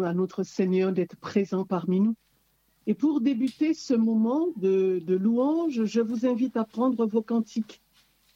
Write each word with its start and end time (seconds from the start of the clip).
à 0.00 0.14
notre 0.14 0.42
Seigneur 0.42 0.90
d'être 0.90 1.16
présent 1.16 1.66
parmi 1.66 2.00
nous. 2.00 2.14
Et 2.86 2.94
pour 2.94 3.20
débuter 3.20 3.74
ce 3.74 3.92
moment 3.92 4.48
de, 4.56 5.02
louange, 5.06 5.84
je 5.84 6.00
vous 6.00 6.24
invite 6.24 6.56
à 6.56 6.64
prendre 6.64 7.04
vos 7.04 7.20
cantiques 7.20 7.82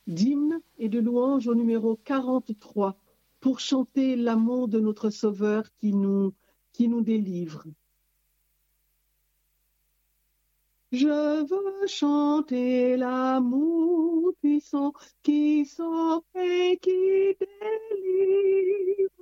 d'hymne 0.06 0.60
et 0.78 0.90
de 0.90 1.00
louange 1.00 1.48
au 1.48 1.54
numéro 1.54 1.98
43 2.04 2.94
pour 3.40 3.58
chanter 3.58 4.16
l'amour 4.16 4.68
de 4.68 4.80
notre 4.80 5.08
Sauveur 5.08 5.64
qui 5.78 5.94
nous, 5.94 6.34
qui 6.72 6.88
nous 6.88 7.00
délivre. 7.00 7.64
Je 10.92 11.42
veux 11.42 11.86
chanter 11.86 12.98
l'amour 12.98 14.34
puissant 14.42 14.92
qui 15.22 15.64
sauve 15.64 16.22
et 16.34 16.78
qui 16.82 17.34
délivre, 17.40 19.15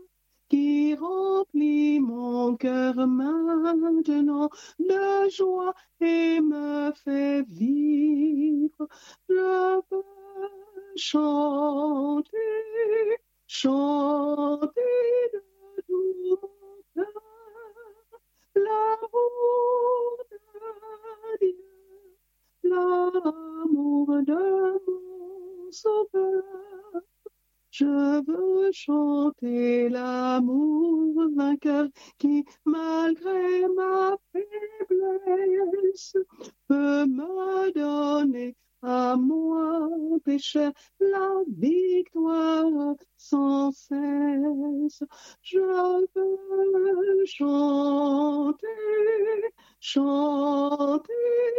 qui 0.54 0.94
remplit 0.94 1.98
mon 1.98 2.56
cœur 2.56 2.94
maintenant 3.08 4.48
de 4.78 5.28
joie 5.28 5.74
et 6.00 6.40
me 6.40 6.92
fait 6.92 7.42
vivre. 7.48 8.86
Je 9.28 9.80
veux 9.90 10.02
chanter, 10.94 12.38
chanter 13.48 14.70
de 15.32 15.42
tout 15.88 16.38
mon 16.40 16.48
cœur 16.94 17.22
l'amour 18.54 20.18
de 20.30 20.38
Dieu, 21.40 22.70
l'amour 22.70 24.06
de 24.22 24.42
mon 24.86 25.72
Sauveur. 25.72 26.44
Je 27.76 28.22
veux 28.24 28.70
chanter 28.70 29.88
l'amour 29.88 31.28
vainqueur 31.34 31.88
qui, 32.18 32.44
malgré 32.64 33.66
ma 33.66 34.16
faiblesse, 34.30 36.16
peut 36.68 37.04
me 37.04 37.72
donner 37.72 38.54
à 38.80 39.16
moi, 39.16 39.88
pécheur, 40.24 40.70
la 41.00 41.42
victoire 41.48 42.94
sans 43.16 43.72
cesse. 43.72 45.02
Je 45.42 45.58
veux 46.14 47.24
chanter, 47.24 48.68
chanter 49.80 51.12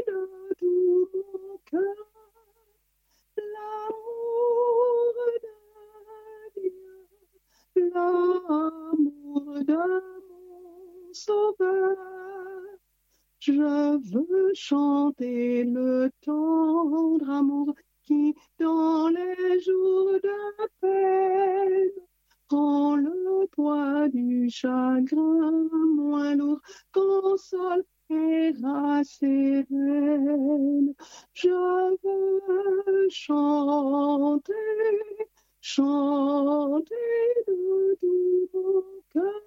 de 0.08 0.54
tout 0.60 1.10
mon 1.14 1.58
cœur 1.66 2.06
l'amour 3.38 4.26
l'amour 7.76 9.64
de 9.66 9.76
mon 9.76 11.14
Sauveur. 11.14 11.98
Je 13.40 13.52
veux 13.52 14.52
chanter 14.54 15.64
le 15.64 16.10
tendre 16.22 17.30
amour 17.30 17.76
qui, 18.04 18.34
dans 18.60 19.08
les 19.10 19.60
jours 19.62 20.20
de 20.24 20.68
peine, 20.82 21.92
rend 22.50 22.96
le 22.96 23.48
poids 23.48 24.08
du 24.10 24.50
chagrin 24.50 25.70
moins 25.96 26.36
lourd, 26.36 26.62
console 26.92 27.84
et 28.10 28.52
rassérène. 28.64 29.66
Je 31.34 31.98
veux 32.04 33.10
chanter, 33.10 34.54
chanter 35.68 36.94
de 37.48 37.98
tout 38.00 38.50
mon 38.54 38.84
cœur 39.12 39.42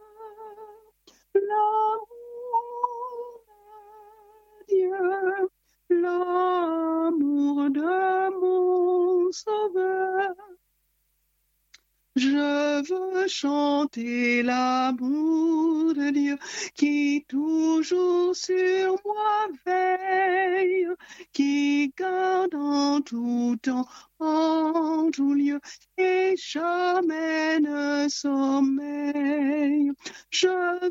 l'amour 1.32 3.44
Dieu, 4.68 4.90
l'amour 5.90 7.70
de 7.70 8.30
mon 8.40 9.30
Sauveur. 9.30 10.34
Je 12.16 12.82
veux 12.88 13.28
chanter 13.28 14.42
l'amour 14.42 15.94
de 15.94 16.10
Dieu 16.10 16.38
qui 16.74 17.24
toujours 17.28 18.34
sur 18.34 18.96
moi 19.04 19.46
veille, 19.64 20.88
qui 21.32 21.92
garde 21.96 22.54
en 22.54 23.00
tout 23.02 23.56
temps, 23.62 23.86
en 24.18 25.10
tout 25.12 25.34
lieu, 25.34 25.60
et 25.96 26.34
jamais 26.36 27.60
ne 27.60 28.08
sommeille. 28.08 29.92
Je 30.30 30.48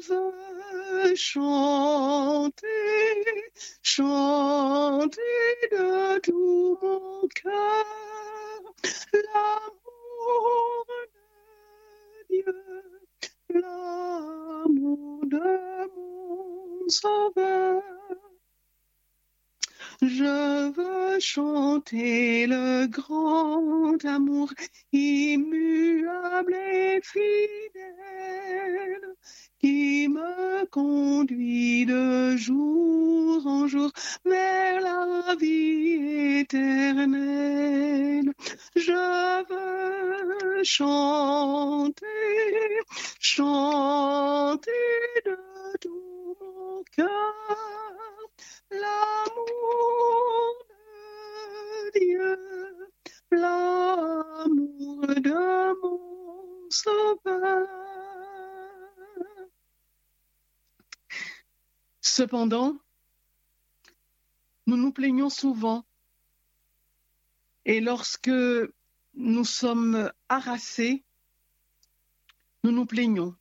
veux 0.08 1.16
chanter, 1.16 2.68
chanter 3.82 5.20
de 5.72 6.20
tout 6.20 6.78
mon 6.82 7.28
cœur 7.36 7.86
l'amour 9.14 9.87
Dieu, 12.30 12.44
l'amour 13.50 15.26
de 15.26 15.40
mon. 15.96 16.28
Je 20.02 20.72
veux 20.72 21.20
chanter 21.20 22.46
le 22.48 22.88
grand 22.88 24.06
amour 24.06 24.54
immuable 24.94 26.54
et 26.54 27.02
fidèle 27.04 27.28
qui 29.60 30.08
me 30.08 30.66
conduit 30.68 31.86
de 31.86 32.38
jour 32.38 33.46
en 33.48 33.68
jour 33.68 33.92
vers 34.24 34.82
la 34.82 35.36
vie 35.36 36.40
éternelle. 36.42 38.34
Je 38.88 39.44
veux 39.50 40.64
chanter, 40.64 42.06
chanter 43.20 44.72
de 45.26 45.38
tout 45.82 46.38
mon 46.40 46.84
cœur 46.96 47.34
l'amour 48.72 49.46
de 50.70 52.00
Dieu, 52.00 52.38
l'amour 53.32 55.02
de 55.08 55.82
mon 55.82 56.70
Sauveur. 56.70 57.68
Cependant, 62.00 62.78
nous 64.66 64.78
nous 64.78 64.94
plaignons 64.94 65.30
souvent 65.30 65.84
et 67.66 67.82
lorsque 67.82 68.32
nous 69.18 69.46
sommes 69.46 70.12
harassés, 70.30 71.04
nous 72.64 72.72
nous 72.72 72.86
plaignons. 72.86 73.36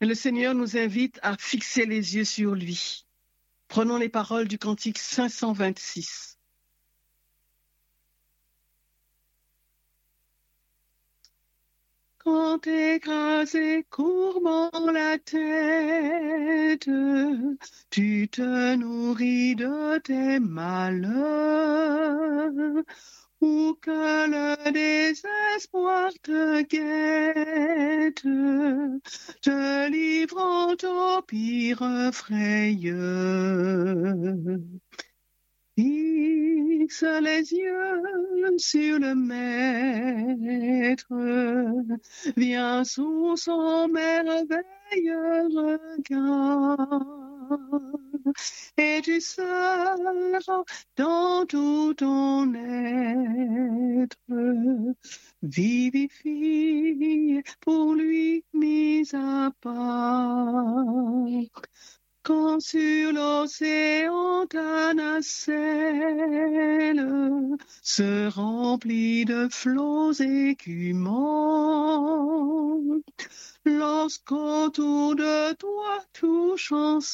Et 0.00 0.06
le 0.06 0.14
Seigneur 0.14 0.54
nous 0.54 0.76
invite 0.76 1.18
à 1.22 1.36
fixer 1.38 1.86
les 1.86 2.16
yeux 2.16 2.24
sur 2.24 2.54
lui. 2.54 3.06
Prenons 3.68 3.96
les 3.96 4.08
paroles 4.08 4.48
du 4.48 4.58
cantique 4.58 4.98
526. 4.98 6.35
Quand 12.26 12.58
courbant 13.88 14.70
la 14.92 15.16
tête, 15.16 16.90
tu 17.90 18.28
te 18.28 18.74
nourris 18.74 19.54
de 19.54 19.98
tes 19.98 20.40
malheurs, 20.40 21.12
ou 23.40 23.74
que 23.80 24.26
le 24.28 24.72
désespoir 24.72 26.10
te 26.20 26.62
guette, 26.62 28.22
te 29.42 29.88
livrant 29.88 30.74
au 30.82 31.22
pire 31.22 32.10
frayeur. 32.12 32.96
Fixe 35.76 37.02
les 37.02 37.52
yeux 37.52 38.56
sur 38.56 38.98
le 38.98 39.14
Maître, 39.14 41.12
viens 42.34 42.82
sous 42.82 43.36
son 43.36 43.86
merveilleux 43.88 45.48
regard, 45.54 46.78
et 48.78 49.02
tu 49.02 49.20
seras 49.20 49.96
dans 50.96 51.44
tout 51.44 51.92
ton 51.92 52.54
être, 52.54 54.16
vivifié 55.42 57.42
pour 57.60 57.94
lui 57.94 58.46
mis 58.54 59.10
à 59.12 59.50
part. 59.60 61.26
Quand 62.26 62.60
sur 62.60 63.12
l'océan 63.12 64.46
ta 64.46 64.94
nacelle 64.94 65.86
se 67.82 68.28
remplit 68.28 69.24
de 69.24 69.46
flots 69.48 70.12
écumants, 70.14 71.22
lorsqu'autour 73.64 75.14
de 75.14 75.52
toi 75.54 76.02
tout 76.12 76.56
chancelle, 76.56 77.06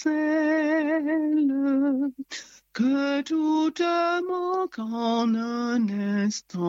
que 2.73 3.21
tout 3.21 3.71
te 3.71 4.27
manque 4.27 4.79
en 4.79 5.35
un 5.35 5.91
instant. 6.25 6.63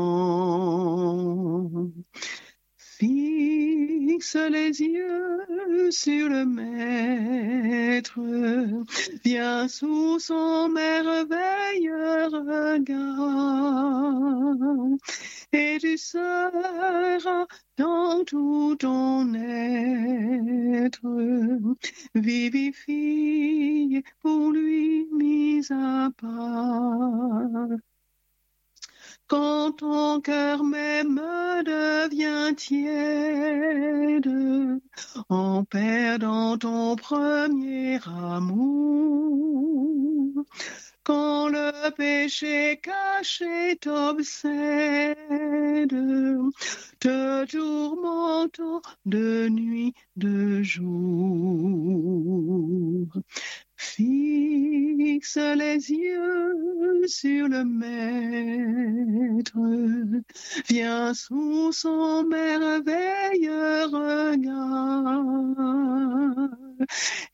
Fixe 3.04 4.38
les 4.50 4.80
yeux 4.80 5.92
sur 5.92 6.30
le 6.30 6.46
Maître, 6.46 8.18
viens 9.26 9.68
sous 9.68 10.20
son 10.20 10.70
merveilleux 10.70 12.28
regard, 12.28 13.68
et 15.52 15.80
tu 15.82 15.98
seras 15.98 17.46
dans 17.78 18.24
tout 18.24 18.78
ton 18.80 19.34
être, 19.34 21.02
vivifié 22.16 24.02
pour 24.22 24.52
lui 24.52 25.10
mis 25.12 25.62
à 25.72 26.10
part. 26.16 27.68
Quand 29.34 29.72
ton 29.72 30.22
cœur 30.22 30.64
même 30.64 31.20
devient 31.66 32.54
tiède, 32.56 34.30
en 35.28 35.64
perdant 35.64 36.56
ton 36.60 36.96
premier 36.96 37.98
amour, 38.06 38.86
quand 41.04 41.48
le 41.48 41.90
péché 41.98 42.80
caché 42.84 43.76
t'obsède, 43.82 45.18
te 47.00 47.46
tourmentant 47.46 48.84
de 49.08 49.50
nuit, 49.50 49.96
de 50.16 50.62
jour. 50.62 50.84
Fixe 53.84 55.36
les 55.36 55.92
yeux 55.92 57.06
sur 57.06 57.50
le 57.50 57.64
Maître, 57.66 59.58
viens 60.70 61.14
sous 61.14 61.72
son 61.74 62.24
merveilleux 62.24 63.86
regard, 63.86 65.30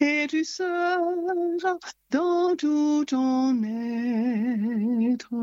et 0.01 0.25
tu 0.27 0.43
seras 0.43 1.77
dans 2.09 2.55
tout 2.55 3.05
ton 3.05 3.63
être, 3.63 5.33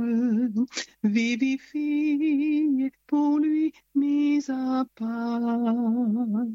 vivifié 1.04 2.92
pour 3.06 3.38
lui 3.38 3.72
mis 3.94 4.44
à 4.50 4.84
part. 4.96 6.46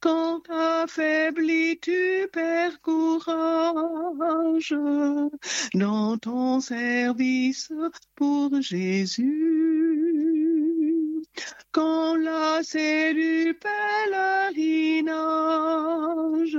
Quand 0.00 0.42
affaibli, 0.50 1.78
tu 1.80 2.28
perds 2.32 2.80
courage 2.82 4.74
dans 5.74 6.18
ton 6.18 6.60
service 6.60 7.72
pour 8.14 8.60
Jésus? 8.60 9.22
Quand 11.72 12.16
lassé 12.16 13.14
du 13.14 13.58
pèlerinage, 13.58 16.58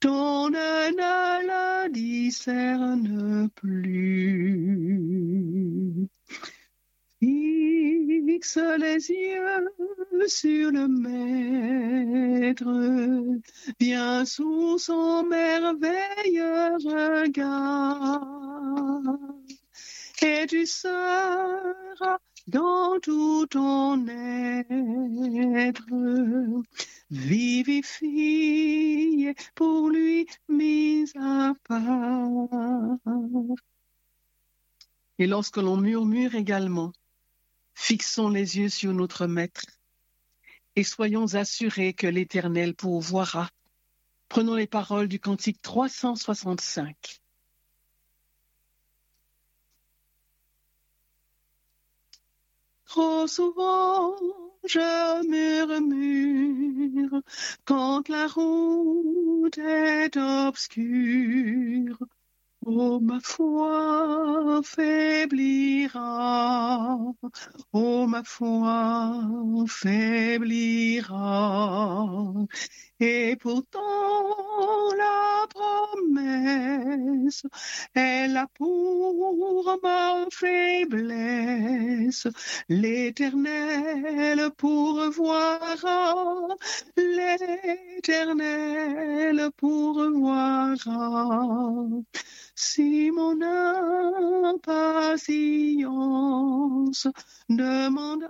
ton 0.00 0.50
ne 0.50 1.46
la 1.46 1.88
discerne 1.88 3.48
plus. 3.54 4.66
Fixe 7.26 8.60
les 8.78 9.10
yeux 9.10 9.66
sur 10.28 10.70
le 10.70 10.86
Maître, 10.86 12.70
viens 13.80 14.24
sous 14.24 14.78
son 14.78 15.24
merveilleux 15.24 16.76
regard, 16.84 18.22
et 20.22 20.46
tu 20.46 20.66
seras 20.66 22.18
dans 22.46 23.00
tout 23.00 23.46
ton 23.46 24.06
être, 24.06 25.86
vivifié 27.10 28.14
pour 29.56 29.88
lui 29.88 30.28
mis 30.48 31.10
à 31.18 31.54
part. 31.66 32.58
Et 35.18 35.26
lorsque 35.26 35.56
l'on 35.56 35.78
murmure 35.78 36.36
également, 36.36 36.92
fixons 37.76 38.30
les 38.30 38.58
yeux 38.58 38.70
sur 38.70 38.92
notre 38.92 39.26
Maître 39.26 39.66
et 40.74 40.82
soyons 40.82 41.34
assurés 41.34 41.92
que 41.92 42.06
l'Éternel 42.08 42.74
pourvoira. 42.74 43.48
Prenons 44.28 44.54
les 44.54 44.66
paroles 44.66 45.08
du 45.08 45.20
cantique 45.20 45.62
365. 45.62 47.20
Trop 52.86 53.26
souvent, 53.26 54.16
je 54.64 55.28
murmure 55.28 57.20
quand 57.66 58.08
la 58.08 58.26
route 58.26 59.58
est 59.58 60.16
obscure. 60.16 61.98
Oh, 62.68 62.98
ma 63.00 63.20
foi 63.20 64.60
faiblira, 64.64 66.00
oh, 67.72 68.06
ma 68.08 68.22
foi 68.24 69.66
faiblira. 69.68 71.14
Et 72.98 73.36
pourtant 73.36 73.80
la 74.96 75.46
promesse 75.48 77.42
est 77.94 78.28
là 78.28 78.46
pour 78.54 79.78
ma 79.82 80.26
faiblesse. 80.32 82.26
L'éternel 82.68 84.50
pourvoira, 84.56 86.14
l'éternel 86.96 88.58
pourvoira. 89.56 90.76
Si 92.58 93.10
mon 93.10 93.42
impatience 94.48 95.84
demande 97.50 98.24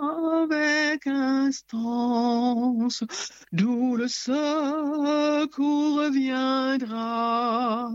avec 0.00 1.04
instance, 1.08 3.02
d'où 3.50 3.96
le 3.96 4.06
secours 4.06 6.10
viendra, 6.12 7.90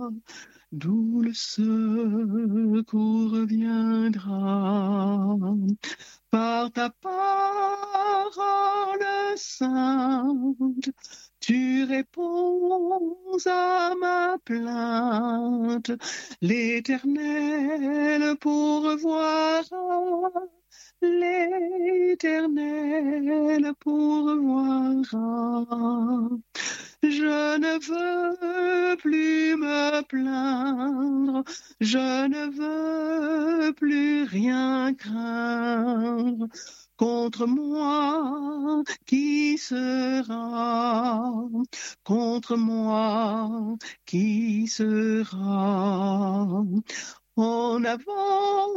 d'où 0.74 1.22
le 1.22 1.34
secours 1.34 3.46
viendra. 3.48 5.38
Par 6.32 6.70
ta 6.74 6.90
parole 6.90 7.96
sainte, 9.38 10.90
tu 11.46 11.84
réponds 11.84 13.38
à 13.46 13.94
ma 14.02 14.36
plainte, 14.44 15.92
l'éternel 16.42 18.36
pourvoira, 18.38 19.62
l'éternel 21.04 22.24
pourvoira. 23.80 25.06
Je 27.04 27.58
ne 27.60 27.78
veux 27.90 28.98
plus 28.98 29.56
me 29.56 30.02
plaindre, 30.02 31.44
je 31.80 32.28
ne 32.28 33.68
veux 33.68 33.74
plus 33.74 34.24
rien 34.24 34.96
craindre. 34.96 36.48
Contre 36.98 37.46
moi, 37.46 38.84
qui 39.06 39.58
sera? 39.58 41.30
Contre 42.04 42.56
moi, 42.56 43.76
qui 44.06 44.68
sera? 44.68 46.48
En 47.36 47.84
avant 47.84 48.70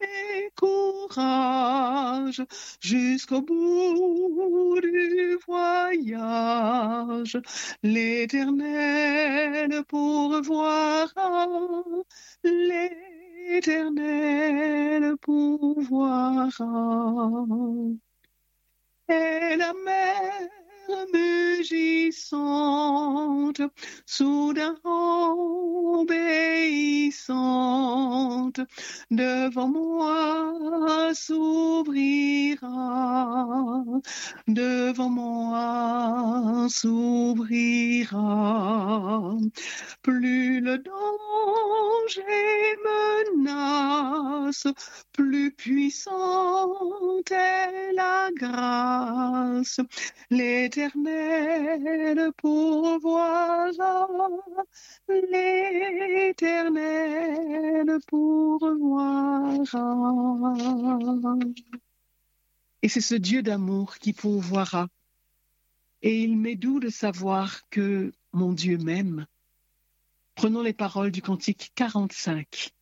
et 0.00 0.50
courage 0.56 2.42
jusqu'au 2.80 3.42
bout 3.42 4.80
du 4.80 5.38
voyage. 5.46 7.38
L'éternel 7.82 9.84
pourvoira, 9.86 11.46
l'éternel 13.48 15.16
pourvoira. 15.18 16.48
Et 19.08 19.56
la 19.56 19.72
mer 19.84 20.59
mugissante 21.12 23.62
soudain 24.06 24.76
obéissante, 26.00 28.60
devant 29.10 29.68
moi 29.68 31.12
s'ouvrira, 31.14 32.64
devant 34.48 35.10
moi 35.10 36.66
s'ouvrira. 36.68 38.16
Plus 40.02 40.60
le 40.60 40.78
danger 40.78 42.76
menace, 42.84 44.66
plus 45.12 45.52
puissante 45.52 47.30
est 47.30 47.92
la 47.92 48.30
grâce. 48.34 49.80
L'éternel 50.80 52.32
pourvoira, 52.38 53.68
l'éternel 55.10 56.78
pourvoira. 58.06 59.52
Et 62.80 62.88
c'est 62.88 63.02
ce 63.02 63.14
Dieu 63.14 63.42
d'amour 63.42 63.98
qui 63.98 64.14
pourvoira. 64.14 64.88
Et 66.00 66.22
il 66.22 66.38
m'est 66.38 66.56
doux 66.56 66.80
de 66.80 66.88
savoir 66.88 67.68
que 67.68 68.10
mon 68.32 68.54
Dieu 68.54 68.78
m'aime. 68.78 69.26
Prenons 70.34 70.62
les 70.62 70.72
paroles 70.72 71.10
du 71.10 71.20
cantique 71.20 71.72
45. 71.74 72.72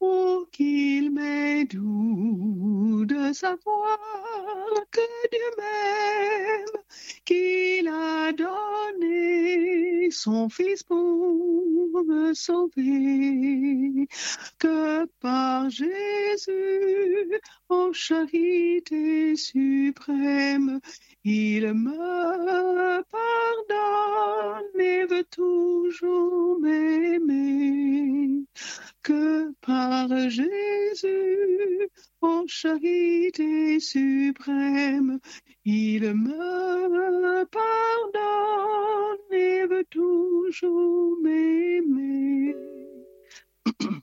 Oh, 0.00 0.46
qu'il 0.52 1.10
m'est 1.10 1.64
doux 1.64 3.04
de 3.06 3.32
savoir 3.32 3.98
que 4.90 5.00
Dieu 5.30 5.50
m'aime, 5.56 6.82
qu'il 7.24 7.88
a 7.88 8.32
donné 8.32 10.10
son 10.10 10.50
Fils 10.50 10.82
pour 10.82 12.04
me 12.04 12.34
sauver, 12.34 14.06
que 14.58 15.06
par 15.20 15.70
Jésus, 15.70 17.40
en 17.70 17.92
charité 17.92 19.34
suprême, 19.34 20.80
il 21.24 21.72
me 21.72 23.02
pardonne 23.02 24.80
et 24.80 25.06
veut 25.06 25.24
toujours 25.30 26.60
m'aimer 26.60 28.44
que 29.06 29.52
par 29.60 30.08
Jésus, 30.28 31.88
en 32.20 32.44
charité 32.48 33.78
suprême, 33.78 35.20
il 35.64 36.12
me 36.12 37.44
pardonne 37.44 39.32
et 39.32 39.64
veut 39.66 39.86
toujours 39.88 41.16
m'aimer. 41.22 42.56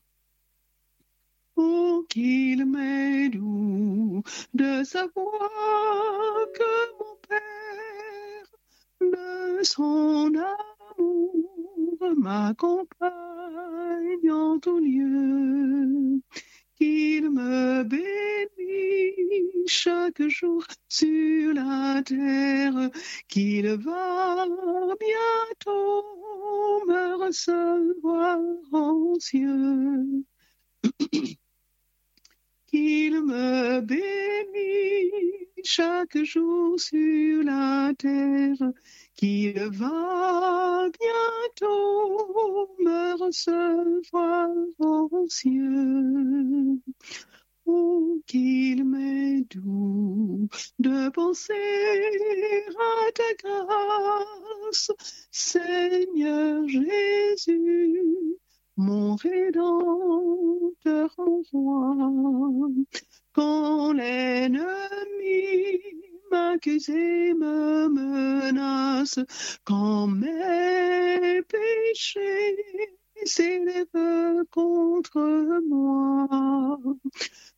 oh, 1.58 2.06
qu'il 2.10 2.66
m'est 2.66 3.28
doux 3.28 4.24
de 4.54 4.86
savoir 4.86 6.48
que 6.56 6.94
mon 7.00 7.18
Père, 7.28 8.48
de 9.02 9.64
son 9.64 10.32
amour, 10.34 11.53
m'accompagne 12.16 13.12
en 14.32 14.60
tout 14.60 14.80
lieu, 14.80 16.22
qu'il 16.76 17.30
me 17.32 17.84
bénit 17.84 19.68
chaque 19.68 20.22
jour 20.28 20.64
sur 20.88 21.54
la 21.54 22.02
terre, 22.04 22.90
qu'il 23.28 23.68
va 23.68 24.46
bientôt 25.00 26.04
me 26.88 27.26
recevoir 27.26 28.40
en 28.72 29.16
cieux. 29.20 30.24
qu'il 32.74 33.22
me 33.22 33.82
bénit 33.82 35.12
chaque 35.64 36.18
jour 36.24 36.80
sur 36.80 37.44
la 37.44 37.94
terre, 37.96 38.72
qu'il 39.14 39.60
va 39.70 40.90
bientôt 41.00 42.76
me 42.80 43.24
recevoir 43.24 44.50
aux 44.80 45.28
cieux. 45.30 46.80
Oh, 47.68 48.20
qu'il 48.26 48.84
m'est 48.86 49.46
doux 49.56 50.50
de 50.80 51.10
penser 51.10 51.54
à 52.76 53.12
ta 53.12 53.34
grâce, 53.40 54.92
Seigneur 55.30 56.68
Jésus, 56.68 58.40
mon 58.78 59.16
rédempteur, 59.16 61.14
mon 61.18 61.44
roi. 61.52 62.70
Quand 63.34 63.94
l'ennemi 63.94 64.60
m'accuse 66.32 66.90
et 66.90 67.34
me 67.34 67.88
menace, 67.90 69.20
quand 69.64 70.08
mes 70.08 71.42
péchés 71.44 72.58
s'élèvent 73.26 74.44
contre 74.52 75.62
moi, 75.68 76.80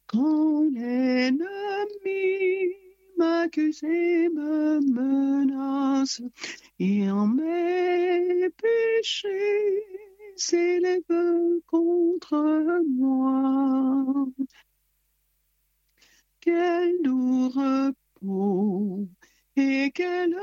quand 0.08 0.64
l'ennemi 0.74 1.46
m'accuse 3.18 3.84
et 3.84 4.30
me 4.30 4.80
menace, 4.82 6.22
et 6.80 7.10
en 7.10 7.28
mes 7.28 8.50
péchés 8.50 10.05
s'élève 10.36 11.04
contre 11.68 12.82
moi. 12.88 14.28
Quel 16.40 17.02
doux 17.02 17.50
repos 17.50 19.08
et 19.56 19.92
quelle 19.94 20.38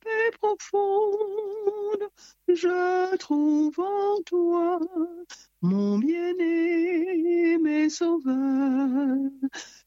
paix 0.00 0.30
profonde 0.40 2.10
je 2.48 3.16
trouve 3.16 3.78
en 3.80 4.22
toi, 4.22 4.78
mon 5.62 5.98
bien-aimé 5.98 7.88
sauveur, 7.88 9.16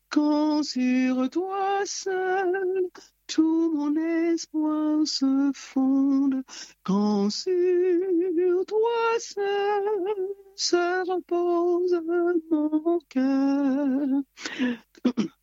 quand 0.09 0.63
sur 0.63 1.29
toi 1.29 1.85
seul 1.85 2.89
tout 3.29 3.71
mon 3.75 3.95
espoir 3.95 5.05
se 5.05 5.51
fonde, 5.53 6.43
quand 6.83 7.29
sur 7.29 8.65
toi 8.65 9.19
seul 9.19 10.17
se 10.55 11.11
repose 11.11 12.01
mon 12.49 12.99
cœur. 13.07 14.23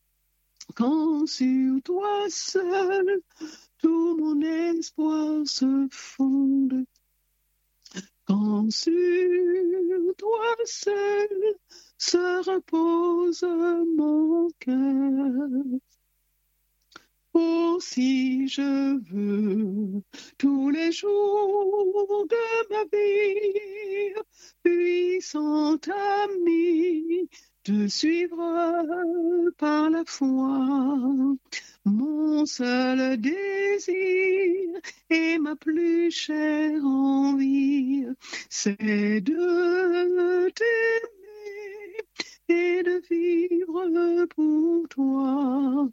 Quand 0.75 1.27
sur 1.27 1.81
toi 1.85 2.27
seul 2.29 3.23
tout 3.79 4.17
mon 4.19 4.41
espoir 4.43 5.47
se 5.47 5.87
fonde, 5.91 6.85
quand 8.27 8.71
sur 8.71 10.15
toi 10.19 10.55
seul 10.65 11.55
se 11.97 12.51
repose 12.51 13.43
mon 13.97 14.51
cœur. 14.59 15.81
Si 17.81 18.49
je 18.49 18.99
veux 19.11 20.03
tous 20.39 20.71
les 20.71 20.93
jours 20.93 22.27
de 22.29 22.71
ma 22.71 22.85
vie, 22.93 24.15
puissant 24.63 25.79
ami, 25.87 27.29
te 27.65 27.89
suivre 27.89 29.53
par 29.59 29.91
la 29.91 30.05
foi. 30.07 31.37
Mon 31.85 32.47
seul 32.47 33.21
désir 33.21 34.81
et 35.11 35.39
ma 35.39 35.55
plus 35.57 36.11
chère 36.11 36.85
envie, 36.85 38.07
c'est 38.49 39.21
de 39.21 40.51
t'aimer 40.51 41.16
et 42.49 42.83
de 42.83 43.03
vivre 43.11 44.27
pour 44.27 44.89
toi. 44.89 45.89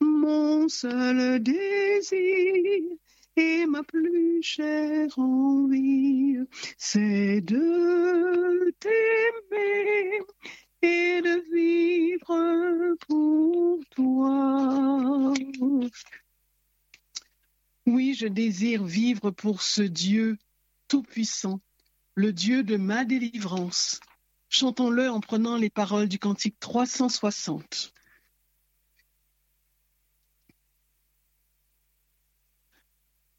Mon 0.00 0.68
seul 0.68 1.42
désir 1.42 2.96
et 3.36 3.66
ma 3.66 3.82
plus 3.82 4.42
chère 4.42 5.18
envie, 5.18 6.38
c'est 6.78 7.40
de 7.42 8.74
t'aimer 8.80 10.20
et 10.82 11.20
de 11.20 11.54
vivre 11.54 12.96
pour 13.06 13.80
toi. 13.90 15.34
Oui, 17.86 18.14
je 18.14 18.26
désire 18.26 18.84
vivre 18.84 19.30
pour 19.30 19.62
ce 19.62 19.82
Dieu 19.82 20.38
tout-puissant, 20.88 21.60
le 22.14 22.32
Dieu 22.32 22.62
de 22.62 22.76
ma 22.76 23.04
délivrance. 23.04 24.00
Chantons-le 24.48 25.10
en 25.10 25.20
prenant 25.20 25.56
les 25.56 25.70
paroles 25.70 26.08
du 26.08 26.18
cantique 26.18 26.58
360. 26.60 27.92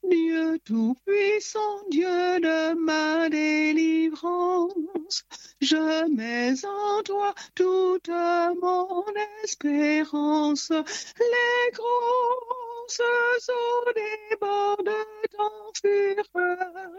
Dieu 0.09 0.59
tout-puissant, 0.63 1.83
Dieu 1.89 2.39
de 2.39 2.73
ma 2.75 3.29
délivrance, 3.29 5.25
je 5.59 6.07
mets 6.15 6.65
en 6.65 7.03
toi 7.03 7.33
toute 7.55 8.09
mon 8.09 9.03
espérance, 9.43 10.69
les 10.69 11.71
gros 11.73 12.66
grosses 12.87 13.49
eaux 13.49 13.91
débordent 13.93 14.89
en 15.37 15.71
fureur. 15.73 16.91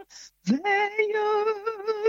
Veille 0.45 1.17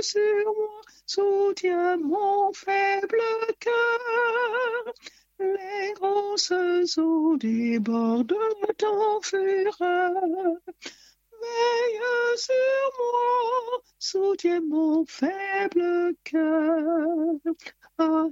sur 0.02 0.44
moi, 0.44 0.80
soutiens 1.06 1.96
mon 1.96 2.52
faible 2.52 3.22
cœur. 3.58 4.94
Les 5.38 5.92
grosses 5.94 6.98
eaux 6.98 7.36
débordent 7.38 8.34
en 8.84 9.20
fureur. 9.22 10.12
Veille 11.40 12.36
sur 12.36 12.90
moi, 12.98 13.80
soutiens 13.98 14.60
mon 14.60 15.06
faible 15.06 16.14
cœur. 16.24 17.36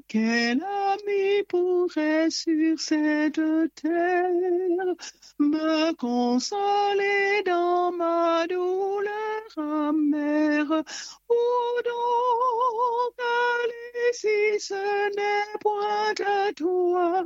Quel 0.09 0.63
ami 0.63 1.43
pourrait 1.47 2.31
sur 2.31 2.81
cette 2.81 3.35
terre 3.75 4.95
me 5.39 5.93
consoler 5.93 7.43
dans 7.45 7.93
ma 7.93 8.47
douleur 8.47 9.59
amère? 9.59 10.83
Où 11.29 11.83
donc 11.85 13.15
aller 13.19 14.13
si 14.13 14.59
ce 14.59 15.15
n'est 15.15 15.59
point 15.61 16.15
à 16.25 16.53
toi? 16.55 17.25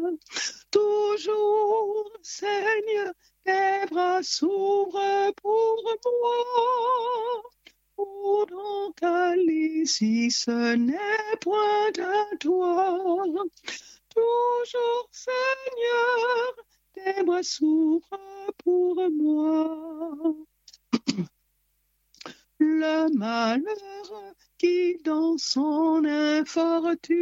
Toujours, 0.72 2.10
Seigneur, 2.22 3.12
tes 3.44 3.86
bras 3.88 4.20
s'ouvrent 4.24 5.32
pour 5.40 5.82
moi. 6.04 7.42
Où 8.02 8.44
donc 8.46 9.00
aller 9.00 9.86
si 9.86 10.30
ce 10.30 10.74
n'est 10.74 11.36
point 11.40 11.92
à 11.98 12.36
toi? 12.36 13.24
Toujours, 14.08 15.08
Seigneur, 15.12 16.56
tes 16.94 17.22
bras 17.22 17.42
s'ouvrent 17.44 18.18
pour 18.64 18.96
moi. 19.10 20.34
Le 22.58 23.08
malheur 23.16 24.34
qui 24.58 24.96
dans 25.04 25.36
son 25.38 26.04
infortune 26.04 27.18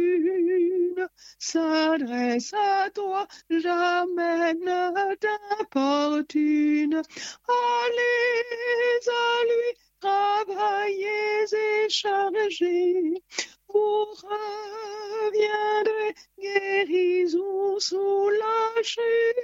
s'adresse 1.39 2.53
à 2.53 2.89
toi, 2.91 3.27
jamais 3.49 4.53
ne 4.53 5.15
t'importune. 5.15 7.01
Allez 7.47 9.07
à 9.07 9.43
lui, 9.45 9.77
travaillez 10.01 11.45
et 11.53 11.89
chargez, 11.89 13.13
vous 13.69 14.05
reviendrez 14.23 16.13
guéris 16.39 17.35
ou 17.35 17.79
soulagés. 17.79 19.35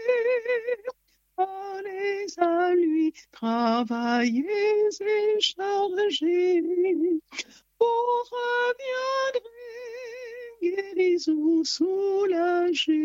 Allez 1.37 2.25
à 2.37 2.73
lui, 2.73 3.13
travaillez 3.31 4.89
et 4.99 5.39
chargez, 5.39 6.61
vous 7.79 8.23
reviendrez 8.31 9.41
guéris 10.61 11.29
ou 11.29 11.63
soulagés. 11.63 12.97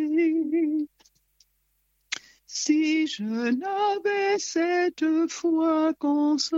Si 2.54 3.06
je 3.06 3.24
n'avais 3.24 4.38
cette 4.38 5.06
foi 5.30 5.94
consolante, 5.94 6.52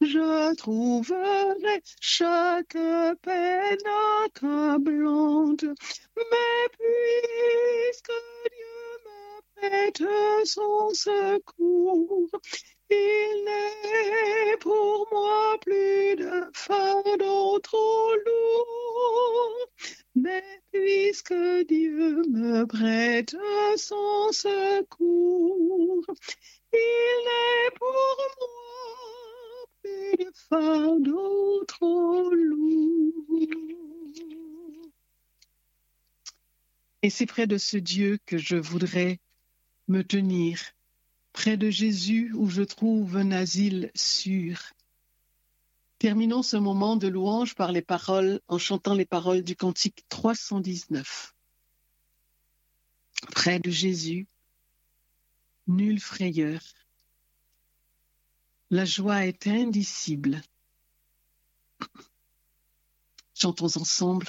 je 0.00 0.54
trouverais 0.54 1.82
chaque 2.00 2.78
peine 3.20 3.86
accablante. 4.24 5.64
Mais 6.16 6.68
puisque 6.72 8.12
Dieu 8.50 8.88
me 9.04 9.40
prête 9.54 10.02
son 10.46 10.88
secours, 10.94 12.30
il 12.88 13.44
n'est 13.44 14.56
pour 14.60 15.08
moi 15.12 15.58
plus 15.60 16.16
de 16.16 16.48
fardeau 16.54 17.58
trop 17.58 18.14
lourd. 18.14 19.68
Mais 20.14 20.42
puisque 20.72 21.32
Dieu 21.68 22.22
me 22.28 22.64
prête 22.64 23.36
son 23.76 24.32
secours, 24.32 26.04
il 26.72 27.24
n'est 27.24 27.70
pour 27.78 28.16
moi 28.40 29.66
plus 29.82 30.24
de 30.24 30.32
fardeau 30.34 31.64
trop 31.64 32.30
lourd. 32.34 33.48
Et 37.02 37.10
c'est 37.10 37.26
près 37.26 37.46
de 37.46 37.56
ce 37.56 37.76
Dieu 37.76 38.18
que 38.26 38.36
je 38.36 38.56
voudrais 38.56 39.20
me 39.88 40.02
tenir, 40.02 40.60
près 41.32 41.56
de 41.56 41.70
Jésus 41.70 42.32
où 42.34 42.50
je 42.50 42.62
trouve 42.62 43.16
un 43.16 43.30
asile 43.30 43.90
sûr. 43.94 44.72
Terminons 46.00 46.42
ce 46.42 46.56
moment 46.56 46.96
de 46.96 47.08
louange 47.08 47.54
par 47.54 47.72
les 47.72 47.82
paroles, 47.82 48.40
en 48.48 48.56
chantant 48.56 48.94
les 48.94 49.04
paroles 49.04 49.42
du 49.42 49.54
cantique 49.54 50.02
319. 50.08 51.34
Près 53.32 53.58
de 53.58 53.70
Jésus, 53.70 54.26
nulle 55.66 56.00
frayeur. 56.00 56.62
La 58.70 58.86
joie 58.86 59.26
est 59.26 59.46
indicible. 59.46 60.40
Chantons 63.34 63.76
ensemble. 63.76 64.28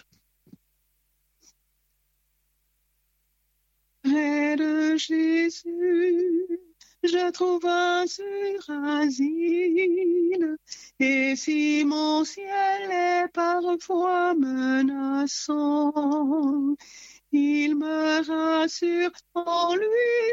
Près 4.03 4.57
de 4.57 4.97
Jésus, 4.97 6.60
je 7.03 7.31
trouve 7.31 7.65
un 7.65 8.05
sûr 8.07 8.69
asile. 8.69 10.57
Et 10.99 11.35
si 11.35 11.83
mon 11.85 12.23
ciel 12.23 12.91
est 12.91 13.27
parfois 13.33 14.33
menaçant, 14.35 15.91
il 17.31 17.75
me 17.77 18.27
rassure, 18.27 19.11
en 19.33 19.75
lui 19.75 19.85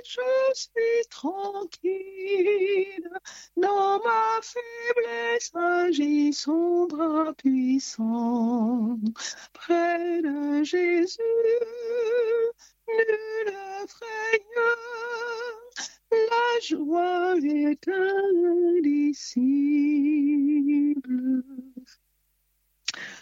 je 0.05 0.21
suis 0.55 1.09
tranquille. 1.11 3.09
Dans 3.57 3.99
ma 4.01 4.41
faiblesse 4.43 5.53
agit 5.55 6.33
son 6.33 6.87
bras 6.87 7.33
puissant. 7.35 8.99
Près 9.53 10.23
de 10.23 10.65
Jésus, 10.65 11.21
nulle 12.89 13.55
frayeur, 13.87 15.08
la 16.11 16.61
joie 16.63 17.35
est 17.43 17.89
indicible. 17.89 19.35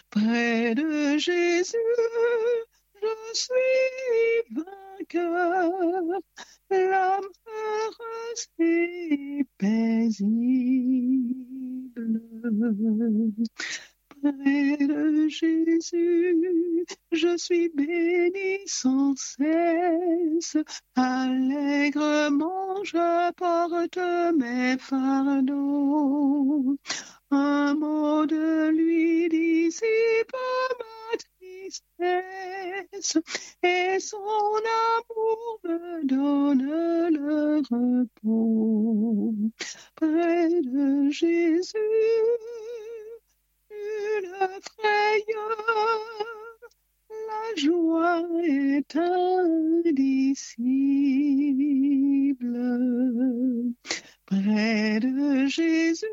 Près 0.09 0.75
de 0.75 1.17
Jésus, 1.17 1.75
je 3.01 3.07
suis 3.33 4.43
vainqueur, 4.51 5.71
l'âme 6.69 7.31
heureuse 7.47 8.47
et 8.59 9.45
paisible. 9.57 10.37
Près 14.21 14.77
de 14.77 15.06
Jésus, 15.27 16.85
je 17.11 17.37
suis 17.37 17.69
béni 17.69 18.59
sans 18.65 19.13
cesse. 19.15 20.57
Allègrement, 20.95 22.83
je 22.83 23.31
porte 23.33 23.97
mes 24.35 24.77
fardeaux. 24.77 26.77
Un 27.31 27.75
mot 27.75 28.25
de 28.25 28.69
lui 28.69 29.29
dissipe 29.29 30.31
ma 30.79 31.17
tristesse 31.17 33.17
et 33.63 33.99
son 33.99 34.17
amour 34.17 35.59
me 35.63 36.05
donne 36.05 36.63
le 37.11 37.61
repos. 37.69 39.33
Près 39.95 40.49
de 40.61 41.09
Jésus, 41.09 41.75
frayeur, 44.61 45.99
la 47.09 47.55
joie 47.55 48.23
est 48.43 48.95
indicible. 48.95 50.07
Près 54.25 54.99
de 54.99 55.47
Jésus, 55.47 56.05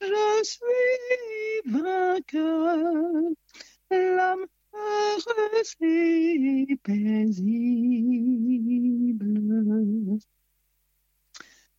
je 0.00 0.42
suis 0.44 1.62
vainqueur, 1.64 2.76
l'âme 3.90 4.46
heureuse 4.74 5.74
et 5.80 6.76
paisible. 6.82 7.72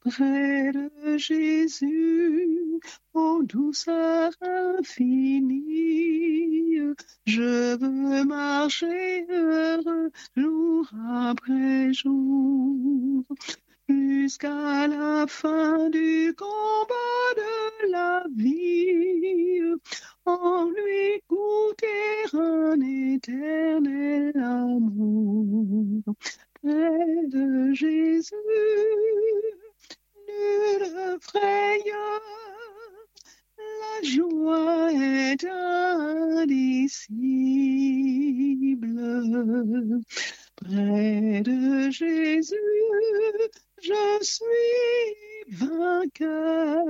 Près 0.05 0.71
de 0.71 1.17
Jésus, 1.17 2.79
en 3.13 3.41
douceur 3.43 4.31
infinie. 4.41 5.73
Je 7.25 7.77
veux 7.77 8.25
marcher 8.25 9.25
heureux 9.29 10.11
jour 10.35 10.89
après 11.09 11.93
jour 11.93 13.23
jusqu'à 13.87 14.87
la 14.87 15.25
fin 15.27 15.89
du 15.89 16.33
combat 16.37 17.33
de 17.37 17.91
la 17.91 18.23
vie, 18.35 19.61
en 20.25 20.69
lui 20.69 21.21
goûter 21.29 22.25
un 22.33 22.79
éternel 22.81 24.33
amour. 24.35 26.03
Près 26.61 27.27
de 27.27 27.73
Jésus, 27.73 28.33
nulle 30.39 31.17
frayeur, 31.21 32.21
la 33.57 33.95
joie 34.07 34.91
est 34.91 35.43
indicible. 35.45 36.83
Près 40.55 41.41
de 41.41 41.89
Jésus, 41.91 42.55
je 43.81 44.17
suis 44.21 45.15
vainqueur, 45.49 46.85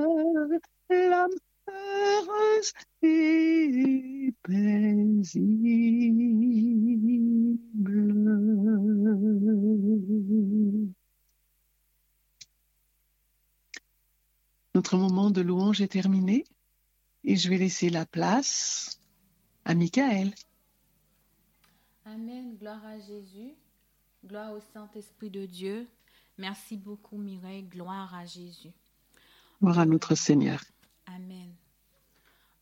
l'âme 0.89 1.31
heureuse 1.67 2.73
et 3.01 4.33
paisible. 4.43 5.83
Notre 14.75 14.97
moment 14.97 15.29
de 15.29 15.41
louange 15.41 15.81
est 15.81 15.91
terminé 15.91 16.45
et 17.23 17.35
je 17.35 17.49
vais 17.49 17.57
laisser 17.57 17.89
la 17.89 18.05
place 18.05 18.99
à 19.65 19.75
Michael. 19.75 20.33
Amen, 22.05 22.57
gloire 22.57 22.83
à 22.85 22.99
Jésus, 22.99 23.53
gloire 24.25 24.51
au 24.51 24.59
Saint-Esprit 24.73 25.29
de 25.29 25.45
Dieu. 25.45 25.87
Merci 26.37 26.75
beaucoup 26.75 27.17
Mireille, 27.17 27.63
gloire 27.63 28.13
à 28.15 28.25
Jésus. 28.25 28.71
Gloire 29.61 29.79
à 29.79 29.85
notre 29.85 30.15
Seigneur. 30.15 30.59
Amen. 31.05 31.53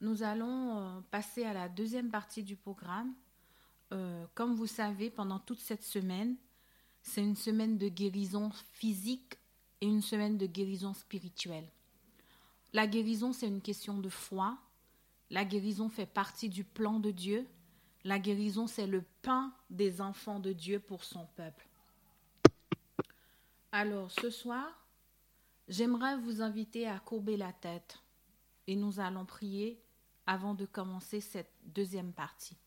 Nous 0.01 0.23
allons 0.23 0.77
euh, 0.77 1.01
passer 1.11 1.45
à 1.45 1.53
la 1.53 1.69
deuxième 1.69 2.09
partie 2.09 2.43
du 2.43 2.57
programme. 2.57 3.13
Euh, 3.93 4.25
comme 4.35 4.55
vous 4.55 4.67
savez, 4.67 5.09
pendant 5.09 5.39
toute 5.39 5.59
cette 5.59 5.83
semaine, 5.83 6.35
c'est 7.01 7.21
une 7.21 7.35
semaine 7.35 7.77
de 7.77 7.87
guérison 7.87 8.51
physique 8.73 9.37
et 9.79 9.87
une 9.87 10.01
semaine 10.01 10.37
de 10.37 10.45
guérison 10.45 10.93
spirituelle. 10.93 11.67
La 12.73 12.87
guérison, 12.87 13.33
c'est 13.33 13.47
une 13.47 13.61
question 13.61 13.97
de 13.97 14.09
foi. 14.09 14.57
La 15.29 15.45
guérison 15.45 15.89
fait 15.89 16.05
partie 16.05 16.49
du 16.49 16.63
plan 16.63 16.99
de 16.99 17.11
Dieu. 17.11 17.47
La 18.03 18.19
guérison, 18.19 18.67
c'est 18.67 18.87
le 18.87 19.03
pain 19.21 19.53
des 19.69 20.01
enfants 20.01 20.39
de 20.39 20.53
Dieu 20.53 20.79
pour 20.79 21.03
son 21.03 21.25
peuple. 21.35 21.67
Alors, 23.71 24.11
ce 24.11 24.29
soir, 24.29 24.67
j'aimerais 25.67 26.17
vous 26.17 26.41
inviter 26.41 26.87
à 26.87 26.99
courber 26.99 27.37
la 27.37 27.53
tête 27.53 27.99
et 28.67 28.75
nous 28.75 28.99
allons 28.99 29.25
prier 29.25 29.81
avant 30.25 30.53
de 30.53 30.65
commencer 30.65 31.21
cette 31.21 31.53
deuxième 31.63 32.13
partie. 32.13 32.57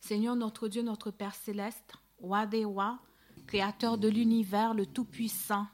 Seigneur 0.00 0.36
notre 0.36 0.68
Dieu, 0.68 0.82
notre 0.82 1.10
Père 1.10 1.34
céleste, 1.34 1.94
roi 2.18 2.46
des 2.46 2.64
rois, 2.64 2.98
créateur 3.46 3.96
de 3.96 4.08
l'univers, 4.08 4.74
le 4.74 4.86
Tout-Puissant, 4.86 5.66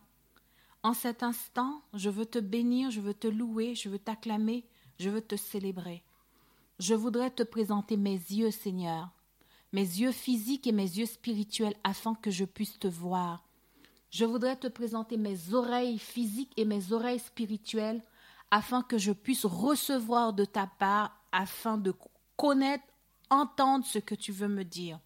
en 0.83 0.95
cet 0.95 1.23
instant, 1.23 1.83
je 1.95 2.09
veux 2.09 2.27
te 2.27 2.39
bénir, 2.39 2.91
je 2.91 3.01
veux 3.01 3.15
te 3.15 3.29
louer, 3.29 3.75
je 3.75 3.89
veux 3.89 3.99
t'acclamer, 3.99 4.67
je 4.99 5.11
veux 5.11 5.21
te 5.21 5.37
célébrer. 5.37 6.03
Je 6.79 6.95
voudrais 6.95 7.31
te 7.31 7.43
présenter 7.43 7.97
mes 7.97 8.15
yeux, 8.15 8.51
Seigneur, 8.51 9.11
mes 9.73 9.83
yeux 9.83 10.13
physiques 10.13 10.67
et 10.67 10.73
mes 10.73 10.83
yeux 10.99 11.07
spirituels, 11.07 11.77
afin 11.85 12.15
que 12.15 12.31
je 12.31 12.45
puisse 12.45 12.79
te 12.79 12.89
voir. 12.89 13.45
Je 14.11 14.25
voudrais 14.25 14.57
te 14.57 14.67
présenter 14.67 15.17
mes 15.17 15.53
oreilles 15.53 15.99
physiques 15.99 16.53
et 16.57 16.65
mes 16.65 16.93
oreilles 16.93 17.21
spirituelles, 17.21 18.03
afin 18.51 18.83
que 18.83 18.99
je 18.99 19.13
puisse 19.13 19.45
recevoir 19.45 20.33
de 20.33 20.45
ta 20.45 20.67
part, 20.67 21.17
afin 21.31 21.77
de 21.77 21.95
connaître, 22.37 22.85
entendre 23.29 23.85
ce 23.85 23.99
que 23.99 24.15
tu 24.15 24.33
veux 24.33 24.49
me 24.49 24.65
dire. 24.65 24.99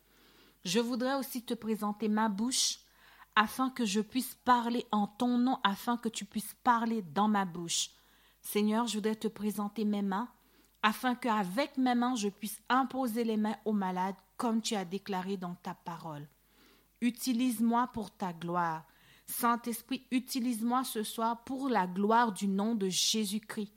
Je 0.64 0.80
voudrais 0.80 1.16
aussi 1.16 1.42
te 1.42 1.52
présenter 1.52 2.08
ma 2.08 2.28
bouche, 2.28 2.78
afin 3.36 3.70
que 3.70 3.84
je 3.84 4.00
puisse 4.00 4.34
parler 4.44 4.86
en 4.92 5.06
ton 5.06 5.38
nom, 5.38 5.58
afin 5.64 5.96
que 5.96 6.08
tu 6.08 6.24
puisses 6.24 6.54
parler 6.62 7.02
dans 7.02 7.28
ma 7.28 7.44
bouche. 7.44 7.90
Seigneur, 8.40 8.86
je 8.86 8.94
voudrais 8.94 9.16
te 9.16 9.28
présenter 9.28 9.84
mes 9.84 10.02
mains, 10.02 10.28
afin 10.82 11.14
qu'avec 11.14 11.76
mes 11.78 11.94
mains, 11.94 12.14
je 12.14 12.28
puisse 12.28 12.60
imposer 12.68 13.24
les 13.24 13.36
mains 13.36 13.56
aux 13.64 13.72
malades, 13.72 14.16
comme 14.36 14.60
tu 14.60 14.74
as 14.74 14.84
déclaré 14.84 15.36
dans 15.36 15.54
ta 15.54 15.74
parole. 15.74 16.28
Utilise-moi 17.00 17.88
pour 17.92 18.10
ta 18.10 18.32
gloire. 18.32 18.84
Saint-Esprit, 19.26 20.06
utilise-moi 20.10 20.84
ce 20.84 21.02
soir 21.02 21.42
pour 21.44 21.68
la 21.68 21.86
gloire 21.86 22.32
du 22.32 22.46
nom 22.46 22.74
de 22.74 22.88
Jésus-Christ. 22.88 23.72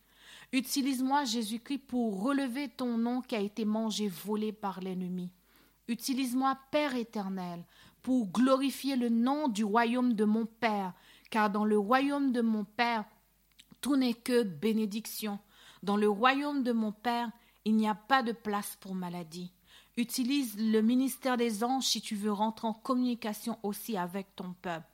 Utilise-moi, 0.54 1.26
Jésus-Christ, 1.26 1.88
pour 1.88 2.22
relever 2.22 2.70
ton 2.70 2.98
nom 2.98 3.22
qui 3.22 3.36
a 3.36 3.40
été 3.40 3.66
mangé, 3.66 4.08
volé 4.08 4.52
par 4.52 4.80
l'ennemi. 4.82 5.32
Utilise-moi, 5.88 6.58
Père 6.72 6.96
éternel, 6.96 7.66
pour 8.08 8.28
glorifier 8.28 8.96
le 8.96 9.10
nom 9.10 9.50
du 9.50 9.66
royaume 9.66 10.14
de 10.14 10.24
mon 10.24 10.46
Père, 10.46 10.94
car 11.30 11.50
dans 11.50 11.66
le 11.66 11.78
royaume 11.78 12.32
de 12.32 12.40
mon 12.40 12.64
Père, 12.64 13.04
tout 13.82 13.98
n'est 13.98 14.14
que 14.14 14.44
bénédiction. 14.44 15.40
Dans 15.84 15.98
le 15.98 16.08
royaume 16.08 16.64
de 16.64 16.72
mon 16.72 16.94
Père, 16.94 17.30
il 17.66 17.76
n'y 17.76 17.86
a 17.86 17.96
pas 17.96 18.24
de 18.24 18.32
place 18.32 18.78
pour 18.80 18.96
maladie. 18.96 19.52
Utilise 19.98 20.56
le 20.58 20.80
ministère 20.80 21.36
des 21.36 21.66
anges 21.66 21.84
si 21.84 22.00
tu 22.00 22.16
veux 22.16 22.32
rentrer 22.32 22.70
en 22.70 22.74
communication 22.74 23.60
aussi 23.62 23.98
avec 23.98 24.34
ton 24.38 24.56
peuple. 24.62 24.88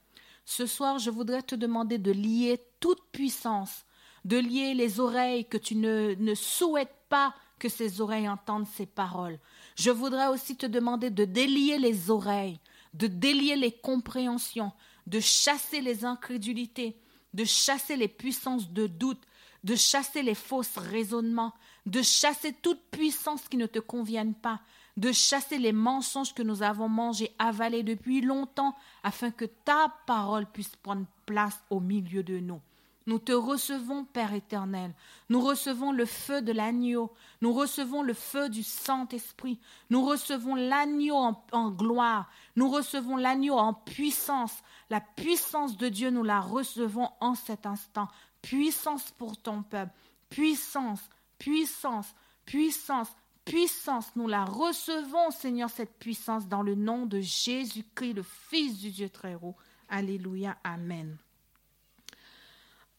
Ce 0.43 0.65
soir, 0.65 0.97
je 0.97 1.11
voudrais 1.11 1.43
te 1.43 1.53
demander 1.53 1.99
de 1.99 2.11
lier 2.11 2.59
toute 2.79 3.03
puissance, 3.11 3.85
de 4.25 4.37
lier 4.37 4.73
les 4.73 4.99
oreilles 4.99 5.45
que 5.45 5.57
tu 5.57 5.75
ne, 5.75 6.15
ne 6.17 6.33
souhaites 6.33 6.95
pas 7.09 7.35
que 7.59 7.69
ces 7.69 8.01
oreilles 8.01 8.27
entendent 8.27 8.65
ces 8.65 8.87
paroles. 8.87 9.37
Je 9.75 9.91
voudrais 9.91 10.29
aussi 10.29 10.57
te 10.57 10.65
demander 10.65 11.11
de 11.11 11.25
délier 11.25 11.77
les 11.77 12.09
oreilles, 12.09 12.59
de 12.93 13.07
délier 13.07 13.55
les 13.55 13.71
compréhensions, 13.71 14.71
de 15.07 15.19
chasser 15.19 15.81
les 15.81 16.05
incrédulités, 16.05 16.97
de 17.33 17.43
chasser 17.43 17.95
les 17.95 18.07
puissances 18.07 18.69
de 18.71 18.87
doute, 18.87 19.21
de 19.63 19.75
chasser 19.75 20.21
les 20.21 20.35
fausses 20.35 20.77
raisonnements, 20.77 21.53
de 21.85 22.01
chasser 22.01 22.53
toute 22.53 22.81
puissance 22.91 23.47
qui 23.47 23.57
ne 23.57 23.65
te 23.65 23.79
convienne 23.79 24.33
pas, 24.33 24.61
de 24.97 25.11
chasser 25.11 25.57
les 25.57 25.71
mensonges 25.71 26.33
que 26.33 26.43
nous 26.43 26.61
avons 26.61 26.89
mangés, 26.89 27.31
avalés 27.39 27.83
depuis 27.83 28.21
longtemps, 28.21 28.75
afin 29.01 29.31
que 29.31 29.45
ta 29.45 29.93
parole 30.05 30.45
puisse 30.45 30.75
prendre 30.75 31.05
place 31.25 31.63
au 31.69 31.79
milieu 31.79 32.23
de 32.23 32.39
nous. 32.39 32.61
Nous 33.05 33.19
te 33.19 33.33
recevons, 33.33 34.05
Père 34.05 34.33
éternel. 34.33 34.93
Nous 35.29 35.41
recevons 35.41 35.91
le 35.91 36.05
feu 36.05 36.41
de 36.41 36.53
l'agneau. 36.53 37.11
Nous 37.41 37.51
recevons 37.51 38.01
le 38.01 38.13
feu 38.13 38.49
du 38.49 38.63
Saint-Esprit. 38.63 39.59
Nous 39.89 40.05
recevons 40.05 40.55
l'agneau 40.55 41.15
en, 41.51 41.71
gloire. 41.71 42.29
Nous 42.55 42.69
recevons 42.69 43.17
l'agneau 43.17 43.55
en 43.55 43.73
puissance. 43.73 44.55
La 44.89 45.01
puissance 45.01 45.77
de 45.77 45.89
Dieu, 45.89 46.11
nous 46.11 46.23
la 46.23 46.39
recevons 46.39 47.09
en 47.19 47.35
cet 47.35 47.65
instant. 47.65 48.07
Puissance 48.41 49.11
pour 49.11 49.35
ton 49.37 49.63
peuple. 49.63 49.93
Puissance, 50.29 51.01
puissance, 51.37 52.15
puissance, 52.45 53.09
puissance. 53.43 54.15
Nous 54.15 54.27
la 54.27 54.45
recevons, 54.45 55.31
Seigneur, 55.31 55.69
cette 55.69 55.99
puissance 55.99 56.47
dans 56.47 56.61
le 56.61 56.75
nom 56.75 57.05
de 57.05 57.19
Jésus-Christ, 57.19 58.13
le 58.13 58.23
Fils 58.23 58.79
du 58.79 58.91
Dieu 58.91 59.09
très 59.09 59.35
haut. 59.35 59.55
Alléluia. 59.89 60.57
Amen. 60.63 61.17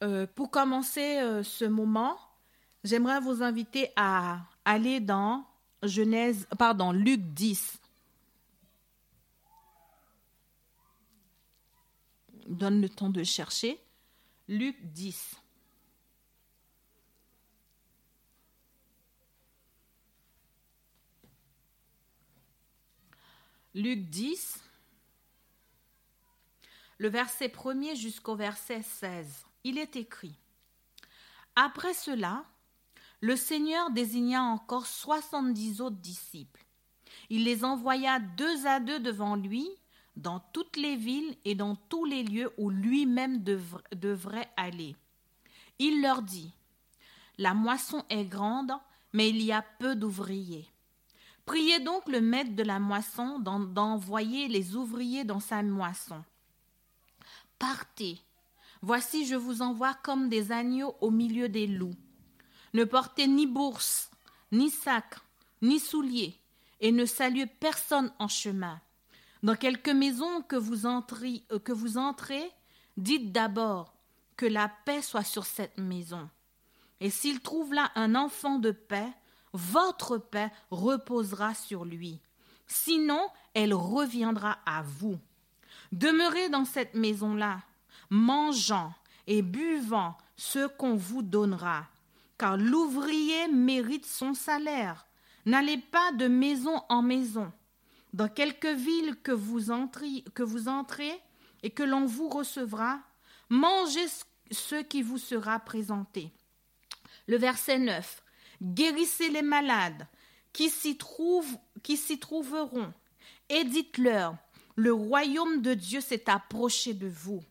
Euh, 0.02 0.26
pour 0.34 0.50
commencer 0.50 1.18
euh, 1.18 1.42
ce 1.42 1.64
moment, 1.64 2.18
j'aimerais 2.82 3.20
vous 3.20 3.42
inviter 3.42 3.90
à 3.96 4.40
aller 4.64 5.00
dans 5.00 5.46
Genèse, 5.82 6.46
pardon, 6.58 6.92
Luc 6.92 7.20
10. 7.20 7.80
Donne 12.46 12.80
le 12.80 12.88
temps 12.88 13.10
de 13.10 13.22
chercher. 13.22 13.80
Luc 14.48 14.76
10. 14.92 15.36
Luc 23.76 24.08
10, 24.08 24.60
le 26.98 27.08
verset 27.08 27.48
1er 27.48 27.96
jusqu'au 27.96 28.36
verset 28.36 28.82
16 28.82 29.44
il 29.64 29.78
est 29.78 29.96
écrit 29.96 30.34
Après 31.56 31.94
cela, 31.94 32.44
le 33.20 33.36
Seigneur 33.36 33.90
désigna 33.90 34.42
encore 34.42 34.86
soixante-dix 34.86 35.80
autres 35.80 35.96
disciples. 35.96 36.64
Il 37.30 37.44
les 37.44 37.64
envoya 37.64 38.20
deux 38.20 38.66
à 38.66 38.80
deux 38.80 39.00
devant 39.00 39.34
lui, 39.34 39.66
dans 40.16 40.40
toutes 40.52 40.76
les 40.76 40.96
villes 40.96 41.36
et 41.44 41.54
dans 41.54 41.74
tous 41.74 42.04
les 42.04 42.22
lieux 42.22 42.52
où 42.58 42.70
lui-même 42.70 43.42
devrait 43.42 44.50
aller. 44.56 44.94
Il 45.78 46.02
leur 46.02 46.22
dit, 46.22 46.52
La 47.38 47.54
moisson 47.54 48.04
est 48.10 48.26
grande, 48.26 48.72
mais 49.12 49.30
il 49.30 49.42
y 49.42 49.52
a 49.52 49.62
peu 49.62 49.96
d'ouvriers. 49.96 50.68
Priez 51.46 51.80
donc 51.80 52.08
le 52.08 52.20
maître 52.20 52.54
de 52.54 52.62
la 52.62 52.78
moisson 52.78 53.38
d'envoyer 53.38 54.48
les 54.48 54.76
ouvriers 54.76 55.24
dans 55.24 55.40
sa 55.40 55.62
moisson. 55.62 56.22
Partez. 57.58 58.20
Voici, 58.86 59.24
je 59.24 59.34
vous 59.34 59.62
envoie 59.62 59.94
comme 59.94 60.28
des 60.28 60.52
agneaux 60.52 60.94
au 61.00 61.10
milieu 61.10 61.48
des 61.48 61.66
loups. 61.66 61.96
Ne 62.74 62.84
portez 62.84 63.26
ni 63.26 63.46
bourse, 63.46 64.10
ni 64.52 64.68
sac, 64.68 65.14
ni 65.62 65.80
souliers, 65.80 66.38
et 66.82 66.92
ne 66.92 67.06
saluez 67.06 67.46
personne 67.46 68.12
en 68.18 68.28
chemin. 68.28 68.78
Dans 69.42 69.56
quelque 69.56 69.90
maison 69.90 70.42
que 70.42 70.56
vous, 70.56 70.84
entrez, 70.84 71.44
euh, 71.50 71.58
que 71.58 71.72
vous 71.72 71.96
entrez, 71.96 72.52
dites 72.98 73.32
d'abord 73.32 73.94
que 74.36 74.44
la 74.44 74.70
paix 74.84 75.00
soit 75.00 75.24
sur 75.24 75.46
cette 75.46 75.78
maison. 75.78 76.28
Et 77.00 77.08
s'il 77.08 77.40
trouve 77.40 77.72
là 77.72 77.90
un 77.94 78.14
enfant 78.14 78.58
de 78.58 78.70
paix, 78.70 79.10
votre 79.54 80.18
paix 80.18 80.52
reposera 80.70 81.54
sur 81.54 81.86
lui. 81.86 82.20
Sinon, 82.66 83.28
elle 83.54 83.72
reviendra 83.72 84.58
à 84.66 84.82
vous. 84.82 85.18
Demeurez 85.90 86.50
dans 86.50 86.66
cette 86.66 86.92
maison-là, 86.92 87.62
mangeant 88.10 88.92
et 89.26 89.42
buvant 89.42 90.16
ce 90.36 90.66
qu'on 90.66 90.96
vous 90.96 91.22
donnera, 91.22 91.86
car 92.38 92.56
l'ouvrier 92.56 93.48
mérite 93.48 94.06
son 94.06 94.34
salaire. 94.34 95.06
N'allez 95.46 95.78
pas 95.78 96.12
de 96.12 96.26
maison 96.26 96.82
en 96.88 97.02
maison. 97.02 97.52
Dans 98.12 98.28
quelque 98.28 98.68
ville 98.68 99.16
que 99.22 99.32
vous, 99.32 99.70
entrez, 99.70 101.22
et 101.62 101.70
que 101.70 101.82
l'on 101.82 102.06
vous 102.06 102.28
recevra, 102.28 103.00
mangez 103.48 104.06
ce 104.50 104.76
qui 104.82 105.02
vous 105.02 105.18
sera 105.18 105.58
présenté. 105.58 106.30
Le 107.26 107.36
verset 107.36 107.78
9. 107.78 108.22
Guérissez 108.62 109.30
les 109.30 109.42
malades 109.42 110.06
qui 110.52 110.70
s'y 110.70 110.96
trouvent, 110.96 111.58
qui 111.82 111.96
s'y 111.96 112.18
trouveront, 112.18 112.92
et 113.48 113.64
dites-leur, 113.64 114.36
le 114.76 114.92
royaume 114.92 115.60
de 115.60 115.74
Dieu 115.74 116.00
s'est 116.00 116.30
approché 116.30 116.94
de 116.94 117.08
vous. 117.08 117.42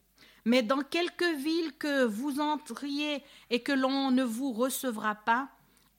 Mais 0.46 0.62
dans 0.62 0.82
quelque 0.82 1.36
ville 1.38 1.74
que 1.78 2.06
vous 2.06 2.40
entriez 2.40 3.24
et 3.50 3.62
que 3.62 3.72
l'on 3.72 4.12
ne 4.12 4.24
vous 4.24 4.52
recevra 4.52 5.16
pas, 5.16 5.50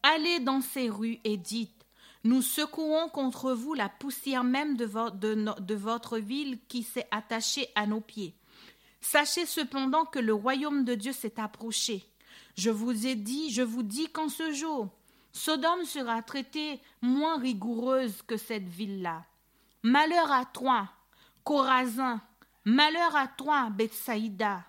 allez 0.03 0.41
dans 0.41 0.61
ces 0.61 0.91
rues 0.91 1.19
et 1.25 1.37
dites, 1.37 1.71
nous 2.25 2.43
secouons 2.43 3.09
contre 3.09 3.53
vous 3.53 3.75
la 3.75 3.89
poussière 3.89 4.45
même 4.45 4.77
de, 4.77 4.87
de 5.61 5.75
votre 5.75 6.19
ville 6.19 6.59
qui 6.69 6.83
s'est 6.83 7.07
attachée 7.11 7.69
à 7.75 7.87
nos 7.87 8.01
pieds. 8.01 8.35
Sachez 9.01 9.45
cependant 9.45 10.07
que 10.07 10.19
le 10.19 10.33
royaume 10.33 10.85
de 10.85 10.95
Dieu 10.95 11.13
s'est 11.13 11.39
approché. 11.39 12.03
Je 12.57 12.71
vous 12.71 13.07
ai 13.07 13.15
dit, 13.15 13.51
je 13.51 13.63
vous 13.63 13.83
dis 13.83 14.09
qu'en 14.11 14.31
ce 14.31 14.53
jour, 14.53 14.89
Sodome 15.33 15.85
sera 15.85 16.23
traitée 16.23 16.81
moins 17.03 17.39
rigoureuse 17.39 18.23
que 18.23 18.37
cette 18.37 18.69
ville-là. 18.69 19.25
Malheur 19.83 20.33
à 20.33 20.47
toi, 20.47 20.89
Corazin, 21.43 22.23
malheur 22.65 23.15
à 23.17 23.29
toi, 23.29 23.71
Bethsaïda, 23.71 24.65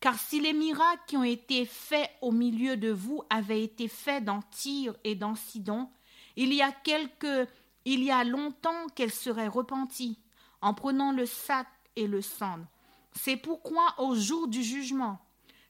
car 0.00 0.18
si 0.18 0.40
les 0.40 0.52
miracles 0.52 1.02
qui 1.06 1.16
ont 1.16 1.24
été 1.24 1.66
faits 1.66 2.10
au 2.20 2.32
milieu 2.32 2.76
de 2.76 2.90
vous 2.90 3.22
avaient 3.28 3.62
été 3.62 3.88
faits 3.88 4.24
dans 4.24 4.42
Tyr 4.50 4.94
et 5.04 5.14
dans 5.14 5.34
Sidon, 5.34 5.90
il 6.36 6.54
y 6.54 6.62
a 6.62 6.72
quelque, 6.72 7.46
il 7.84 8.02
y 8.02 8.10
a 8.10 8.24
longtemps 8.24 8.86
qu'elle 8.94 9.12
serait 9.12 9.48
repentie 9.48 10.18
en 10.62 10.74
prenant 10.74 11.12
le 11.12 11.26
sac 11.26 11.66
et 11.96 12.06
le 12.06 12.22
cendre. 12.22 12.66
C'est 13.12 13.36
pourquoi 13.36 13.94
au 13.98 14.14
jour 14.14 14.48
du 14.48 14.62
jugement, 14.62 15.18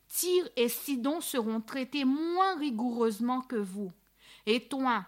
Tyr 0.09 0.49
et 0.57 0.69
Sidon 0.69 1.21
seront 1.21 1.61
traités 1.61 2.05
moins 2.05 2.57
rigoureusement 2.59 3.41
que 3.41 3.57
vous. 3.57 3.93
Et 4.47 4.69
toi, 4.69 5.07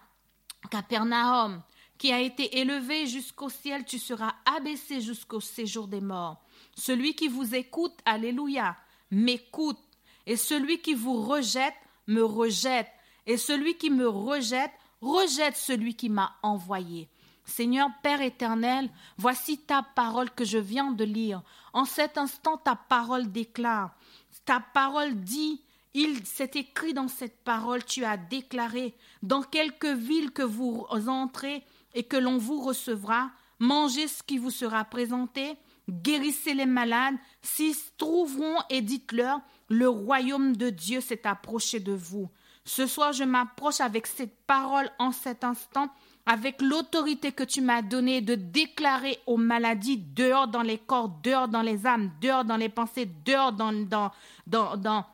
Capernaum, 0.71 1.61
qui 2.03 2.11
a 2.11 2.19
été 2.19 2.59
élevé 2.59 3.07
jusqu'au 3.07 3.47
ciel, 3.47 3.85
tu 3.85 3.97
seras 3.97 4.33
abaissé 4.43 4.99
jusqu'au 4.99 5.39
séjour 5.39 5.87
des 5.87 6.01
morts. 6.01 6.35
Celui 6.75 7.15
qui 7.15 7.29
vous 7.29 7.55
écoute, 7.55 7.93
alléluia, 8.03 8.75
m'écoute. 9.09 9.79
Et 10.25 10.35
celui 10.35 10.81
qui 10.81 10.95
vous 10.95 11.21
rejette, 11.25 11.75
me 12.07 12.21
rejette. 12.21 12.89
Et 13.25 13.37
celui 13.37 13.77
qui 13.77 13.89
me 13.89 14.05
rejette, 14.05 14.73
rejette 14.99 15.55
celui 15.55 15.95
qui 15.95 16.09
m'a 16.09 16.35
envoyé. 16.43 17.07
Seigneur 17.45 17.87
Père 18.01 18.19
éternel, 18.19 18.89
voici 19.17 19.57
ta 19.59 19.81
parole 19.81 20.29
que 20.29 20.43
je 20.43 20.57
viens 20.57 20.91
de 20.91 21.05
lire. 21.05 21.41
En 21.71 21.85
cet 21.85 22.17
instant, 22.17 22.57
ta 22.57 22.75
parole 22.75 23.31
déclare. 23.31 23.95
Ta 24.43 24.59
parole 24.59 25.15
dit, 25.21 25.61
il 25.93 26.25
s'est 26.25 26.51
écrit 26.55 26.93
dans 26.93 27.07
cette 27.07 27.41
parole, 27.45 27.85
tu 27.85 28.03
as 28.03 28.17
déclaré, 28.17 28.93
dans 29.21 29.41
quelque 29.41 29.87
ville 29.87 30.31
que 30.31 30.43
vous 30.43 30.85
entrez 31.07 31.63
et 31.93 32.03
que 32.03 32.17
l'on 32.17 32.37
vous 32.37 32.61
recevra, 32.61 33.31
mangez 33.59 34.07
ce 34.07 34.23
qui 34.23 34.37
vous 34.37 34.51
sera 34.51 34.83
présenté, 34.85 35.57
guérissez 35.89 36.53
les 36.53 36.65
malades, 36.65 37.15
s'ils 37.41 37.75
trouveront 37.97 38.57
et 38.69 38.81
dites-leur, 38.81 39.39
le 39.69 39.89
royaume 39.89 40.55
de 40.55 40.69
Dieu 40.69 41.01
s'est 41.01 41.27
approché 41.27 41.79
de 41.79 41.93
vous. 41.93 42.29
Ce 42.65 42.87
soir, 42.87 43.11
je 43.11 43.23
m'approche 43.23 43.81
avec 43.81 44.07
cette 44.07 44.35
parole 44.45 44.89
en 44.97 45.11
cet 45.11 45.43
instant, 45.43 45.89
avec 46.25 46.61
l'autorité 46.61 47.33
que 47.33 47.43
tu 47.43 47.61
m'as 47.61 47.81
donnée 47.81 48.21
de 48.21 48.35
déclarer 48.35 49.19
aux 49.27 49.35
maladies 49.35 49.97
dehors 49.97 50.47
dans 50.47 50.61
les 50.61 50.77
corps, 50.77 51.09
dehors 51.09 51.49
dans 51.49 51.61
les 51.61 51.85
âmes, 51.85 52.11
dehors 52.21 52.45
dans 52.45 52.55
les 52.55 52.69
pensées, 52.69 53.09
dehors 53.25 53.51
dans, 53.51 53.73
dans, 53.73 54.11
dans, 54.47 54.77
dans, 54.77 55.05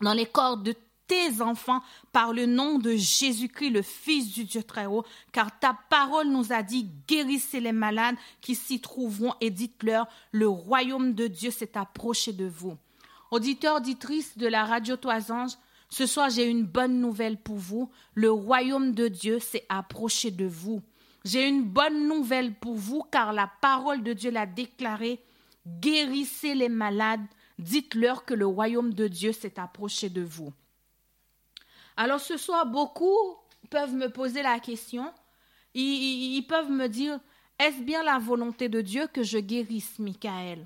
dans 0.00 0.12
les 0.14 0.24
corps 0.24 0.56
de 0.56 0.74
tes 1.08 1.42
enfants 1.42 1.82
par 2.12 2.32
le 2.32 2.46
nom 2.46 2.78
de 2.78 2.92
Jésus-Christ, 2.92 3.70
le 3.70 3.82
Fils 3.82 4.32
du 4.32 4.44
Dieu 4.44 4.62
très 4.62 4.86
haut, 4.86 5.04
car 5.32 5.58
ta 5.58 5.76
parole 5.90 6.28
nous 6.28 6.52
a 6.52 6.62
dit, 6.62 6.88
guérissez 7.08 7.60
les 7.60 7.72
malades 7.72 8.16
qui 8.40 8.54
s'y 8.54 8.80
trouveront 8.80 9.34
et 9.40 9.50
dites-leur, 9.50 10.06
le 10.30 10.46
royaume 10.46 11.14
de 11.14 11.26
Dieu 11.26 11.50
s'est 11.50 11.76
approché 11.76 12.32
de 12.32 12.46
vous. 12.46 12.76
Auditeurs, 13.30 13.76
auditrices 13.76 14.38
de 14.38 14.46
la 14.46 14.64
radio 14.64 14.96
Toisange, 14.96 15.52
ce 15.90 16.06
soir, 16.06 16.28
j'ai 16.28 16.44
une 16.44 16.64
bonne 16.64 17.00
nouvelle 17.00 17.38
pour 17.38 17.56
vous. 17.56 17.90
Le 18.14 18.30
royaume 18.30 18.92
de 18.92 19.08
Dieu 19.08 19.38
s'est 19.38 19.64
approché 19.70 20.30
de 20.30 20.46
vous. 20.46 20.82
J'ai 21.24 21.48
une 21.48 21.64
bonne 21.64 22.06
nouvelle 22.06 22.54
pour 22.54 22.74
vous 22.74 23.02
car 23.10 23.32
la 23.32 23.50
parole 23.60 24.02
de 24.02 24.12
Dieu 24.12 24.30
l'a 24.30 24.46
déclaré. 24.46 25.20
Guérissez 25.66 26.54
les 26.54 26.68
malades, 26.68 27.24
dites-leur 27.58 28.24
que 28.24 28.34
le 28.34 28.46
royaume 28.46 28.92
de 28.92 29.08
Dieu 29.08 29.32
s'est 29.32 29.58
approché 29.58 30.10
de 30.10 30.22
vous. 30.22 30.52
Alors 32.00 32.20
ce 32.20 32.36
soir, 32.36 32.64
beaucoup 32.64 33.18
peuvent 33.70 33.92
me 33.92 34.08
poser 34.08 34.40
la 34.40 34.60
question, 34.60 35.12
ils, 35.74 36.46
peuvent 36.48 36.70
me 36.70 36.86
dire, 36.86 37.18
est-ce 37.58 37.82
bien 37.82 38.04
la 38.04 38.20
volonté 38.20 38.68
de 38.68 38.80
Dieu 38.80 39.08
que 39.12 39.24
je 39.24 39.38
guérisse 39.38 39.98
Michael? 39.98 40.64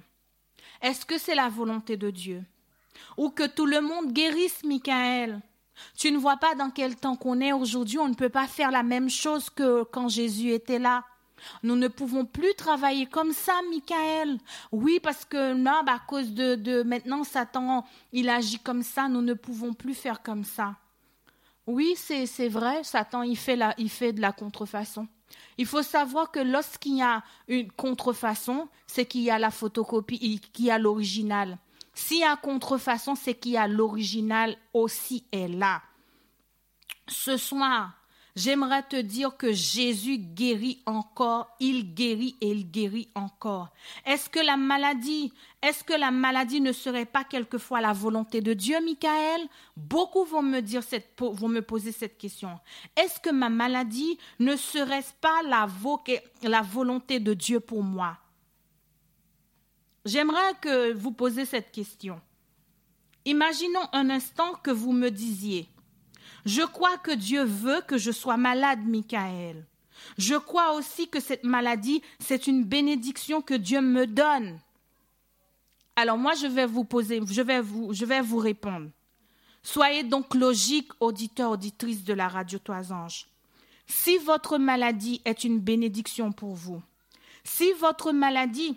Est-ce 0.82 1.06
que 1.06 1.16
c'est 1.16 1.34
la 1.34 1.48
volonté 1.48 1.96
de 1.96 2.10
Dieu? 2.10 2.44
Ou 3.16 3.30
que 3.30 3.46
tout 3.46 3.64
le 3.64 3.80
monde 3.80 4.12
guérisse 4.12 4.62
Michael? 4.62 5.40
Tu 5.96 6.12
ne 6.12 6.18
vois 6.18 6.36
pas 6.36 6.54
dans 6.54 6.68
quel 6.68 6.96
temps 6.96 7.16
qu'on 7.16 7.40
est 7.40 7.54
aujourd'hui, 7.54 7.98
on 7.98 8.08
ne 8.08 8.14
peut 8.14 8.28
pas 8.28 8.46
faire 8.46 8.70
la 8.70 8.82
même 8.82 9.08
chose 9.08 9.48
que 9.48 9.84
quand 9.84 10.10
Jésus 10.10 10.50
était 10.50 10.78
là. 10.78 11.02
Nous 11.62 11.76
ne 11.76 11.88
pouvons 11.88 12.26
plus 12.26 12.54
travailler 12.56 13.06
comme 13.06 13.32
ça, 13.32 13.54
Michael. 13.70 14.36
Oui, 14.70 15.00
parce 15.02 15.24
que 15.24 15.54
non, 15.54 15.82
à 15.86 15.98
cause 15.98 16.34
de 16.34 16.82
maintenant, 16.82 17.24
Satan, 17.24 17.86
il 18.12 18.28
agit 18.28 18.58
comme 18.58 18.82
ça, 18.82 19.08
nous 19.08 19.22
ne 19.22 19.32
pouvons 19.32 19.72
plus 19.72 19.94
faire 19.94 20.22
comme 20.22 20.44
ça. 20.44 20.76
Oui, 21.66 21.94
c'est 21.96 22.48
vrai, 22.48 22.82
Satan, 22.82 23.22
il 23.22 23.36
fait, 23.36 23.56
de 23.56 24.20
la 24.20 24.32
contrefaçon. 24.32 25.06
Il 25.58 25.66
faut 25.66 25.82
savoir 25.82 26.30
que 26.30 26.40
lorsqu'il 26.40 26.96
y 26.96 27.02
a 27.02 27.22
une 27.48 27.70
contrefaçon, 27.70 28.68
c'est 28.86 29.06
qu'il 29.06 29.22
y 29.22 29.30
a 29.30 29.38
la 29.38 29.50
photocopie, 29.50 30.40
qu'il 30.52 30.66
y 30.66 30.70
a 30.70 30.78
l'original. 30.78 31.58
S'il 31.94 32.18
y 32.20 32.24
a 32.24 32.36
contrefaçon, 32.36 33.14
c'est 33.14 33.34
qu'il 33.34 33.52
y 33.52 33.56
a 33.56 33.68
l'original 33.68 34.56
aussi 34.72 35.24
est 35.30 35.48
là. 35.48 35.82
Ce 37.06 37.36
soir, 37.36 37.92
j'aimerais 38.36 38.82
te 38.82 38.96
dire 38.96 39.36
que 39.36 39.52
Jésus 39.52 40.18
guérit 40.18 40.82
encore, 40.86 41.54
il 41.60 41.94
guérit 41.94 42.36
et 42.40 42.50
il 42.50 42.70
guérit 42.70 43.08
encore. 43.14 43.70
Est-ce 44.06 44.30
que 44.30 44.40
la 44.40 44.56
maladie, 44.56 45.32
est-ce 45.62 45.84
que 45.84 45.92
la 45.92 46.10
maladie 46.10 46.60
ne 46.60 46.72
serait 46.72 47.06
pas 47.06 47.24
quelquefois 47.24 47.80
la 47.80 47.92
volonté 47.92 48.40
de 48.40 48.54
Dieu, 48.54 48.80
Michael? 48.82 49.42
Beaucoup 49.76 50.24
vont 50.24 50.42
me 50.42 50.60
dire 50.60 50.82
cette, 50.82 51.14
poser 51.14 51.92
cette 51.92 52.18
question. 52.18 52.58
Est-ce 52.96 53.20
que 53.20 53.30
ma 53.30 53.48
maladie 53.48 54.18
ne 54.38 54.56
serait-ce 54.56 55.12
pas 55.20 55.42
la 55.44 56.62
volonté 56.62 57.20
de 57.20 57.34
Dieu 57.34 57.60
pour 57.60 57.82
moi? 57.82 58.18
J'aimerais 60.04 60.54
que 60.60 60.92
vous 60.92 61.12
posiez 61.12 61.44
cette 61.44 61.70
question. 61.70 62.20
Imaginons 63.24 63.88
un 63.92 64.10
instant 64.10 64.54
que 64.54 64.72
vous 64.72 64.92
me 64.92 65.10
disiez 65.10 65.68
Je 66.44 66.62
crois 66.62 66.98
que 66.98 67.12
Dieu 67.12 67.44
veut 67.44 67.82
que 67.86 67.98
je 67.98 68.10
sois 68.10 68.36
malade, 68.36 68.84
Michael. 68.84 69.64
Je 70.18 70.34
crois 70.34 70.72
aussi 70.74 71.08
que 71.08 71.20
cette 71.20 71.44
maladie, 71.44 72.02
c'est 72.18 72.46
une 72.46 72.64
bénédiction 72.64 73.40
que 73.42 73.54
Dieu 73.54 73.80
me 73.80 74.06
donne. 74.06 74.58
Alors 75.94 76.18
moi, 76.18 76.34
je 76.34 76.46
vais 76.46 76.66
vous 76.66 76.84
poser, 76.84 77.20
je 77.24 77.42
vais 77.42 77.60
vous, 77.60 77.92
je 77.92 78.04
vais 78.04 78.20
vous 78.20 78.38
répondre. 78.38 78.90
Soyez 79.62 80.02
donc 80.02 80.34
logique, 80.34 80.90
auditeur, 81.00 81.52
auditrice 81.52 82.02
de 82.04 82.14
la 82.14 82.28
radio 82.28 82.58
Toisange. 82.58 83.28
Si 83.86 84.18
votre 84.18 84.58
maladie 84.58 85.20
est 85.24 85.44
une 85.44 85.60
bénédiction 85.60 86.32
pour 86.32 86.54
vous, 86.54 86.82
si 87.44 87.72
votre 87.72 88.12
maladie, 88.12 88.76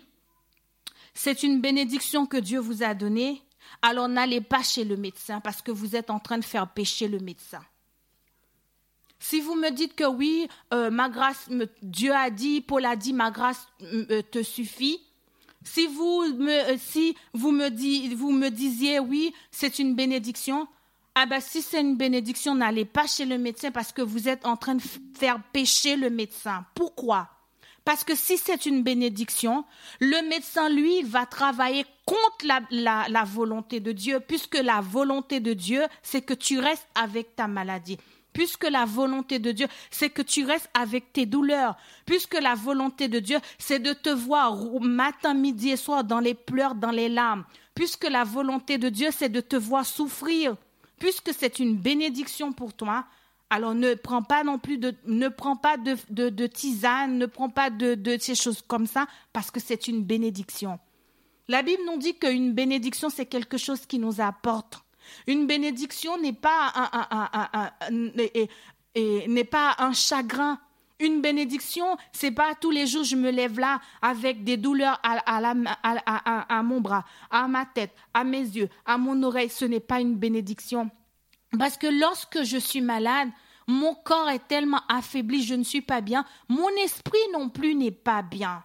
c'est 1.14 1.42
une 1.42 1.60
bénédiction 1.60 2.26
que 2.26 2.36
Dieu 2.36 2.60
vous 2.60 2.82
a 2.82 2.94
donnée, 2.94 3.42
alors 3.82 4.08
n'allez 4.08 4.40
pas 4.40 4.62
chez 4.62 4.84
le 4.84 4.96
médecin 4.96 5.40
parce 5.40 5.62
que 5.62 5.70
vous 5.70 5.96
êtes 5.96 6.10
en 6.10 6.18
train 6.18 6.38
de 6.38 6.44
faire 6.44 6.68
pécher 6.68 7.08
le 7.08 7.18
médecin. 7.18 7.62
Si 9.18 9.40
vous 9.40 9.54
me 9.54 9.70
dites 9.70 9.94
que 9.94 10.04
oui, 10.04 10.48
euh, 10.74 10.90
ma 10.90 11.08
grâce, 11.08 11.48
Dieu 11.82 12.12
a 12.12 12.30
dit, 12.30 12.60
Paul 12.60 12.84
a 12.84 12.96
dit, 12.96 13.12
ma 13.12 13.30
grâce 13.30 13.66
euh, 13.82 14.22
te 14.22 14.42
suffit. 14.42 15.00
Si 15.64 15.86
vous 15.86 16.34
me, 16.34 16.74
euh, 16.74 16.76
si 16.78 17.16
vous 17.32 17.50
me, 17.50 17.68
vous 18.14 18.30
me 18.30 18.50
disiez 18.50 18.98
oui, 18.98 19.34
c'est 19.50 19.78
une 19.78 19.94
bénédiction, 19.94 20.68
ah 21.14 21.24
ben 21.24 21.40
si 21.40 21.62
c'est 21.62 21.80
une 21.80 21.96
bénédiction, 21.96 22.54
n'allez 22.54 22.84
pas 22.84 23.06
chez 23.06 23.24
le 23.24 23.38
médecin 23.38 23.70
parce 23.70 23.90
que 23.90 24.02
vous 24.02 24.28
êtes 24.28 24.44
en 24.44 24.56
train 24.56 24.74
de 24.74 24.82
faire 25.18 25.42
pécher 25.50 25.96
le 25.96 26.10
médecin. 26.10 26.66
Pourquoi? 26.74 27.35
Parce 27.86 28.02
que 28.02 28.16
si 28.16 28.36
c'est 28.36 28.66
une 28.66 28.82
bénédiction, 28.82 29.64
le 30.00 30.28
médecin, 30.28 30.68
lui, 30.68 31.04
va 31.04 31.24
travailler 31.24 31.86
contre 32.04 32.44
la, 32.72 33.06
la 33.08 33.22
volonté 33.22 33.78
de 33.78 33.92
Dieu, 33.92 34.18
puisque 34.18 34.56
la 34.56 34.80
volonté 34.80 35.38
de 35.38 35.52
Dieu, 35.52 35.84
c'est 36.02 36.20
que 36.20 36.34
tu 36.34 36.58
restes 36.58 36.88
avec 36.96 37.36
ta 37.36 37.46
maladie. 37.46 37.96
Puisque 38.32 38.68
la 38.68 38.86
volonté 38.86 39.38
de 39.38 39.52
Dieu, 39.52 39.68
c'est 39.92 40.10
que 40.10 40.22
tu 40.22 40.44
restes 40.44 40.68
avec 40.74 41.12
tes 41.12 41.26
douleurs, 41.26 41.76
puisque 42.06 42.34
la 42.34 42.56
volonté 42.56 43.06
de 43.06 43.20
Dieu, 43.20 43.38
c'est 43.56 43.78
de 43.78 43.92
te 43.92 44.10
voir 44.10 44.56
matin, 44.80 45.34
midi 45.34 45.70
et 45.70 45.76
soir 45.76 46.02
dans 46.02 46.20
les 46.20 46.34
pleurs, 46.34 46.74
dans 46.74 46.90
les 46.90 47.08
larmes, 47.08 47.44
puisque 47.76 48.08
la 48.10 48.24
volonté 48.24 48.78
de 48.78 48.88
Dieu, 48.88 49.10
c'est 49.12 49.28
de 49.28 49.40
te 49.40 49.54
voir 49.54 49.86
souffrir, 49.86 50.56
puisque 50.98 51.32
c'est 51.32 51.60
une 51.60 51.76
bénédiction 51.76 52.52
pour 52.52 52.74
toi, 52.74 53.04
alors 53.50 53.74
ne 53.74 53.94
prends 53.94 54.22
pas 54.22 54.44
non 54.44 54.58
plus 54.58 54.78
de, 54.78 54.94
ne 55.04 55.28
prends 55.28 55.56
pas 55.56 55.76
de, 55.76 56.46
tisane, 56.46 57.18
ne 57.18 57.26
prends 57.26 57.50
pas 57.50 57.70
de, 57.70 57.94
de 57.94 58.16
ces 58.18 58.34
choses 58.34 58.62
comme 58.66 58.86
ça, 58.86 59.06
parce 59.32 59.50
que 59.50 59.60
c'est 59.60 59.88
une 59.88 60.02
bénédiction. 60.02 60.78
La 61.48 61.62
Bible 61.62 61.82
nous 61.86 61.98
dit 61.98 62.18
qu'une 62.18 62.52
bénédiction, 62.52 63.08
c'est 63.08 63.26
quelque 63.26 63.56
chose 63.56 63.86
qui 63.86 63.98
nous 63.98 64.20
apporte. 64.20 64.82
Une 65.26 65.46
bénédiction 65.46 66.20
n'est 66.20 66.32
pas 66.32 66.72
un, 69.78 69.92
chagrin. 69.92 70.58
Une 70.98 71.20
bénédiction, 71.20 71.96
c'est 72.12 72.30
pas 72.30 72.54
tous 72.60 72.70
les 72.70 72.86
jours 72.86 73.04
je 73.04 73.16
me 73.16 73.30
lève 73.30 73.60
là 73.60 73.80
avec 74.00 74.44
des 74.44 74.56
douleurs 74.56 74.98
à, 75.02 76.62
mon 76.62 76.80
bras, 76.80 77.04
à 77.30 77.46
ma 77.46 77.66
tête, 77.66 77.92
à 78.14 78.24
mes 78.24 78.40
yeux, 78.40 78.68
à 78.84 78.98
mon 78.98 79.22
oreille. 79.22 79.50
Ce 79.50 79.64
n'est 79.64 79.78
pas 79.78 80.00
une 80.00 80.16
bénédiction. 80.16 80.90
Parce 81.58 81.76
que 81.76 81.86
lorsque 81.86 82.42
je 82.42 82.56
suis 82.56 82.80
malade, 82.80 83.28
mon 83.66 83.94
corps 83.94 84.28
est 84.28 84.46
tellement 84.46 84.82
affaibli, 84.88 85.42
je 85.42 85.54
ne 85.54 85.64
suis 85.64 85.80
pas 85.80 86.00
bien. 86.00 86.24
Mon 86.48 86.68
esprit 86.84 87.18
non 87.32 87.48
plus 87.48 87.74
n'est 87.74 87.90
pas 87.90 88.22
bien. 88.22 88.62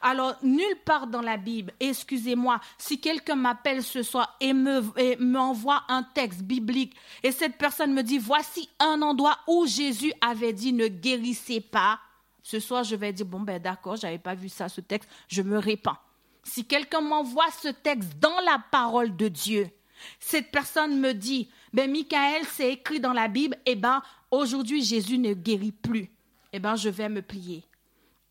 Alors, 0.00 0.34
nulle 0.42 0.78
part 0.84 1.06
dans 1.06 1.20
la 1.20 1.36
Bible, 1.36 1.72
excusez-moi, 1.80 2.60
si 2.78 3.00
quelqu'un 3.00 3.34
m'appelle 3.34 3.82
ce 3.82 4.02
soir 4.02 4.36
et 4.40 4.52
m'envoie 4.52 5.82
un 5.88 6.02
texte 6.02 6.42
biblique 6.42 6.94
et 7.22 7.32
cette 7.32 7.58
personne 7.58 7.92
me 7.92 8.02
dit, 8.02 8.18
voici 8.18 8.68
un 8.78 9.02
endroit 9.02 9.38
où 9.46 9.66
Jésus 9.66 10.12
avait 10.20 10.52
dit 10.52 10.72
ne 10.72 10.88
guérissez 10.88 11.60
pas, 11.60 12.00
ce 12.42 12.60
soir 12.60 12.84
je 12.84 12.96
vais 12.96 13.12
dire, 13.12 13.26
bon 13.26 13.40
ben 13.40 13.60
d'accord, 13.60 13.96
j'avais 13.96 14.18
pas 14.18 14.34
vu 14.34 14.48
ça, 14.48 14.68
ce 14.68 14.80
texte, 14.80 15.08
je 15.28 15.42
me 15.42 15.58
répands. 15.58 15.98
Si 16.42 16.66
quelqu'un 16.66 17.00
m'envoie 17.00 17.50
ce 17.62 17.68
texte 17.68 18.18
dans 18.18 18.40
la 18.40 18.62
parole 18.70 19.16
de 19.16 19.28
Dieu, 19.28 19.70
cette 20.18 20.50
personne 20.50 20.98
me 20.98 21.12
dit, 21.12 21.48
ben 21.74 21.90
Michael, 21.90 22.44
c'est 22.46 22.72
écrit 22.72 23.00
dans 23.00 23.12
la 23.12 23.26
Bible, 23.26 23.56
eh 23.66 23.74
ben 23.74 24.00
aujourd'hui 24.30 24.84
Jésus 24.84 25.18
ne 25.18 25.34
guérit 25.34 25.72
plus. 25.72 26.08
Eh 26.52 26.60
ben 26.60 26.76
je 26.76 26.88
vais 26.88 27.08
me 27.08 27.20
plier. 27.20 27.64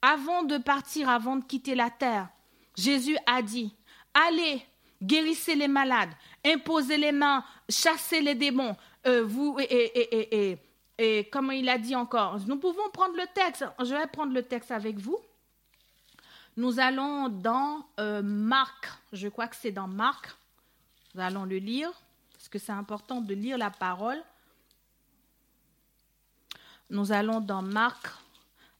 Avant 0.01 0.43
de 0.43 0.57
partir, 0.57 1.09
avant 1.09 1.35
de 1.35 1.43
quitter 1.43 1.75
la 1.75 1.89
terre, 1.89 2.29
Jésus 2.77 3.17
a 3.25 3.41
dit, 3.41 3.75
allez, 4.13 4.65
guérissez 5.01 5.55
les 5.55 5.67
malades, 5.67 6.11
imposez 6.45 6.97
les 6.97 7.11
mains, 7.11 7.43
chassez 7.69 8.21
les 8.21 8.35
démons. 8.35 8.77
Euh, 9.05 9.25
vous 9.25 9.57
et, 9.59 10.57
et, 10.97 11.29
comment 11.29 11.51
il 11.51 11.67
a 11.67 11.77
dit 11.77 11.97
encore, 11.97 12.39
nous 12.47 12.57
pouvons 12.57 12.89
prendre 12.93 13.15
le 13.17 13.27
texte. 13.35 13.65
Je 13.79 13.93
vais 13.93 14.07
prendre 14.07 14.33
le 14.33 14.43
texte 14.43 14.71
avec 14.71 14.97
vous. 14.97 15.17
Nous 16.55 16.79
allons 16.79 17.27
dans 17.27 17.85
euh, 17.99 18.21
Marc, 18.23 18.87
je 19.11 19.27
crois 19.27 19.47
que 19.47 19.55
c'est 19.57 19.71
dans 19.71 19.87
Marc. 19.87 20.33
Nous 21.13 21.21
allons 21.21 21.43
le 21.43 21.57
lire, 21.57 21.91
parce 22.43 22.49
que 22.49 22.59
c'est 22.59 22.73
important 22.73 23.21
de 23.21 23.33
lire 23.33 23.57
la 23.57 23.69
parole. 23.69 24.21
Nous 26.89 27.13
allons 27.13 27.39
dans 27.39 27.61
Marc 27.61 28.09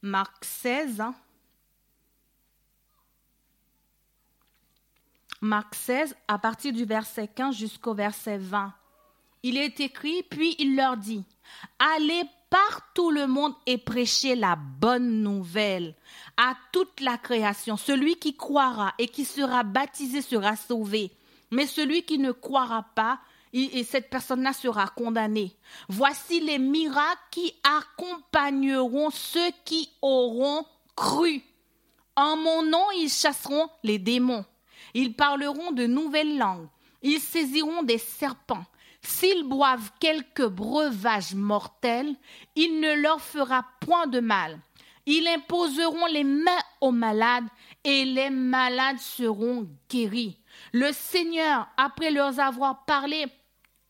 Marc 0.02 0.44
16. 0.44 1.02
Marc 5.40 5.76
16, 5.76 6.14
à 6.28 6.38
partir 6.40 6.74
du 6.74 6.84
verset 6.84 7.30
15 7.30 7.56
jusqu'au 7.56 7.94
verset 7.94 8.38
20. 8.38 8.74
Il 9.44 9.56
est 9.56 9.80
écrit, 9.80 10.24
puis 10.24 10.58
il 10.60 10.76
leur 10.76 10.98
dit, 10.98 11.24
Allez 11.80 12.24
par 12.50 12.92
tout 12.94 13.12
le 13.12 13.28
monde 13.28 13.54
et 13.66 13.78
prêchez 13.78 14.36
la 14.36 14.58
bonne 14.58 15.22
nouvelle 15.24 15.96
à 16.36 16.58
toute 16.74 17.00
la 17.00 17.18
création. 17.18 17.78
Celui 17.78 18.18
qui 18.18 18.36
croira 18.36 18.94
et 19.00 19.08
qui 19.08 19.24
sera 19.24 19.64
baptisé 19.64 20.22
sera 20.22 20.58
sauvé, 20.58 21.14
mais 21.50 21.66
celui 21.66 22.04
qui 22.04 22.18
ne 22.18 22.34
croira 22.34 22.84
pas 22.94 23.22
et 23.54 23.84
cette 23.84 24.10
personne-là 24.10 24.52
sera 24.52 24.88
condamnée. 24.88 25.56
Voici 25.88 26.40
les 26.40 26.58
miracles 26.58 27.22
qui 27.32 27.54
accompagneront 27.64 29.12
ceux 29.12 29.52
qui 29.64 29.92
auront 30.02 30.66
cru. 30.96 31.44
En 32.16 32.36
mon 32.36 32.64
nom, 32.64 32.86
ils 32.98 33.10
chasseront 33.10 33.70
les 33.84 34.00
démons. 34.00 34.46
Ils 34.94 35.16
parleront 35.16 35.72
de 35.72 35.86
nouvelles 35.86 36.38
langues. 36.38 36.68
Ils 37.02 37.20
saisiront 37.20 37.84
des 37.84 37.98
serpents. 37.98 38.66
S'ils 39.02 39.44
boivent 39.44 39.92
quelques 40.00 40.48
breuvages 40.48 41.36
mortels, 41.36 42.16
il 42.56 42.80
ne 42.80 42.94
leur 43.02 43.20
fera 43.22 43.66
point 43.82 44.08
de 44.08 44.20
mal. 44.20 44.60
Ils 45.06 45.28
imposeront 45.28 46.06
les 46.06 46.24
mains 46.24 46.52
aux 46.80 46.92
malades 46.92 47.48
et 47.84 48.06
les 48.06 48.30
malades 48.30 49.00
seront 49.00 49.68
guéris. 49.90 50.38
Le 50.72 50.94
Seigneur, 50.94 51.68
après 51.76 52.12
leur 52.12 52.40
avoir 52.40 52.86
parlé 52.86 53.26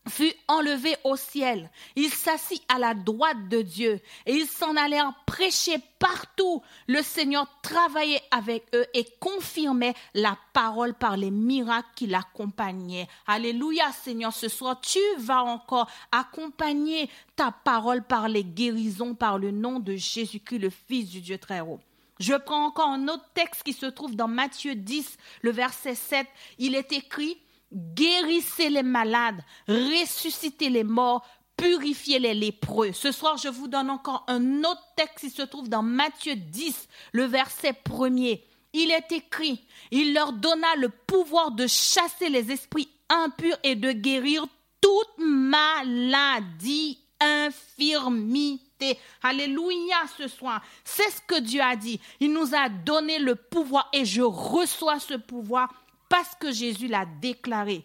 fut 0.08 0.32
enlevé 0.48 0.96
au 1.04 1.16
ciel. 1.16 1.70
Il 1.96 2.10
s'assit 2.10 2.62
à 2.68 2.78
la 2.78 2.94
droite 2.94 3.48
de 3.48 3.62
Dieu 3.62 4.00
et 4.26 4.32
ils 4.32 4.46
s'en 4.46 4.76
allèrent 4.76 5.12
prêcher 5.26 5.76
partout. 5.98 6.62
Le 6.86 7.02
Seigneur 7.02 7.46
travaillait 7.62 8.22
avec 8.30 8.64
eux 8.74 8.86
et 8.94 9.06
confirmait 9.20 9.94
la 10.14 10.36
parole 10.52 10.94
par 10.94 11.16
les 11.16 11.30
miracles 11.30 11.88
qui 11.96 12.06
l'accompagnaient. 12.06 13.08
Alléluia 13.26 13.90
Seigneur, 13.92 14.32
ce 14.32 14.48
soir 14.48 14.80
tu 14.80 14.98
vas 15.18 15.42
encore 15.42 15.90
accompagner 16.12 17.08
ta 17.36 17.50
parole 17.50 18.02
par 18.02 18.28
les 18.28 18.44
guérisons 18.44 19.14
par 19.14 19.38
le 19.38 19.50
nom 19.50 19.80
de 19.80 19.96
Jésus-Christ, 19.96 20.58
le 20.58 20.70
Fils 20.70 21.10
du 21.10 21.20
Dieu 21.20 21.38
très 21.38 21.60
haut. 21.60 21.80
Je 22.20 22.34
prends 22.34 22.66
encore 22.66 22.88
un 22.88 23.08
autre 23.08 23.28
texte 23.34 23.64
qui 23.64 23.72
se 23.72 23.86
trouve 23.86 24.14
dans 24.14 24.28
Matthieu 24.28 24.76
10, 24.76 25.16
le 25.42 25.50
verset 25.50 25.96
7. 25.96 26.26
Il 26.58 26.76
est 26.76 26.92
écrit, 26.92 27.36
guérissez 27.74 28.70
les 28.70 28.82
malades, 28.82 29.42
ressuscitez 29.68 30.70
les 30.70 30.84
morts, 30.84 31.26
purifiez 31.56 32.18
les 32.18 32.34
lépreux. 32.34 32.92
Ce 32.92 33.12
soir, 33.12 33.36
je 33.36 33.48
vous 33.48 33.68
donne 33.68 33.90
encore 33.90 34.24
un 34.28 34.62
autre 34.64 34.84
texte 34.96 35.20
qui 35.20 35.30
se 35.30 35.42
trouve 35.42 35.68
dans 35.68 35.82
Matthieu 35.82 36.36
10, 36.36 36.88
le 37.12 37.24
verset 37.24 37.72
premier. 37.72 38.44
Il 38.72 38.90
est 38.90 39.12
écrit, 39.12 39.64
il 39.90 40.14
leur 40.14 40.32
donna 40.32 40.74
le 40.76 40.88
pouvoir 40.88 41.52
de 41.52 41.66
chasser 41.66 42.28
les 42.28 42.50
esprits 42.50 42.88
impurs 43.08 43.58
et 43.62 43.76
de 43.76 43.92
guérir 43.92 44.46
toute 44.80 45.18
maladie, 45.18 46.98
infirmité. 47.20 48.98
Alléluia 49.22 49.96
ce 50.18 50.28
soir. 50.28 50.60
C'est 50.84 51.10
ce 51.10 51.20
que 51.26 51.40
Dieu 51.40 51.62
a 51.62 51.76
dit. 51.76 52.00
Il 52.20 52.32
nous 52.32 52.54
a 52.54 52.68
donné 52.68 53.18
le 53.18 53.36
pouvoir 53.36 53.88
et 53.92 54.04
je 54.04 54.22
reçois 54.22 54.98
ce 54.98 55.14
pouvoir 55.14 55.72
parce 56.14 56.36
que 56.36 56.52
Jésus 56.52 56.86
l'a 56.86 57.06
déclaré. 57.20 57.84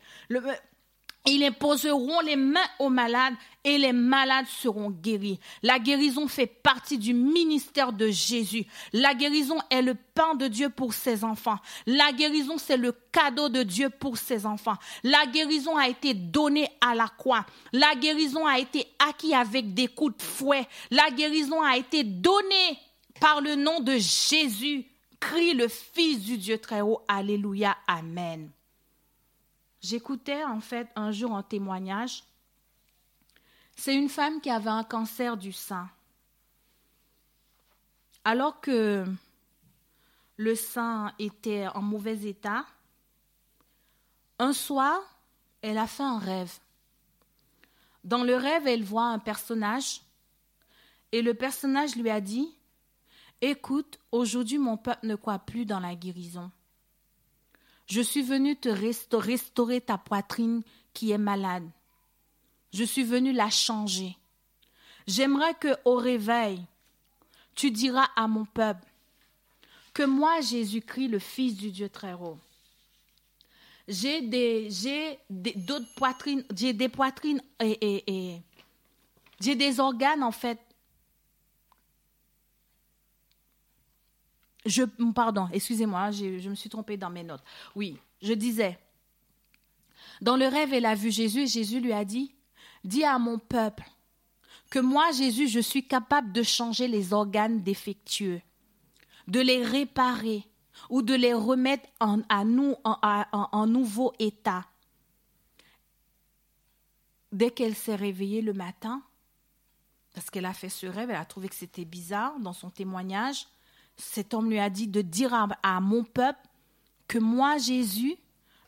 ils 1.25 1.43
imposeront 1.43 2.19
les 2.19 2.35
mains 2.35 2.69
aux 2.77 2.89
malades 2.89 3.33
et 3.63 3.79
les 3.79 3.91
malades 3.91 4.45
seront 4.45 4.91
guéris. 4.91 5.39
La 5.63 5.79
guérison 5.79 6.27
fait 6.27 6.45
partie 6.45 6.99
du 6.99 7.15
ministère 7.15 7.91
de 7.91 8.09
Jésus. 8.09 8.67
La 8.93 9.15
guérison 9.15 9.57
est 9.71 9.81
le 9.81 9.95
pain 9.95 10.35
de 10.35 10.47
Dieu 10.47 10.69
pour 10.69 10.93
ses 10.93 11.23
enfants. 11.23 11.57
La 11.87 12.11
guérison, 12.11 12.59
c'est 12.59 12.77
le 12.77 12.91
cadeau 13.11 13.49
de 13.49 13.63
Dieu 13.63 13.89
pour 13.89 14.15
ses 14.15 14.45
enfants. 14.45 14.77
La 15.03 15.25
guérison 15.25 15.75
a 15.75 15.89
été 15.89 16.13
donnée 16.13 16.69
à 16.81 16.93
la 16.93 17.07
croix. 17.07 17.47
La 17.73 17.95
guérison 17.95 18.45
a 18.45 18.59
été 18.59 18.85
acquise 18.99 19.33
avec 19.33 19.73
des 19.73 19.87
coups 19.87 20.17
de 20.17 20.21
fouet. 20.21 20.67
La 20.91 21.09
guérison 21.09 21.63
a 21.63 21.77
été 21.77 22.03
donnée 22.03 22.77
par 23.19 23.41
le 23.41 23.55
nom 23.55 23.79
de 23.79 23.93
Jésus, 23.93 24.85
crie 25.19 25.53
le 25.53 25.67
Fils 25.67 26.23
du 26.23 26.37
Dieu 26.37 26.57
très 26.57 26.81
haut. 26.81 27.03
Alléluia, 27.07 27.77
Amen. 27.87 28.51
J'écoutais 29.81 30.43
en 30.43 30.59
fait 30.59 30.89
un 30.95 31.11
jour 31.11 31.35
un 31.35 31.43
témoignage. 31.43 32.23
C'est 33.75 33.95
une 33.95 34.09
femme 34.09 34.41
qui 34.41 34.49
avait 34.49 34.69
un 34.69 34.83
cancer 34.83 35.37
du 35.37 35.53
sein. 35.53 35.89
Alors 38.25 38.59
que 38.59 39.05
le 40.35 40.55
sein 40.55 41.13
était 41.17 41.67
en 41.67 41.81
mauvais 41.81 42.27
état, 42.27 42.65
un 44.37 44.53
soir, 44.53 44.99
elle 45.61 45.77
a 45.77 45.87
fait 45.87 46.03
un 46.03 46.19
rêve. 46.19 46.59
Dans 48.03 48.23
le 48.23 48.35
rêve, 48.35 48.67
elle 48.67 48.83
voit 48.83 49.05
un 49.05 49.19
personnage 49.19 50.01
et 51.11 51.21
le 51.21 51.33
personnage 51.33 51.95
lui 51.95 52.09
a 52.09 52.21
dit, 52.21 52.53
Écoute, 53.41 53.99
aujourd'hui 54.11 54.57
mon 54.57 54.77
peuple 54.77 55.07
ne 55.07 55.15
croit 55.15 55.39
plus 55.39 55.65
dans 55.65 55.79
la 55.79 55.95
guérison. 55.95 56.51
Je 57.87 58.01
suis 58.01 58.21
venu 58.21 58.55
te 58.55 58.69
restaurer, 58.69 59.81
ta 59.81 59.97
poitrine 59.97 60.61
qui 60.93 61.11
est 61.11 61.17
malade. 61.17 61.67
Je 62.73 62.83
suis 62.83 63.03
venu 63.03 63.31
la 63.31 63.49
changer. 63.49 64.15
J'aimerais 65.07 65.55
que 65.55 65.75
au 65.85 65.95
réveil, 65.95 66.63
tu 67.55 67.71
diras 67.71 68.07
à 68.15 68.27
mon 68.27 68.45
peuple 68.45 68.85
que 69.93 70.03
moi, 70.03 70.39
Jésus-Christ, 70.41 71.07
le 71.07 71.19
Fils 71.19 71.55
du 71.55 71.71
Dieu 71.71 71.89
très 71.89 72.13
haut, 72.13 72.37
j'ai 73.87 74.21
des, 74.21 74.69
poitrines, 75.95 76.45
j'ai 76.55 76.73
des 76.73 76.89
poitrines 76.89 77.41
et, 77.59 78.03
et 78.05 78.41
j'ai 79.39 79.55
des 79.55 79.79
organes 79.79 80.21
en 80.21 80.31
fait 80.31 80.59
Pardon, 85.13 85.47
excusez-moi, 85.51 86.11
je 86.11 86.49
me 86.49 86.55
suis 86.55 86.69
trompée 86.69 86.97
dans 86.97 87.09
mes 87.09 87.23
notes. 87.23 87.43
Oui, 87.75 87.97
je 88.21 88.33
disais, 88.33 88.79
dans 90.21 90.35
le 90.35 90.47
rêve, 90.47 90.73
elle 90.73 90.85
a 90.85 90.95
vu 90.95 91.11
Jésus 91.11 91.41
et 91.41 91.47
Jésus 91.47 91.79
lui 91.79 91.93
a 91.93 92.03
dit, 92.03 92.33
dis 92.83 93.03
à 93.03 93.17
mon 93.19 93.39
peuple 93.39 93.89
que 94.69 94.79
moi, 94.79 95.11
Jésus, 95.11 95.47
je 95.47 95.59
suis 95.59 95.87
capable 95.87 96.31
de 96.31 96.43
changer 96.43 96.87
les 96.87 97.13
organes 97.13 97.63
défectueux, 97.63 98.41
de 99.27 99.39
les 99.39 99.63
réparer 99.63 100.45
ou 100.89 101.01
de 101.01 101.15
les 101.15 101.33
remettre 101.33 101.89
à 101.99 102.15
en 103.31 103.67
nouveau 103.67 104.13
état. 104.19 104.65
Dès 107.31 107.51
qu'elle 107.51 107.75
s'est 107.75 107.95
réveillée 107.95 108.41
le 108.41 108.53
matin, 108.53 109.01
parce 110.13 110.29
qu'elle 110.29 110.45
a 110.45 110.53
fait 110.53 110.69
ce 110.69 110.87
rêve, 110.87 111.09
elle 111.09 111.15
a 111.15 111.25
trouvé 111.25 111.47
que 111.47 111.55
c'était 111.55 111.85
bizarre 111.85 112.39
dans 112.39 112.53
son 112.53 112.69
témoignage, 112.69 113.47
cet 113.99 114.33
homme 114.33 114.49
lui 114.49 114.59
a 114.59 114.69
dit 114.69 114.87
de 114.87 115.01
dire 115.01 115.33
à, 115.61 115.79
mon 115.79 116.03
peuple 116.03 116.39
que 117.07 117.19
moi, 117.19 117.57
Jésus, 117.57 118.15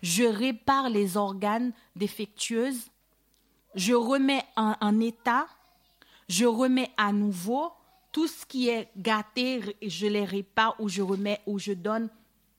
je 0.02 0.24
répare 0.24 0.90
les 0.90 1.18
organes 1.18 1.74
défectueuses, 1.96 2.90
je 3.76 3.94
remets 3.94 4.44
en, 4.56 5.00
état, 5.00 5.48
je 6.28 6.46
remets 6.46 6.92
à 6.98 7.14
nouveau 7.14 7.72
tout 8.12 8.28
ce 8.28 8.46
qui 8.46 8.68
est 8.68 8.90
gâté, 8.98 9.78
je 9.82 10.08
les 10.08 10.26
répare 10.26 10.76
ou 10.80 10.90
je 10.90 11.02
remets 11.02 11.42
ou 11.46 11.60
je 11.60 11.72
donne 11.72 12.10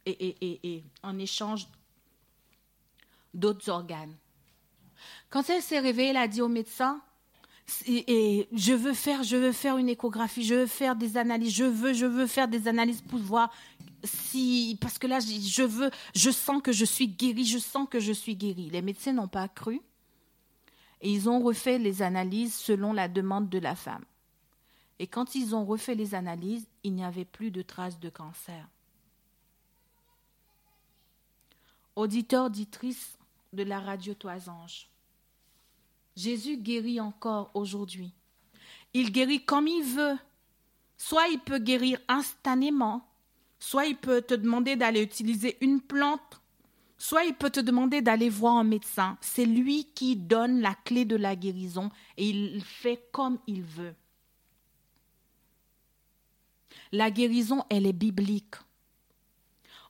et 0.07 0.83
en 1.03 1.19
échange 1.19 1.69
d'autres 3.35 3.69
organes. 3.69 4.17
Quand 5.31 5.49
elle 5.49 5.63
s'est 5.63 5.81
réveillée, 5.81 6.11
elle 6.11 6.17
a 6.17 6.29
dit 6.29 6.43
au 6.43 6.49
médecin, 6.49 7.01
et, 7.87 8.49
je 8.53 8.73
veux 8.73 8.95
faire, 8.95 9.23
je 9.23 9.37
veux 9.37 9.53
faire 9.53 9.77
une 9.79 9.89
échographie, 9.89 10.45
je 10.45 10.55
veux 10.55 10.67
faire 10.67 10.97
des 10.97 11.17
analyses, 11.17 11.55
je 11.55 11.65
veux, 11.65 11.93
je 11.93 12.07
veux 12.07 12.27
faire 12.27 12.49
des 12.49 12.69
analyses 12.69 13.01
pour 13.03 13.19
voir 13.19 13.53
si, 14.05 14.77
parce 14.81 14.99
que 14.99 15.07
là, 15.07 15.21
je 15.21 15.63
veux, 15.63 15.91
je 16.15 16.31
sens 16.31 16.63
que 16.63 16.73
je 16.73 16.85
suis 16.85 17.09
guérie, 17.09 17.45
je 17.45 17.59
sens 17.59 17.89
que 17.89 18.01
je 18.01 18.13
suis 18.13 18.37
guérie. 18.37 18.71
Les 18.71 18.83
médecins 18.83 19.13
n'ont 19.13 19.29
pas 19.29 19.49
cru 19.49 19.81
et 21.01 21.11
ils 21.11 21.29
ont 21.29 21.41
refait 21.41 21.79
les 21.79 22.03
analyses 22.03 22.55
selon 22.55 22.93
la 22.93 23.09
demande 23.09 23.49
de 23.49 23.59
la 23.59 23.75
femme. 23.75 24.05
Et 24.99 25.07
quand 25.07 25.35
ils 25.35 25.55
ont 25.55 25.65
refait 25.65 25.95
les 25.95 26.15
analyses, 26.15 26.67
il 26.85 26.95
n'y 26.95 27.05
avait 27.05 27.25
plus 27.25 27.51
de 27.51 27.63
traces 27.63 27.99
de 27.99 28.09
cancer. 28.09 28.69
Auditeur, 31.97 32.47
auditrice 32.47 33.19
de 33.53 33.65
la 33.65 33.81
radio 33.81 34.15
Toisange, 34.15 34.89
Jésus 36.17 36.59
guérit 36.59 37.01
encore 37.01 37.51
aujourd'hui. 37.55 38.13
Il 38.95 39.13
guérit 39.13 39.45
comme 39.45 39.67
il 39.67 39.83
veut. 39.83 40.19
Soit 40.99 41.29
il 41.29 41.41
peut 41.41 41.59
guérir 41.59 41.99
instantanément, 42.07 43.09
soit 43.59 43.87
il 43.87 43.97
peut 43.97 44.23
te 44.23 44.35
demander 44.35 44.77
d'aller 44.77 45.03
utiliser 45.03 45.57
une 45.61 45.81
plante, 45.81 46.41
soit 46.97 47.25
il 47.25 47.35
peut 47.35 47.51
te 47.51 47.59
demander 47.59 48.03
d'aller 48.03 48.29
voir 48.29 48.57
un 48.57 48.65
médecin. 48.65 49.19
C'est 49.21 49.47
lui 49.47 49.87
qui 49.95 50.15
donne 50.15 50.61
la 50.61 50.75
clé 50.75 51.05
de 51.05 51.17
la 51.17 51.35
guérison 51.35 51.91
et 52.17 52.29
il 52.29 52.63
fait 52.63 53.09
comme 53.11 53.39
il 53.49 53.63
veut. 53.63 53.97
La 56.93 57.11
guérison, 57.11 57.65
elle 57.69 57.87
est 57.87 57.93
biblique. 57.93 58.55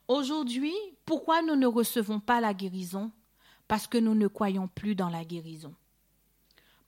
Aujourd'hui, 0.09 0.75
pourquoi 1.05 1.43
nous 1.43 1.57
ne 1.57 1.67
recevons 1.67 2.21
pas 2.21 2.41
la 2.41 2.55
guérison? 2.55 3.11
Parce 3.69 3.87
que 3.87 3.99
nous 3.99 4.15
ne 4.15 4.29
croyons 4.29 4.69
plus 4.69 4.95
dans 4.95 5.09
la 5.09 5.25
guérison 5.25 5.75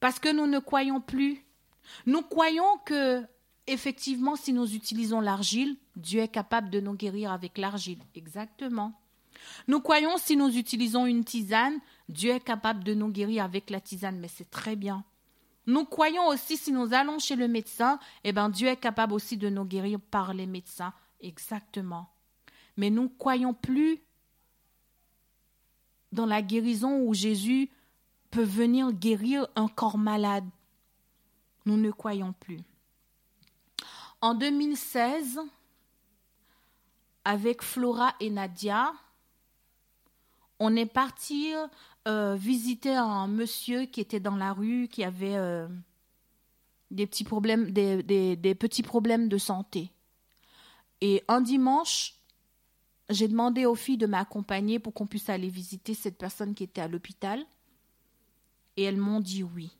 parce 0.05 0.19
que 0.19 0.31
nous 0.31 0.47
ne 0.47 0.59
croyons 0.59 1.01
plus. 1.01 1.47
Nous 2.05 2.21
croyons 2.21 2.77
que, 2.85 3.25
effectivement, 3.67 4.37
si 4.37 4.53
nous 4.53 4.75
utilisons 4.75 5.23
l'argile, 5.23 5.79
Dieu 5.97 6.21
est 6.21 6.29
capable 6.29 6.69
de 6.69 6.79
nous 6.79 6.93
guérir 6.93 7.33
avec 7.33 7.57
l'argile. 7.57 8.01
Exactement. 8.15 9.01
Nous 9.67 9.81
croyons 9.81 10.19
si 10.19 10.37
nous 10.37 10.59
utilisons 10.59 11.07
une 11.07 11.25
tisane, 11.25 11.81
Dieu 12.11 12.33
est 12.33 12.45
capable 12.45 12.85
de 12.85 12.93
nous 12.93 13.09
guérir 13.09 13.45
avec 13.45 13.71
la 13.71 13.81
tisane, 13.81 14.19
mais 14.21 14.29
c'est 14.29 14.51
très 14.51 14.77
bien. 14.77 15.05
Nous 15.67 15.87
croyons 15.87 16.27
aussi 16.27 16.59
si 16.59 16.71
nous 16.71 16.93
allons 16.93 17.19
chez 17.19 17.35
le 17.35 17.49
médecin, 17.49 17.99
eh 18.25 18.33
ben 18.33 18.51
Dieu 18.51 18.69
est 18.69 18.77
capable 18.77 19.15
aussi 19.15 19.39
de 19.39 19.49
nous 19.49 19.65
guérir 19.65 19.99
par 20.11 20.35
les 20.35 20.47
médecins. 20.47 20.93
Exactement. 21.23 22.11
Mais 22.77 22.91
nous 22.91 23.05
ne 23.05 23.19
croyons 23.19 23.55
plus 23.55 24.03
dans 26.13 26.27
la 26.27 26.43
guérison 26.43 27.01
où 27.01 27.15
Jésus 27.15 27.71
peut 28.35 28.43
venir 28.43 28.93
guérir 28.93 29.47
un 29.55 29.69
corps 29.69 29.97
malade. 29.97 30.45
Nous 31.67 31.77
ne 31.77 31.93
croyons 31.93 32.35
plus. 32.41 32.59
En 34.21 34.35
2016, 34.35 35.39
avec 37.25 37.63
Flora 37.63 38.17
et 38.19 38.31
Nadia, 38.31 38.93
on 40.59 40.75
est 40.75 40.93
parti 40.93 41.53
euh, 42.09 42.35
visiter 42.35 42.97
un 42.97 43.29
monsieur 43.29 43.85
qui 43.85 44.01
était 44.01 44.19
dans 44.19 44.35
la 44.35 44.53
rue, 44.53 44.89
qui 44.89 45.05
avait 45.05 45.37
euh, 45.37 45.69
des 46.91 47.07
petits 47.07 47.25
problèmes, 47.25 47.71
des, 47.71 48.03
des, 48.03 48.55
petits 48.57 48.83
problèmes 48.83 49.29
de 49.29 49.39
santé. 49.39 49.93
Et 51.01 51.23
un 51.29 51.41
dimanche, 51.41 52.17
j'ai 53.11 53.29
demandé 53.29 53.65
aux 53.65 53.77
filles 53.77 53.99
de 53.99 54.07
m'accompagner 54.07 54.81
pour 54.81 54.93
qu'on 54.93 55.07
puisse 55.07 55.29
aller 55.29 55.49
visiter 55.49 55.95
cette 55.95 56.19
personne 56.19 56.55
qui 56.55 56.65
était 56.65 56.81
à 56.81 56.89
l'hôpital 56.89 57.47
et 58.77 58.85
elles 58.85 58.97
m'ont 58.97 59.21
dit 59.21 59.43
oui. 59.43 59.77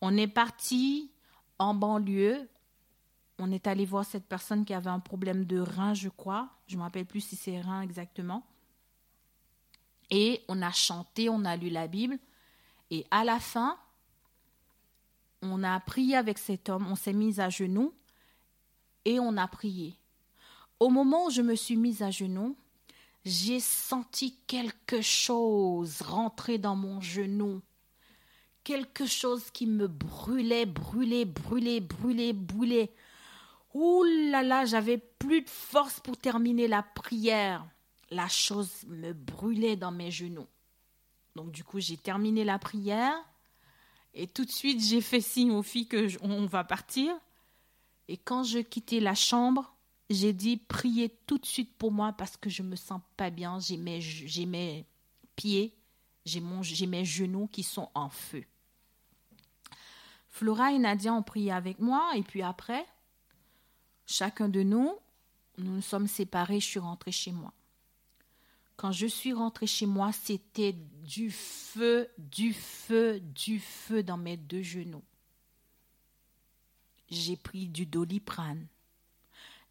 On 0.00 0.16
est 0.16 0.28
parti 0.28 1.10
en 1.58 1.74
banlieue. 1.74 2.48
On 3.38 3.50
est 3.52 3.66
allé 3.66 3.84
voir 3.84 4.04
cette 4.04 4.26
personne 4.26 4.64
qui 4.64 4.74
avait 4.74 4.90
un 4.90 5.00
problème 5.00 5.44
de 5.44 5.60
rein, 5.60 5.94
je 5.94 6.08
crois. 6.08 6.50
Je 6.66 6.74
ne 6.74 6.78
me 6.78 6.84
rappelle 6.84 7.06
plus 7.06 7.20
si 7.20 7.36
c'est 7.36 7.60
rein 7.60 7.82
exactement. 7.82 8.44
Et 10.10 10.42
on 10.48 10.60
a 10.62 10.72
chanté, 10.72 11.28
on 11.28 11.44
a 11.44 11.56
lu 11.56 11.70
la 11.70 11.86
Bible. 11.86 12.18
Et 12.90 13.06
à 13.10 13.24
la 13.24 13.38
fin, 13.38 13.78
on 15.42 15.62
a 15.62 15.78
prié 15.80 16.16
avec 16.16 16.38
cet 16.38 16.68
homme, 16.68 16.86
on 16.90 16.96
s'est 16.96 17.12
mis 17.12 17.40
à 17.40 17.48
genoux 17.48 17.94
et 19.04 19.20
on 19.20 19.36
a 19.36 19.46
prié. 19.46 19.94
Au 20.80 20.88
moment 20.88 21.26
où 21.26 21.30
je 21.30 21.42
me 21.42 21.54
suis 21.54 21.76
mise 21.76 22.02
à 22.02 22.10
genoux, 22.10 22.56
j'ai 23.24 23.60
senti 23.60 24.36
quelque 24.46 25.00
chose 25.02 26.02
rentrer 26.02 26.58
dans 26.58 26.76
mon 26.76 27.00
genou 27.00 27.62
quelque 28.64 29.06
chose 29.06 29.50
qui 29.50 29.66
me 29.66 29.86
brûlait, 29.86 30.66
brûlait, 30.66 31.24
brûlait, 31.24 31.80
brûlait, 31.80 32.32
brûlait. 32.32 32.92
Ouh 33.74 34.04
là 34.30 34.42
là, 34.42 34.64
j'avais 34.64 34.98
plus 34.98 35.42
de 35.42 35.48
force 35.48 36.00
pour 36.00 36.16
terminer 36.16 36.68
la 36.68 36.82
prière. 36.82 37.66
La 38.10 38.28
chose 38.28 38.84
me 38.88 39.12
brûlait 39.12 39.76
dans 39.76 39.92
mes 39.92 40.10
genoux. 40.10 40.48
Donc 41.36 41.52
du 41.52 41.62
coup, 41.62 41.78
j'ai 41.78 41.96
terminé 41.96 42.44
la 42.44 42.58
prière 42.58 43.14
et 44.14 44.26
tout 44.26 44.44
de 44.44 44.50
suite, 44.50 44.82
j'ai 44.82 45.00
fait 45.00 45.20
signe 45.20 45.52
aux 45.52 45.62
filles 45.62 45.86
que 45.86 46.46
va 46.46 46.64
partir. 46.64 47.14
Et 48.08 48.16
quand 48.16 48.42
je 48.42 48.58
quittais 48.58 49.00
la 49.00 49.14
chambre, 49.14 49.76
j'ai 50.08 50.32
dit 50.32 50.56
priez 50.56 51.08
tout 51.26 51.38
de 51.38 51.46
suite 51.46 51.76
pour 51.78 51.92
moi 51.92 52.12
parce 52.12 52.36
que 52.36 52.50
je 52.50 52.62
me 52.62 52.74
sens 52.74 53.00
pas 53.16 53.30
bien. 53.30 53.60
J'ai 53.60 53.76
mes, 53.76 54.00
j'ai 54.00 54.46
mes 54.46 54.84
pieds 55.36 55.76
j'ai 56.24 56.86
mes 56.86 57.04
genoux 57.04 57.46
qui 57.46 57.62
sont 57.62 57.90
en 57.94 58.08
feu. 58.08 58.44
Flora 60.28 60.72
et 60.72 60.78
Nadia 60.78 61.12
ont 61.12 61.22
prié 61.22 61.52
avec 61.52 61.80
moi 61.80 62.12
et 62.14 62.22
puis 62.22 62.42
après, 62.42 62.86
Chacun 64.12 64.48
de 64.48 64.64
nous, 64.64 64.92
nous 65.58 65.72
nous 65.72 65.82
sommes 65.82 66.08
séparés, 66.08 66.58
je 66.58 66.66
suis 66.66 66.80
rentrée 66.80 67.12
chez 67.12 67.30
moi. 67.30 67.52
Quand 68.74 68.90
je 68.90 69.06
suis 69.06 69.32
rentrée 69.32 69.68
chez 69.68 69.86
moi, 69.86 70.10
c'était 70.10 70.72
du 71.04 71.30
feu, 71.30 72.08
du 72.18 72.52
feu, 72.52 73.20
du 73.20 73.60
feu 73.60 74.02
dans 74.02 74.16
mes 74.16 74.36
deux 74.36 74.62
genoux. 74.62 75.04
J'ai 77.08 77.36
pris 77.36 77.68
du 77.68 77.86
doliprane. 77.86 78.66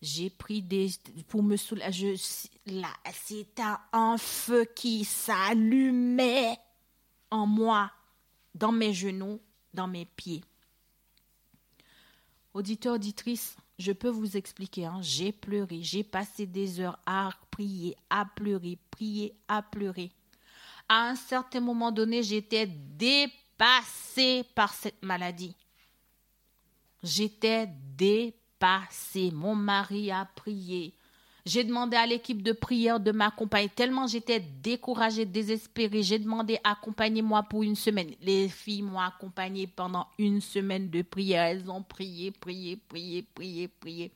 J'ai 0.02 0.30
pris 0.30 0.62
des 0.62 0.90
pour 1.28 1.44
me 1.44 1.58
soulager. 1.58 2.16
Là, 2.66 2.94
c'était 3.14 3.64
un 3.92 4.18
feu 4.18 4.66
qui 4.76 5.04
s'allumait 5.04 6.58
en 7.32 7.46
moi, 7.46 7.92
dans 8.56 8.72
mes 8.72 8.94
genoux, 8.94 9.40
dans 9.74 9.88
mes 9.88 10.06
pieds. 10.06 10.44
Auditeur, 12.54 12.96
auditrice, 12.96 13.56
je 13.78 13.92
peux 13.92 14.10
vous 14.10 14.36
expliquer, 14.36 14.86
hein, 14.86 15.00
j'ai 15.02 15.32
pleuré, 15.32 15.82
j'ai 15.84 16.04
passé 16.04 16.46
des 16.46 16.80
heures 16.80 17.00
à 17.06 17.30
prier, 17.52 17.96
à 18.10 18.26
pleurer, 18.26 18.78
prier, 18.90 19.36
à 19.48 19.62
pleurer. 19.62 20.12
À 20.88 21.10
un 21.10 21.16
certain 21.16 21.60
moment 21.60 21.92
donné, 21.92 22.24
j'étais 22.24 22.66
dépassée 22.66 24.44
par 24.56 24.74
cette 24.74 25.04
maladie. 25.04 25.56
J'étais 27.04 27.68
dépassée. 27.96 28.39
Mon 29.34 29.56
mari 29.56 30.12
a 30.12 30.26
prié. 30.26 30.94
J'ai 31.46 31.64
demandé 31.64 31.96
à 31.96 32.06
l'équipe 32.06 32.44
de 32.44 32.52
prière 32.52 33.00
de 33.00 33.12
m'accompagner. 33.12 33.70
Tellement 33.70 34.08
j'étais 34.08 34.40
découragée, 34.40 35.26
désespérée. 35.26 36.04
J'ai 36.04 36.20
demandé 36.20 36.60
accompagnez-moi 36.64 37.44
pour 37.44 37.64
une 37.64 37.76
semaine. 37.76 38.12
Les 38.22 38.50
filles 38.50 38.84
m'ont 38.84 39.00
accompagnée 39.00 39.66
pendant 39.66 40.08
une 40.18 40.42
semaine 40.42 40.90
de 40.90 41.02
prière. 41.02 41.44
Elles 41.44 41.72
ont 41.72 41.82
prié, 41.82 42.32
prié, 42.32 42.76
prié, 42.76 43.26
prié, 43.34 43.68
prié. 43.68 44.12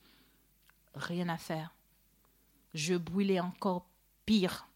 Rien 0.96 1.30
à 1.30 1.38
faire. 1.38 1.74
Je 2.74 2.96
brûlais 2.96 3.40
encore 3.40 3.86
pire. 4.26 4.68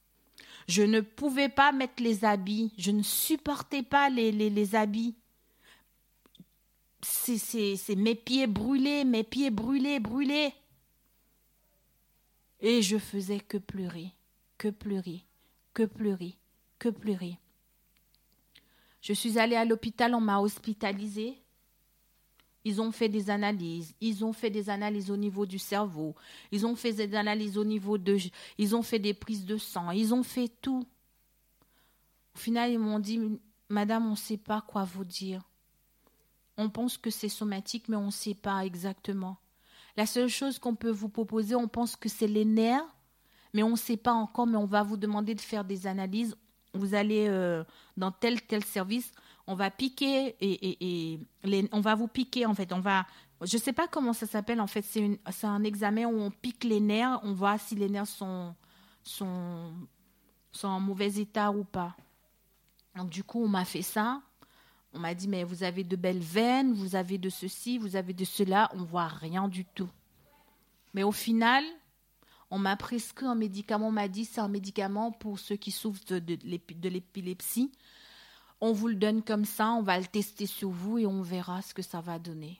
Je 0.67 0.83
ne 0.83 1.01
pouvais 1.01 1.49
pas 1.49 1.71
mettre 1.71 2.01
les 2.01 2.25
habits. 2.25 2.71
Je 2.77 2.91
ne 2.91 3.03
supportais 3.03 3.83
pas 3.83 4.09
les, 4.09 4.31
les 4.31 4.75
habits. 4.75 5.15
C'est 7.01 7.95
mes 7.95 8.15
pieds 8.15 8.47
brûlés, 8.47 9.03
mes 9.03 9.23
pieds 9.23 9.51
brûlés, 9.51 9.99
brûlés. 9.99 10.53
Et 12.59 12.81
je 12.81 12.97
faisais 12.97 13.39
que 13.39 13.57
pleurer, 13.57 14.13
que 14.57 14.69
pleurer, 14.69 15.23
que 15.73 15.83
pleurer, 15.83 16.37
que 16.79 16.89
pleurer. 16.89 17.37
Je 19.01 19.13
suis 19.13 19.37
allée 19.37 19.55
à 19.55 19.63
l'hôpital, 19.63 20.15
on 20.15 20.21
m'a 20.21 20.39
hospitalisée. 20.39 21.41
Ils 22.63 22.81
ont 22.81 22.91
fait 22.91 23.07
des 23.07 23.29
analyses, 23.29 23.93
ils 24.01 24.25
ont 24.25 24.33
fait 24.33 24.49
des 24.49 24.69
analyses 24.69 25.09
au 25.09 25.15
niveau 25.15 25.45
du 25.45 25.57
cerveau, 25.57 26.15
ils 26.51 26.65
ont 26.65 26.75
fait 26.75 26.91
des 26.91 27.15
analyses 27.15 27.57
au 27.57 27.63
niveau 27.63 27.97
de... 27.97 28.17
Ils 28.57 28.75
ont 28.75 28.81
fait 28.81 28.99
des 28.99 29.13
prises 29.13 29.45
de 29.45 29.55
sang, 29.55 29.91
ils 29.91 30.13
ont 30.13 30.23
fait 30.23 30.49
tout. 30.61 30.85
Au 32.35 32.37
final, 32.37 32.71
ils 32.71 32.79
m'ont 32.79 32.99
dit, 32.99 33.21
Madame, 33.69 34.07
on 34.07 34.11
ne 34.11 34.15
sait 34.15 34.35
pas 34.35 34.59
quoi 34.59 34.83
vous 34.83 35.05
dire. 35.05 35.46
On 36.57 36.69
pense 36.69 36.97
que 36.97 37.09
c'est 37.09 37.29
somatique, 37.29 37.87
mais 37.87 37.95
on 37.95 38.07
ne 38.07 38.11
sait 38.11 38.33
pas 38.33 38.65
exactement. 38.65 39.37
La 39.95 40.05
seule 40.05 40.29
chose 40.29 40.59
qu'on 40.59 40.75
peut 40.75 40.91
vous 40.91 41.09
proposer, 41.09 41.55
on 41.55 41.67
pense 41.67 41.95
que 41.95 42.09
c'est 42.09 42.27
les 42.27 42.45
nerfs, 42.45 42.85
mais 43.53 43.63
on 43.63 43.71
ne 43.71 43.75
sait 43.75 43.97
pas 43.97 44.13
encore, 44.13 44.47
mais 44.47 44.57
on 44.57 44.65
va 44.65 44.83
vous 44.83 44.97
demander 44.97 45.33
de 45.35 45.41
faire 45.41 45.63
des 45.63 45.87
analyses. 45.87 46.35
Vous 46.73 46.93
allez 46.93 47.27
euh, 47.27 47.63
dans 47.95 48.11
tel 48.11 48.41
tel 48.41 48.63
service, 48.63 49.11
on 49.47 49.55
va 49.55 49.71
piquer 49.71 50.35
et, 50.39 51.19
on 51.71 51.81
va 51.81 51.95
vous 51.95 52.07
piquer 52.07 52.45
en 52.45 52.53
fait. 52.53 52.71
On 52.73 52.79
va, 52.79 53.07
je 53.41 53.57
ne 53.57 53.61
sais 53.61 53.73
pas 53.73 53.87
comment 53.87 54.13
ça 54.13 54.27
s'appelle 54.27 54.61
en 54.61 54.67
fait. 54.67 54.83
C'est 54.83 55.47
un 55.47 55.63
examen 55.63 56.05
où 56.05 56.19
on 56.19 56.29
pique 56.29 56.63
les 56.63 56.79
nerfs, 56.79 57.19
on 57.23 57.33
voit 57.33 57.57
si 57.57 57.75
les 57.75 57.89
nerfs 57.89 58.07
sont 58.07 58.53
sont 59.01 59.73
sont 60.51 60.67
en 60.67 60.79
mauvais 60.79 61.15
état 61.15 61.51
ou 61.51 61.63
pas. 61.63 61.95
Du 63.05 63.23
coup, 63.23 63.43
on 63.43 63.47
m'a 63.47 63.65
fait 63.65 63.81
ça. 63.81 64.21
On 64.97 64.99
m'a 64.99 65.13
dit, 65.13 65.27
mais 65.27 65.43
vous 65.43 65.61
avez 65.61 65.83
de 65.83 65.95
belles 65.95 66.17
veines, 66.17 66.73
vous 66.73 66.95
avez 66.95 67.19
de 67.19 67.29
ceci, 67.29 67.77
vous 67.77 67.95
avez 67.95 68.13
de 68.13 68.25
cela. 68.25 68.67
On 68.73 68.79
ne 68.79 68.85
voit 68.85 69.07
rien 69.07 69.47
du 69.47 69.63
tout. 69.63 69.89
Mais 70.95 71.03
au 71.03 71.11
final, 71.11 71.63
on 72.49 72.57
m'a 72.57 72.75
prescrit 72.75 73.27
un 73.27 73.35
médicament. 73.35 73.89
On 73.89 73.91
m'a 73.91 74.07
dit, 74.07 74.25
c'est 74.25 74.41
un 74.41 74.47
médicament 74.47 75.11
pour 75.11 75.37
ceux 75.37 75.55
qui 75.55 75.69
souffrent 75.69 76.03
de, 76.07 76.17
de 76.17 76.89
l'épilepsie. 76.89 77.71
On 78.59 78.73
vous 78.73 78.87
le 78.87 78.95
donne 78.95 79.21
comme 79.21 79.45
ça, 79.45 79.69
on 79.73 79.83
va 79.83 79.99
le 79.99 80.07
tester 80.07 80.47
sur 80.47 80.71
vous 80.71 80.97
et 80.97 81.05
on 81.05 81.21
verra 81.21 81.61
ce 81.61 81.75
que 81.75 81.83
ça 81.83 82.01
va 82.01 82.17
donner. 82.17 82.59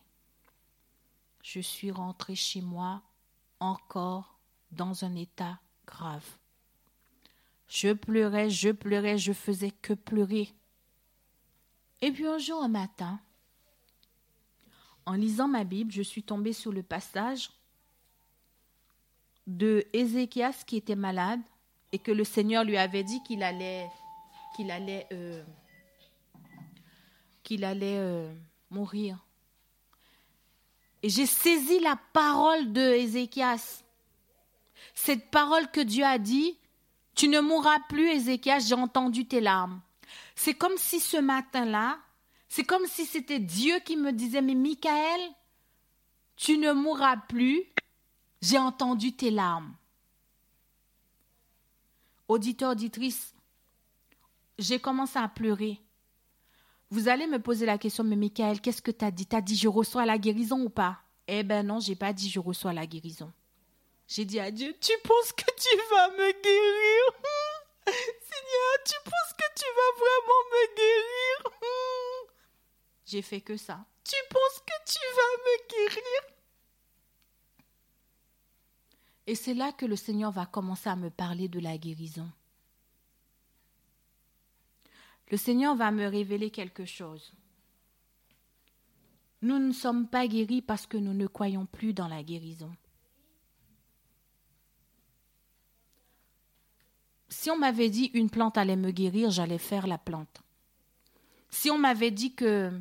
Je 1.41 1.59
suis 1.59 1.89
rentrée 1.89 2.35
chez 2.35 2.61
moi 2.61 3.01
encore 3.59 4.37
dans 4.71 5.03
un 5.03 5.15
état 5.15 5.59
grave. 5.87 6.37
Je 7.67 7.93
pleurais, 7.93 8.51
je 8.51 8.69
pleurais, 8.69 9.17
je 9.17 9.33
faisais 9.33 9.71
que 9.71 9.93
pleurer. 9.93 10.53
Et 12.01 12.11
puis 12.11 12.27
un 12.27 12.37
jour, 12.37 12.63
un 12.63 12.67
matin, 12.67 13.19
en 15.05 15.13
lisant 15.13 15.47
ma 15.47 15.63
Bible, 15.63 15.91
je 15.91 16.01
suis 16.01 16.23
tombée 16.23 16.53
sur 16.53 16.71
le 16.71 16.83
passage 16.83 17.49
de 19.47 19.87
Ézéchias 19.93 20.63
qui 20.65 20.77
était 20.77 20.95
malade 20.95 21.39
et 21.91 21.99
que 21.99 22.11
le 22.11 22.23
Seigneur 22.23 22.63
lui 22.63 22.77
avait 22.77 23.03
dit 23.03 23.23
qu'il 23.23 23.41
allait, 23.41 23.89
qu'il 24.55 24.69
allait, 24.69 25.07
euh, 25.13 25.43
qu'il 27.43 27.63
allait 27.63 27.97
euh, 27.97 28.31
mourir. 28.69 29.25
Et 31.01 31.09
j'ai 31.09 31.25
saisi 31.25 31.79
la 31.79 31.97
parole 32.11 32.73
de 32.73 32.81
Ézéchias. 32.81 33.83
Cette 34.93 35.31
parole 35.31 35.71
que 35.71 35.79
Dieu 35.79 36.03
a 36.03 36.17
dit, 36.17 36.57
tu 37.15 37.29
ne 37.29 37.39
mourras 37.39 37.79
plus, 37.87 38.09
Ézéchias, 38.09 38.59
j'ai 38.59 38.75
entendu 38.75 39.25
tes 39.25 39.39
larmes. 39.39 39.81
C'est 40.35 40.53
comme 40.53 40.77
si 40.77 40.99
ce 40.99 41.17
matin-là, 41.17 41.99
c'est 42.49 42.63
comme 42.63 42.85
si 42.85 43.05
c'était 43.05 43.39
Dieu 43.39 43.79
qui 43.79 43.97
me 43.97 44.11
disait, 44.11 44.41
mais 44.41 44.55
Michael, 44.55 45.21
tu 46.35 46.57
ne 46.57 46.71
mourras 46.71 47.17
plus, 47.17 47.63
j'ai 48.41 48.57
entendu 48.57 49.15
tes 49.15 49.31
larmes. 49.31 49.75
Auditeur, 52.27 52.71
auditrice, 52.71 53.33
j'ai 54.59 54.79
commencé 54.79 55.17
à 55.17 55.27
pleurer. 55.27 55.81
Vous 56.89 57.09
allez 57.09 57.27
me 57.27 57.39
poser 57.39 57.65
la 57.65 57.77
question, 57.77 58.03
mais 58.03 58.15
Michael, 58.15 58.61
qu'est-ce 58.61 58.81
que 58.81 58.91
tu 58.91 59.03
as 59.03 59.11
dit? 59.11 59.25
Tu 59.25 59.35
as 59.35 59.41
dit 59.41 59.57
je 59.57 59.67
reçois 59.67 60.05
la 60.05 60.17
guérison 60.17 60.61
ou 60.61 60.69
pas? 60.69 60.99
Eh 61.27 61.43
ben 61.43 61.65
non, 61.65 61.79
j'ai 61.79 61.95
pas 61.95 62.13
dit 62.13 62.29
je 62.29 62.39
reçois 62.39 62.73
la 62.73 62.85
guérison. 62.85 63.31
J'ai 64.07 64.23
dit 64.23 64.39
à 64.39 64.51
Dieu, 64.51 64.73
tu 64.79 64.93
penses 65.03 65.33
que 65.33 65.43
tu 65.57 65.75
vas 65.89 66.09
me 66.11 66.31
guérir 66.41 67.03
Seigneur, 67.85 68.83
tu 68.85 68.93
penses 69.03 69.33
que 69.37 69.47
tu 69.55 69.65
vas 69.75 69.93
vraiment 69.99 70.43
me 70.51 70.75
guérir 70.75 71.37
hmm. 71.61 72.27
J'ai 73.07 73.21
fait 73.21 73.41
que 73.41 73.57
ça. 73.57 73.85
Tu 74.03 74.15
penses 74.29 74.63
que 74.65 74.91
tu 74.91 74.99
vas 75.15 75.37
me 75.43 75.69
guérir? 75.69 76.35
Et 79.25 79.35
c'est 79.35 79.53
là 79.53 79.71
que 79.71 79.85
le 79.85 79.95
Seigneur 79.95 80.31
va 80.31 80.45
commencer 80.45 80.89
à 80.89 80.95
me 80.95 81.09
parler 81.09 81.47
de 81.47 81.59
la 81.59 81.77
guérison. 81.77 82.29
Le 85.29 85.37
Seigneur 85.37 85.75
va 85.75 85.91
me 85.91 86.05
révéler 86.05 86.51
quelque 86.51 86.85
chose. 86.85 87.33
Nous 89.41 89.59
ne 89.59 89.73
sommes 89.73 90.07
pas 90.07 90.27
guéris 90.27 90.61
parce 90.61 90.87
que 90.87 90.97
nous 90.97 91.13
ne 91.13 91.27
croyons 91.27 91.65
plus 91.65 91.93
dans 91.93 92.07
la 92.07 92.23
guérison. 92.23 92.71
si 97.37 97.51
on 97.51 97.57
m'avait 97.57 97.89
dit 97.89 98.09
une 98.13 98.29
plante 98.29 98.57
allait 98.57 98.75
me 98.75 98.91
guérir, 98.91 99.29
j'allais 99.29 99.57
faire 99.57 99.85
la 99.87 99.97
plante. 99.97 100.41
Si 101.49 101.69
on 101.69 101.77
m'avait 101.77 102.11
dit 102.11 102.33
que 102.33 102.71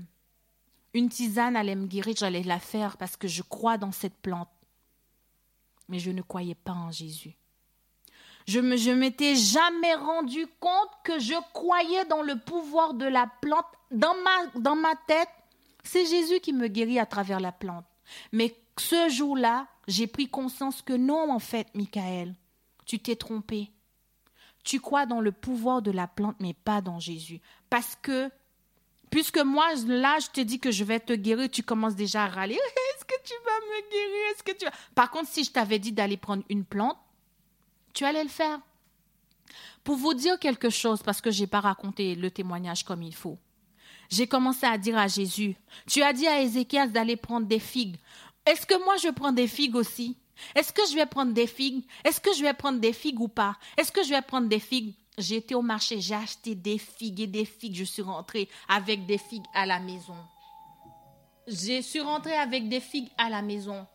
une 0.97 1.09
tisane 1.09 1.57
allait 1.57 1.75
me 1.75 1.87
guérir, 1.87 2.17
j'allais 2.17 2.43
la 2.43 2.59
faire 2.59 2.97
parce 2.97 3.17
que 3.17 3.29
je 3.29 3.43
crois 3.43 3.79
dans 3.79 3.93
cette 3.93 4.17
plante. 4.17 4.49
Mais 5.89 5.99
je 5.99 6.11
ne 6.11 6.23
croyais 6.23 6.55
pas 6.55 6.73
en 6.73 6.91
Jésus. 6.91 7.37
Je 8.47 8.61
ne 8.61 8.95
m'étais 8.95 9.35
jamais 9.35 9.95
rendu 9.95 10.47
compte 10.61 10.91
que 11.05 11.19
je 11.19 11.35
croyais 11.53 12.05
dans 12.07 12.23
le 12.23 12.39
pouvoir 12.39 12.95
de 12.95 13.07
la 13.07 13.29
plante. 13.41 13.67
Dans 13.91 14.15
ma, 14.15 14.61
dans 14.61 14.77
ma 14.77 14.95
tête, 15.07 15.29
c'est 15.83 16.07
Jésus 16.07 16.41
qui 16.41 16.53
me 16.53 16.69
guérit 16.69 16.99
à 16.99 17.07
travers 17.07 17.41
la 17.41 17.53
plante. 17.53 17.85
Mais 18.33 18.57
ce 18.79 19.09
jour-là, 19.09 19.67
j'ai 19.89 20.07
pris 20.07 20.29
conscience 20.29 20.83
que 20.83 20.93
non, 20.93 21.31
en 21.31 21.39
fait, 21.39 21.69
Michael, 21.75 22.35
tu 22.85 22.99
t'es 22.99 23.17
trompé. 23.17 23.71
Tu 24.65 24.81
crois 24.81 25.07
dans 25.07 25.21
le 25.21 25.33
pouvoir 25.33 25.83
de 25.83 25.91
la 25.91 26.09
plante, 26.09 26.37
mais 26.41 26.55
pas 26.55 26.81
dans 26.81 26.99
Jésus. 26.99 27.41
Parce 27.71 27.97
que, 27.97 28.31
puisque 29.11 29.39
moi, 29.39 29.67
là, 29.87 30.19
je 30.21 30.29
te 30.29 30.41
dis 30.41 30.59
que 30.59 30.71
je 30.71 30.85
vais 30.85 31.01
te 31.01 31.13
guérir, 31.13 31.51
tu 31.51 31.63
commences 31.63 31.97
déjà 31.97 32.25
à 32.25 32.29
râler. 32.29 32.55
Est-ce 32.95 33.05
que 33.05 33.23
tu 33.25 33.35
vas 33.45 33.61
me 33.61 33.91
guérir? 33.91 34.33
Est-ce 34.33 34.43
que 34.43 34.53
tu 34.53 34.65
vas... 34.65 34.73
Par 34.95 35.11
contre, 35.11 35.29
si 35.29 35.45
je 35.45 35.51
t'avais 35.51 35.79
dit 35.79 35.93
d'aller 35.93 36.17
prendre 36.17 36.45
une 36.49 36.65
plante, 36.65 36.99
tu 37.93 38.05
allais 38.05 38.23
le 38.23 38.29
faire. 38.29 38.61
Pour 39.85 39.97
vous 39.97 40.15
dire 40.15 40.39
quelque 40.39 40.71
chose, 40.71 41.03
parce 41.03 41.21
que 41.21 41.31
je 41.31 41.41
n'ai 41.41 41.47
pas 41.47 41.61
raconté 41.61 42.15
le 42.15 42.31
témoignage 42.31 42.85
comme 42.85 43.03
il 43.03 43.15
faut. 43.15 43.39
J'ai 44.11 44.27
commencé 44.27 44.67
à 44.67 44.79
dire 44.79 44.99
à 44.99 45.09
Jésus, 45.09 45.57
tu 45.89 46.03
as 46.03 46.13
dit 46.13 46.27
à 46.27 46.41
Ézéchias 46.41 46.89
d'aller 46.89 47.17
prendre 47.17 47.47
des 47.47 47.59
figues. 47.59 47.97
Est-ce 48.45 48.67
que 48.67 48.83
moi 48.85 48.97
je 48.97 49.09
prends 49.09 49.33
des 49.33 49.49
figues 49.49 49.75
aussi? 49.75 50.17
Est-ce 50.55 50.73
que 50.73 50.83
je 50.89 50.95
vais 50.95 51.07
prendre 51.07 51.33
des 51.33 51.47
figues? 51.47 51.85
Est-ce 52.05 52.21
que 52.21 52.33
je 52.35 52.43
vais 52.43 52.55
prendre 52.55 52.79
des 52.79 52.93
figues 52.93 53.21
ou 53.21 53.29
pas? 53.29 53.57
Est-ce 53.77 53.91
que 53.91 54.05
je 54.05 54.11
vais 54.11 54.23
prendre 54.23 54.49
des 54.49 54.61
figues? 54.61 54.95
Été 55.19 55.55
au 55.55 55.63
marché, 55.63 55.99
j'ai 56.01 56.15
acheté 56.15 56.55
des 56.55 56.77
figues 56.77 57.21
et 57.21 57.27
des 57.27 57.47
figues. 57.47 57.75
Je 57.75 57.85
suis 57.85 58.03
rentrée 58.03 58.51
avec 58.69 59.07
des 59.07 59.17
figues 59.17 59.47
à 59.55 59.65
la 59.65 59.81
maison. 59.81 60.17
Je 61.47 61.81
suis 61.81 62.01
rentrée 62.01 62.37
avec 62.37 62.69
des 62.69 62.81
figues 62.81 63.09
à 63.17 63.31
la 63.31 63.41
maison. 63.41 63.87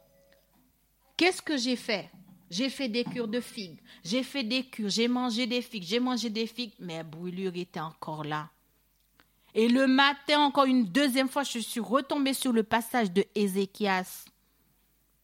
Qu'est-ce 1.17 1.41
que 1.41 1.57
j'ai 1.57 1.75
fait? 1.75 2.09
J'ai 2.49 2.69
fait 2.69 2.89
des 2.89 3.03
cures 3.03 3.27
de 3.27 3.39
figues. 3.39 3.79
J'ai 4.03 4.23
fait 4.23 4.43
des 4.43 4.63
cures. 4.63 4.89
J'ai 4.89 5.07
mangé 5.07 5.45
des 5.45 5.61
figues. 5.61 5.83
J'ai 5.83 5.99
mangé 5.99 6.31
des 6.31 6.47
figues. 6.47 6.73
Mais 6.79 6.97
la 6.97 7.03
brûlure 7.03 7.55
était 7.55 7.79
encore 7.79 8.23
là. 8.23 8.49
Et 9.53 9.67
le 9.67 9.85
matin, 9.85 10.39
encore 10.39 10.65
une 10.65 10.85
deuxième 10.85 11.29
fois, 11.29 11.43
je 11.43 11.59
suis 11.59 11.79
retombée 11.79 12.33
sur 12.33 12.51
le 12.51 12.63
passage 12.63 13.11
de 13.11 13.23
Ézéchias. 13.35 14.25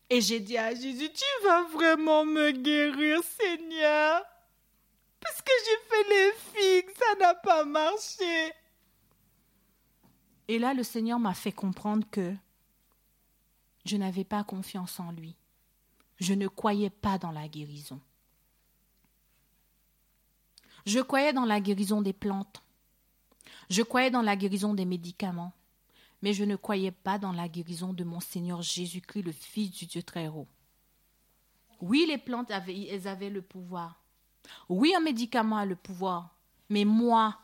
Et 0.09 0.21
j'ai 0.21 0.39
dit 0.39 0.57
à 0.57 0.75
Jésus, 0.75 1.09
tu 1.11 1.47
vas 1.47 1.63
vraiment 1.63 2.23
me 2.23 2.51
guérir, 2.51 3.21
Seigneur? 3.23 4.23
Parce 5.27 5.41
que 5.41 5.51
j'ai 5.65 5.89
fait 5.89 6.09
les 6.09 6.31
figues, 6.53 6.95
ça 6.97 7.15
n'a 7.19 7.35
pas 7.35 7.65
marché. 7.65 8.53
Et 10.47 10.59
là, 10.59 10.73
le 10.73 10.83
Seigneur 10.83 11.19
m'a 11.19 11.33
fait 11.33 11.51
comprendre 11.51 12.07
que 12.09 12.33
je 13.85 13.97
n'avais 13.97 14.23
pas 14.23 14.43
confiance 14.43 14.99
en 14.99 15.11
lui. 15.11 15.35
Je 16.19 16.33
ne 16.33 16.47
croyais 16.47 16.89
pas 16.89 17.17
dans 17.17 17.31
la 17.31 17.47
guérison. 17.47 17.99
Je 20.85 20.99
croyais 20.99 21.33
dans 21.33 21.45
la 21.45 21.59
guérison 21.59 22.01
des 22.01 22.13
plantes. 22.13 22.63
Je 23.69 23.81
croyais 23.81 24.11
dans 24.11 24.21
la 24.21 24.37
guérison 24.37 24.73
des 24.73 24.85
médicaments. 24.85 25.53
Mais 26.21 26.33
je 26.33 26.45
ne 26.45 26.55
croyais 26.55 26.91
pas 26.91 27.19
dans 27.19 27.33
la 27.33 27.47
guérison 27.47 27.93
de 27.93 28.03
mon 28.03 28.19
Seigneur 28.19 28.61
Jésus-Christ, 28.61 29.23
le 29.23 29.31
Fils 29.31 29.71
du 29.71 29.85
Dieu 29.85 30.01
très 30.01 30.27
haut. 30.27 30.47
Oui, 31.81 32.05
les 32.07 32.17
plantes, 32.17 32.49
avaient, 32.49 32.87
elles 32.87 33.07
avaient 33.07 33.29
le 33.29 33.41
pouvoir. 33.41 34.01
Oui, 34.69 34.93
un 34.95 34.99
médicament 34.99 35.57
a 35.57 35.65
le 35.65 35.75
pouvoir. 35.75 36.29
Mais 36.69 36.85
moi, 36.85 37.37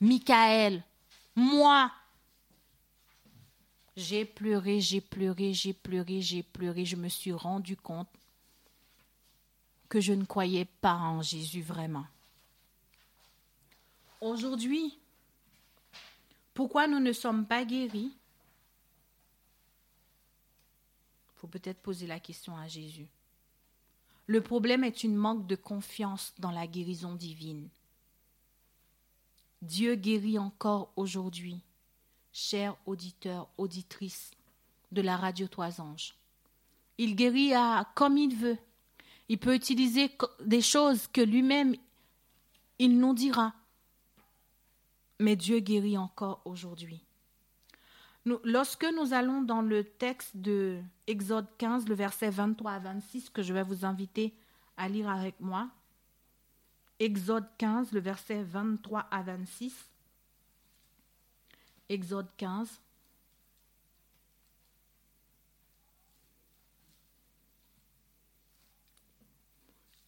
Michael, 0.00 0.82
moi, 1.34 1.90
j'ai 3.96 4.24
pleuré, 4.24 4.80
j'ai 4.80 5.00
pleuré, 5.00 5.54
j'ai 5.54 5.72
pleuré, 5.72 6.20
j'ai 6.20 6.42
pleuré. 6.42 6.84
Je 6.84 6.96
me 6.96 7.08
suis 7.08 7.32
rendu 7.32 7.76
compte 7.76 8.08
que 9.88 10.00
je 10.00 10.12
ne 10.12 10.24
croyais 10.24 10.64
pas 10.64 10.94
en 10.94 11.22
Jésus 11.22 11.62
vraiment. 11.62 12.06
Aujourd'hui, 14.20 14.98
pourquoi 16.52 16.86
nous 16.86 17.00
ne 17.00 17.12
sommes 17.12 17.46
pas 17.46 17.64
guéris? 17.64 18.12
Il 21.28 21.38
faut 21.40 21.46
peut-être 21.46 21.80
poser 21.80 22.06
la 22.06 22.18
question 22.18 22.56
à 22.56 22.66
Jésus. 22.66 23.06
Le 24.26 24.40
problème 24.40 24.82
est 24.82 25.04
une 25.04 25.14
manque 25.14 25.46
de 25.46 25.56
confiance 25.56 26.34
dans 26.38 26.50
la 26.50 26.66
guérison 26.66 27.14
divine. 27.14 27.68
Dieu 29.62 29.94
guérit 29.94 30.38
encore 30.38 30.92
aujourd'hui, 30.96 31.60
chers 32.32 32.76
auditeurs, 32.86 33.48
auditrices 33.56 34.32
de 34.92 35.00
la 35.00 35.16
radio 35.16 35.46
Trois 35.46 35.80
Anges. 35.80 36.14
Il 36.98 37.14
guérit 37.14 37.54
à, 37.54 37.88
comme 37.94 38.18
il 38.18 38.34
veut. 38.34 38.58
Il 39.28 39.38
peut 39.38 39.54
utiliser 39.54 40.10
des 40.44 40.62
choses 40.62 41.06
que 41.08 41.20
lui-même, 41.20 41.76
il 42.78 42.98
nous 42.98 43.14
dira. 43.14 43.54
Mais 45.18 45.36
Dieu 45.36 45.60
guérit 45.60 45.98
encore 45.98 46.42
aujourd'hui. 46.44 47.05
Lorsque 48.44 48.86
nous 48.96 49.12
allons 49.12 49.42
dans 49.42 49.62
le 49.62 49.84
texte 49.84 50.36
de 50.36 50.80
Exode 51.06 51.46
15, 51.58 51.88
le 51.88 51.94
verset 51.94 52.30
23 52.30 52.72
à 52.72 52.78
26, 52.78 53.30
que 53.30 53.42
je 53.42 53.52
vais 53.52 53.62
vous 53.62 53.84
inviter 53.84 54.34
à 54.76 54.88
lire 54.88 55.08
avec 55.08 55.40
moi, 55.40 55.68
Exode 56.98 57.46
15, 57.58 57.92
le 57.92 58.00
verset 58.00 58.42
23 58.42 59.00
à 59.10 59.22
26. 59.22 59.90
Exode 61.88 62.28
15. 62.38 62.80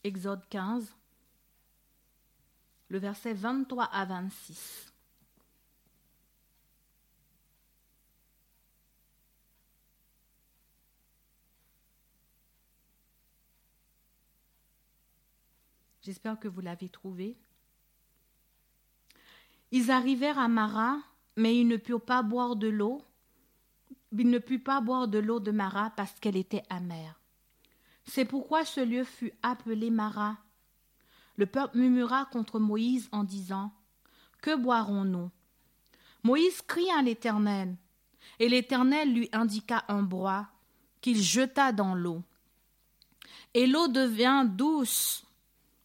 Exode 0.05 0.49
15, 0.49 0.95
le 2.89 2.99
verset 2.99 3.35
23 3.35 3.85
à 3.85 4.05
26. 4.07 4.88
J'espère 16.09 16.41
que 16.41 16.49
vous 16.49 16.63
l'avez 16.63 16.89
trouvé. 16.89 17.37
Ils 19.73 19.91
arrivèrent 19.91 20.39
à 20.39 20.49
Mara, 20.49 20.97
mais 21.37 21.61
ils 21.61 21.69
ne 21.69 21.77
purent 21.77 22.01
pas 22.01 22.23
boire 22.23 22.57
de 22.57 22.67
l'eau. 22.67 23.03
Ils 24.13 24.31
ne 24.31 24.39
purent 24.39 24.65
pas 24.65 24.81
boire 24.81 25.07
de 25.07 25.19
l'eau 25.19 25.39
de 25.39 25.51
Mara 25.51 25.91
parce 25.91 26.19
qu'elle 26.19 26.39
était 26.39 26.63
amère. 26.71 27.21
C'est 28.07 28.25
pourquoi 28.25 28.65
ce 28.65 28.81
lieu 28.81 29.05
fut 29.05 29.35
appelé 29.43 29.91
Mara. 29.91 30.39
Le 31.37 31.45
peuple 31.45 31.77
murmura 31.77 32.25
contre 32.25 32.59
Moïse 32.59 33.11
en 33.13 33.23
disant 33.23 33.71
Que 34.41 34.57
boirons-nous? 34.57 35.31
Moïse 36.23 36.63
cria 36.63 37.01
à 37.01 37.03
l'Éternel, 37.03 37.77
et 38.39 38.49
l'Éternel 38.49 39.13
lui 39.13 39.29
indiqua 39.35 39.85
un 39.89 40.05
bois 40.05 40.49
qu'il 41.03 41.21
jeta 41.21 41.73
dans 41.73 41.95
l'eau. 41.95 42.23
Et 43.53 43.67
l'eau 43.67 43.89
devint 43.89 44.47
douce 44.47 45.28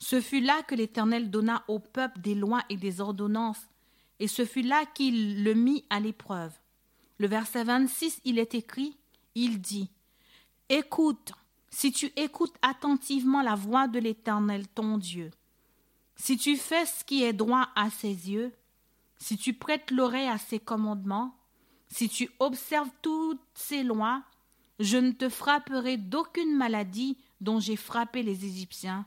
ce 0.04 0.20
fut 0.20 0.42
là 0.42 0.62
que 0.64 0.76
l'Éternel 0.76 1.32
donna 1.32 1.64
au 1.70 1.80
peuple 1.80 2.20
des 2.20 2.36
lois 2.36 2.62
et 2.68 2.76
des 2.76 3.00
ordonnances, 3.00 3.70
et 4.20 4.28
ce 4.28 4.44
fut 4.44 4.62
là 4.62 4.86
qu'il 4.86 5.46
le 5.46 5.54
mit 5.54 5.86
à 5.90 6.02
l'épreuve. 6.02 6.52
Le 7.20 7.28
verset 7.28 7.64
26, 7.64 8.20
il 8.26 8.38
est 8.38 8.54
écrit, 8.54 8.98
il 9.34 9.62
dit, 9.62 9.90
Écoute, 10.68 11.32
si 11.70 11.94
tu 11.94 12.12
écoutes 12.18 12.56
attentivement 12.62 13.42
la 13.42 13.56
voix 13.56 13.88
de 13.88 13.98
l'Éternel 13.98 14.68
ton 14.68 14.98
Dieu, 14.98 15.32
si 16.18 16.36
tu 16.36 16.58
fais 16.58 16.86
ce 16.86 17.06
qui 17.06 17.24
est 17.24 17.32
droit 17.32 17.70
à 17.74 17.90
ses 17.90 18.30
yeux, 18.30 18.52
si 19.20 19.38
tu 19.38 19.54
prêtes 19.54 19.90
l'oreille 19.90 20.28
à 20.28 20.38
ses 20.38 20.60
commandements, 20.60 21.34
si 21.88 22.10
tu 22.10 22.30
observes 22.40 22.92
toutes 23.02 23.40
ses 23.54 23.84
lois, 23.84 24.22
je 24.82 24.98
ne 24.98 25.12
te 25.12 25.30
frapperai 25.30 25.96
d'aucune 25.96 26.58
maladie 26.58 27.18
dont 27.40 27.62
j'ai 27.62 27.78
frappé 27.78 28.22
les 28.22 28.44
Égyptiens, 28.44 29.06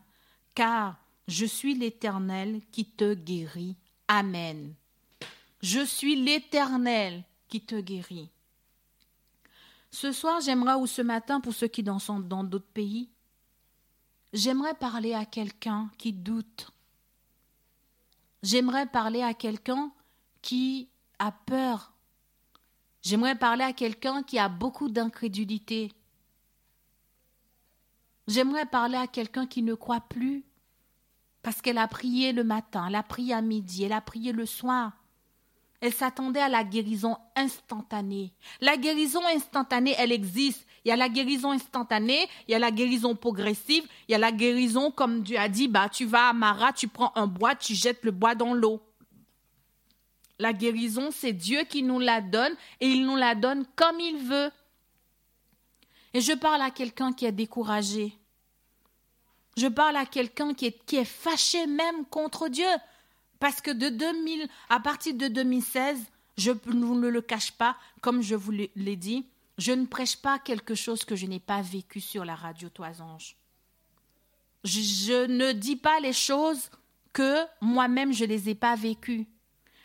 car 0.56 0.96
je 1.28 1.44
suis 1.44 1.74
l'Éternel 1.74 2.62
qui 2.72 2.86
te 2.86 3.14
guérit. 3.14 3.76
Amen. 4.08 4.74
Je 5.62 5.84
suis 5.84 6.16
l'Éternel 6.16 7.22
qui 7.48 7.60
te 7.60 7.78
guérit. 7.78 8.30
Ce 9.90 10.12
soir, 10.12 10.40
j'aimerais, 10.40 10.74
ou 10.74 10.86
ce 10.86 11.02
matin, 11.02 11.40
pour 11.40 11.52
ceux 11.52 11.68
qui 11.68 11.84
sont 12.00 12.20
dans 12.20 12.42
d'autres 12.42 12.72
pays, 12.72 13.10
j'aimerais 14.32 14.74
parler 14.74 15.14
à 15.14 15.26
quelqu'un 15.26 15.90
qui 15.98 16.12
doute. 16.12 16.70
J'aimerais 18.42 18.86
parler 18.86 19.22
à 19.22 19.34
quelqu'un 19.34 19.92
qui 20.40 20.88
a 21.18 21.32
peur. 21.32 21.92
J'aimerais 23.02 23.36
parler 23.36 23.64
à 23.64 23.72
quelqu'un 23.72 24.22
qui 24.22 24.38
a 24.38 24.48
beaucoup 24.48 24.88
d'incrédulité. 24.88 25.92
J'aimerais 28.26 28.66
parler 28.66 28.96
à 28.96 29.06
quelqu'un 29.06 29.46
qui 29.46 29.62
ne 29.62 29.74
croit 29.74 30.00
plus 30.00 30.45
parce 31.46 31.62
qu'elle 31.62 31.78
a 31.78 31.86
prié 31.86 32.32
le 32.32 32.42
matin, 32.42 32.86
elle 32.88 32.96
a 32.96 33.04
prié 33.04 33.32
à 33.32 33.40
midi, 33.40 33.84
elle 33.84 33.92
a 33.92 34.00
prié 34.00 34.32
le 34.32 34.46
soir. 34.46 34.90
Elle 35.80 35.94
s'attendait 35.94 36.40
à 36.40 36.48
la 36.48 36.64
guérison 36.64 37.18
instantanée. 37.36 38.32
La 38.60 38.76
guérison 38.76 39.20
instantanée, 39.32 39.94
elle 39.96 40.10
existe. 40.10 40.66
Il 40.84 40.88
y 40.88 40.90
a 40.90 40.96
la 40.96 41.08
guérison 41.08 41.52
instantanée, 41.52 42.26
il 42.48 42.50
y 42.50 42.54
a 42.56 42.58
la 42.58 42.72
guérison 42.72 43.14
progressive, 43.14 43.84
il 44.08 44.12
y 44.12 44.14
a 44.16 44.18
la 44.18 44.32
guérison, 44.32 44.90
comme 44.90 45.22
Dieu 45.22 45.38
a 45.38 45.48
dit, 45.48 45.68
bah, 45.68 45.88
tu 45.88 46.04
vas 46.04 46.30
à 46.30 46.32
Mara, 46.32 46.72
tu 46.72 46.88
prends 46.88 47.12
un 47.14 47.28
bois, 47.28 47.54
tu 47.54 47.76
jettes 47.76 48.02
le 48.04 48.10
bois 48.10 48.34
dans 48.34 48.52
l'eau. 48.52 48.82
La 50.40 50.52
guérison, 50.52 51.10
c'est 51.12 51.32
Dieu 51.32 51.62
qui 51.62 51.84
nous 51.84 52.00
la 52.00 52.22
donne 52.22 52.56
et 52.80 52.88
il 52.88 53.06
nous 53.06 53.14
la 53.14 53.36
donne 53.36 53.66
comme 53.76 54.00
il 54.00 54.16
veut. 54.16 54.50
Et 56.12 56.20
je 56.20 56.32
parle 56.32 56.62
à 56.62 56.72
quelqu'un 56.72 57.12
qui 57.12 57.24
est 57.24 57.30
découragé. 57.30 58.18
Je 59.56 59.66
parle 59.66 59.96
à 59.96 60.06
quelqu'un 60.06 60.52
qui 60.54 60.66
est, 60.66 61.04
fâché 61.04 61.66
même 61.66 62.04
contre 62.06 62.48
Dieu. 62.48 62.66
Parce 63.38 63.60
que 63.60 63.70
de 63.70 63.88
2000, 63.88 64.48
à 64.68 64.80
partir 64.80 65.14
de 65.14 65.28
2016, 65.28 65.98
je 66.36 66.52
ne 66.66 67.08
le 67.08 67.20
cache 67.20 67.52
pas, 67.52 67.76
comme 68.00 68.22
je 68.22 68.34
vous 68.34 68.50
l'ai 68.50 68.96
dit, 68.96 69.26
je 69.58 69.72
ne 69.72 69.86
prêche 69.86 70.16
pas 70.16 70.38
quelque 70.38 70.74
chose 70.74 71.04
que 71.04 71.16
je 71.16 71.26
n'ai 71.26 71.40
pas 71.40 71.62
vécu 71.62 72.00
sur 72.00 72.24
la 72.24 72.34
radio 72.34 72.68
Toisange. 72.68 73.36
Je, 74.64 74.80
je 74.80 75.26
ne 75.26 75.52
dis 75.52 75.76
pas 75.76 76.00
les 76.00 76.12
choses 76.12 76.70
que 77.12 77.44
moi-même 77.62 78.12
je 78.12 78.24
ne 78.24 78.28
les 78.28 78.50
ai 78.50 78.54
pas 78.54 78.74
vécues. 78.74 79.26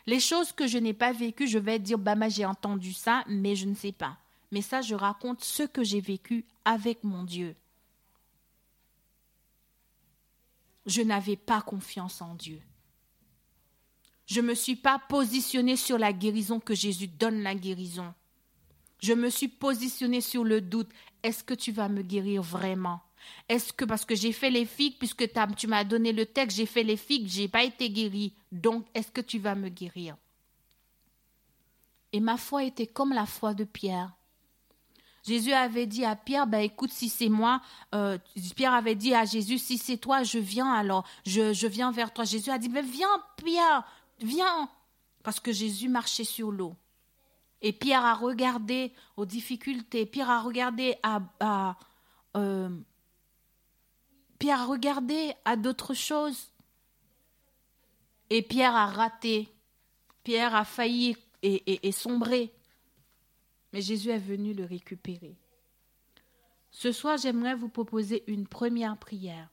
Les 0.06 0.20
choses 0.20 0.52
que 0.52 0.68
je 0.68 0.78
n'ai 0.78 0.94
pas 0.94 1.14
vécues, 1.14 1.48
je 1.48 1.60
vais 1.60 1.80
dire, 1.80 1.98
bah, 1.98 2.16
j'ai 2.28 2.46
entendu 2.46 2.92
ça, 2.92 3.24
mais 3.28 3.56
je 3.56 3.66
ne 3.68 3.76
sais 3.76 3.92
pas. 3.92 4.18
mais 4.52 4.62
ça, 4.62 4.82
je 4.82 4.96
raconte 4.96 5.42
ce 5.42 5.64
que 5.64 5.84
j'ai 5.84 6.02
vécu 6.02 6.44
avec 6.66 7.04
mon 7.04 7.24
Dieu. 7.24 7.56
Je 10.86 11.02
n'avais 11.02 11.38
pas 11.38 11.62
confiance 11.62 12.22
en 12.22 12.36
Dieu. 12.36 12.62
Je 14.26 14.42
ne 14.42 14.48
me 14.48 14.54
suis 14.56 14.76
pas 14.76 15.00
positionnée 15.10 15.76
sur 15.76 15.98
la 15.98 16.14
guérison 16.14 16.60
que 16.60 16.74
Jésus 16.74 17.08
donne 17.08 17.44
la 17.44 17.54
guérison. 17.54 18.14
Je 19.00 19.14
me 19.14 19.30
suis 19.30 19.48
positionnée 19.48 20.22
sur 20.22 20.44
le 20.44 20.62
doute. 20.62 20.90
Est-ce 21.24 21.44
que 21.44 21.54
tu 21.54 21.72
vas 21.72 21.90
me 21.90 22.02
guérir 22.02 22.42
vraiment? 22.42 23.02
Est-ce 23.50 23.74
que 23.74 23.86
parce 23.86 24.06
que 24.06 24.16
j'ai 24.16 24.32
fait 24.32 24.50
les 24.50 24.66
figues, 24.66 24.98
puisque 24.98 25.28
tu 25.58 25.68
m'as 25.68 25.84
donné 25.84 26.12
le 26.12 26.26
texte, 26.26 26.58
j'ai 26.58 26.66
fait 26.66 26.84
les 26.84 26.98
figues, 26.98 27.28
j'ai 27.28 27.48
pas 27.48 27.64
été 27.64 27.90
guérie. 27.90 28.34
Donc, 28.52 28.86
est-ce 28.94 29.12
que 29.12 29.22
tu 29.22 29.38
vas 29.40 29.56
me 29.56 29.70
guérir? 29.70 30.16
Et 32.14 32.20
ma 32.20 32.38
foi 32.38 32.64
était 32.64 32.88
comme 32.88 33.14
la 33.14 33.26
foi 33.26 33.54
de 33.54 33.64
Pierre. 33.64 34.14
Jésus 35.24 35.54
avait 35.54 35.86
dit 35.86 36.04
à 36.04 36.16
Pierre, 36.16 36.48
ben 36.48 36.60
écoute, 36.60 36.92
si 36.92 37.08
c'est 37.08 37.30
moi, 37.30 37.62
euh, 37.94 38.18
Pierre 38.56 38.74
avait 38.74 38.96
dit 38.96 39.14
à 39.14 39.26
Jésus, 39.26 39.60
si 39.60 39.78
c'est 39.78 39.98
toi, 39.98 40.24
je 40.24 40.40
viens 40.40 40.74
alors, 40.74 41.06
je, 41.26 41.68
viens 41.68 41.92
vers 41.92 42.12
toi. 42.12 42.26
Jésus 42.26 42.50
a 42.50 42.58
dit, 42.58 42.70
ben 42.70 42.86
viens 42.86 43.24
Pierre, 43.38 43.84
viens, 44.20 44.70
parce 45.24 45.40
que 45.40 45.52
Jésus 45.52 45.90
marchait 45.90 46.24
sur 46.24 46.52
l'eau. 46.52 46.76
Et 47.62 47.72
Pierre 47.72 48.04
a 48.04 48.16
regardé 48.16 48.94
aux 49.16 49.26
difficultés, 49.26 50.08
Pierre 50.08 50.32
a 50.32 50.42
regardé 50.42 50.96
à, 51.04 51.78
euh, 52.36 52.70
Pierre 54.40 54.62
a 54.62 54.66
regardé 54.66 55.34
à 55.46 55.56
d'autres 55.56 55.94
choses. 55.94 56.52
Et 58.32 58.42
Pierre 58.42 58.76
a 58.76 58.88
raté. 58.88 59.54
Pierre 60.24 60.56
a 60.56 60.66
failli 60.66 61.16
et, 61.44 61.88
et, 61.88 61.92
sombré. 61.92 62.52
Mais 63.74 63.82
Jésus 63.82 64.10
est 64.10 64.18
venu 64.18 64.54
le 64.54 64.66
récupérer. 64.66 65.38
Ce 66.72 66.92
soir, 66.92 67.18
j'aimerais 67.18 67.56
vous 67.56 67.70
proposer 67.70 68.24
une 68.28 68.48
première 68.48 68.98
prière. 68.98 69.50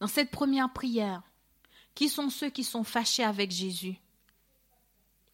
Dans 0.00 0.06
cette 0.06 0.30
première 0.30 0.72
prière, 0.72 1.22
qui 1.94 2.08
sont 2.08 2.30
ceux 2.30 2.50
qui 2.50 2.64
sont 2.64 2.84
fâchés 2.84 3.24
avec 3.24 3.50
Jésus? 3.50 3.96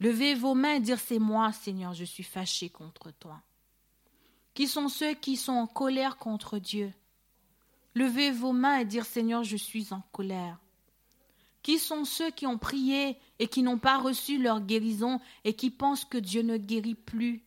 Levez 0.00 0.34
vos 0.34 0.54
mains 0.54 0.74
et 0.74 0.80
dire 0.80 1.00
c'est 1.00 1.18
moi, 1.18 1.52
Seigneur, 1.52 1.94
je 1.94 2.04
suis 2.04 2.22
fâché 2.22 2.68
contre 2.68 3.10
toi. 3.12 3.40
Qui 4.52 4.66
sont 4.66 4.88
ceux 4.88 5.14
qui 5.14 5.36
sont 5.36 5.52
en 5.52 5.66
colère 5.66 6.16
contre 6.16 6.58
Dieu? 6.58 6.92
Levez 7.94 8.30
vos 8.30 8.52
mains 8.52 8.78
et 8.78 8.84
dire 8.84 9.06
Seigneur, 9.06 9.44
je 9.44 9.56
suis 9.56 9.92
en 9.92 10.02
colère. 10.12 10.58
Qui 11.66 11.80
sont 11.80 12.04
ceux 12.04 12.30
qui 12.30 12.46
ont 12.46 12.58
prié 12.58 13.18
et 13.40 13.48
qui 13.48 13.64
n'ont 13.64 13.80
pas 13.80 13.98
reçu 13.98 14.40
leur 14.40 14.60
guérison 14.60 15.18
et 15.42 15.54
qui 15.54 15.72
pensent 15.72 16.04
que 16.04 16.16
Dieu 16.16 16.42
ne 16.42 16.58
guérit 16.58 16.94
plus? 16.94 17.44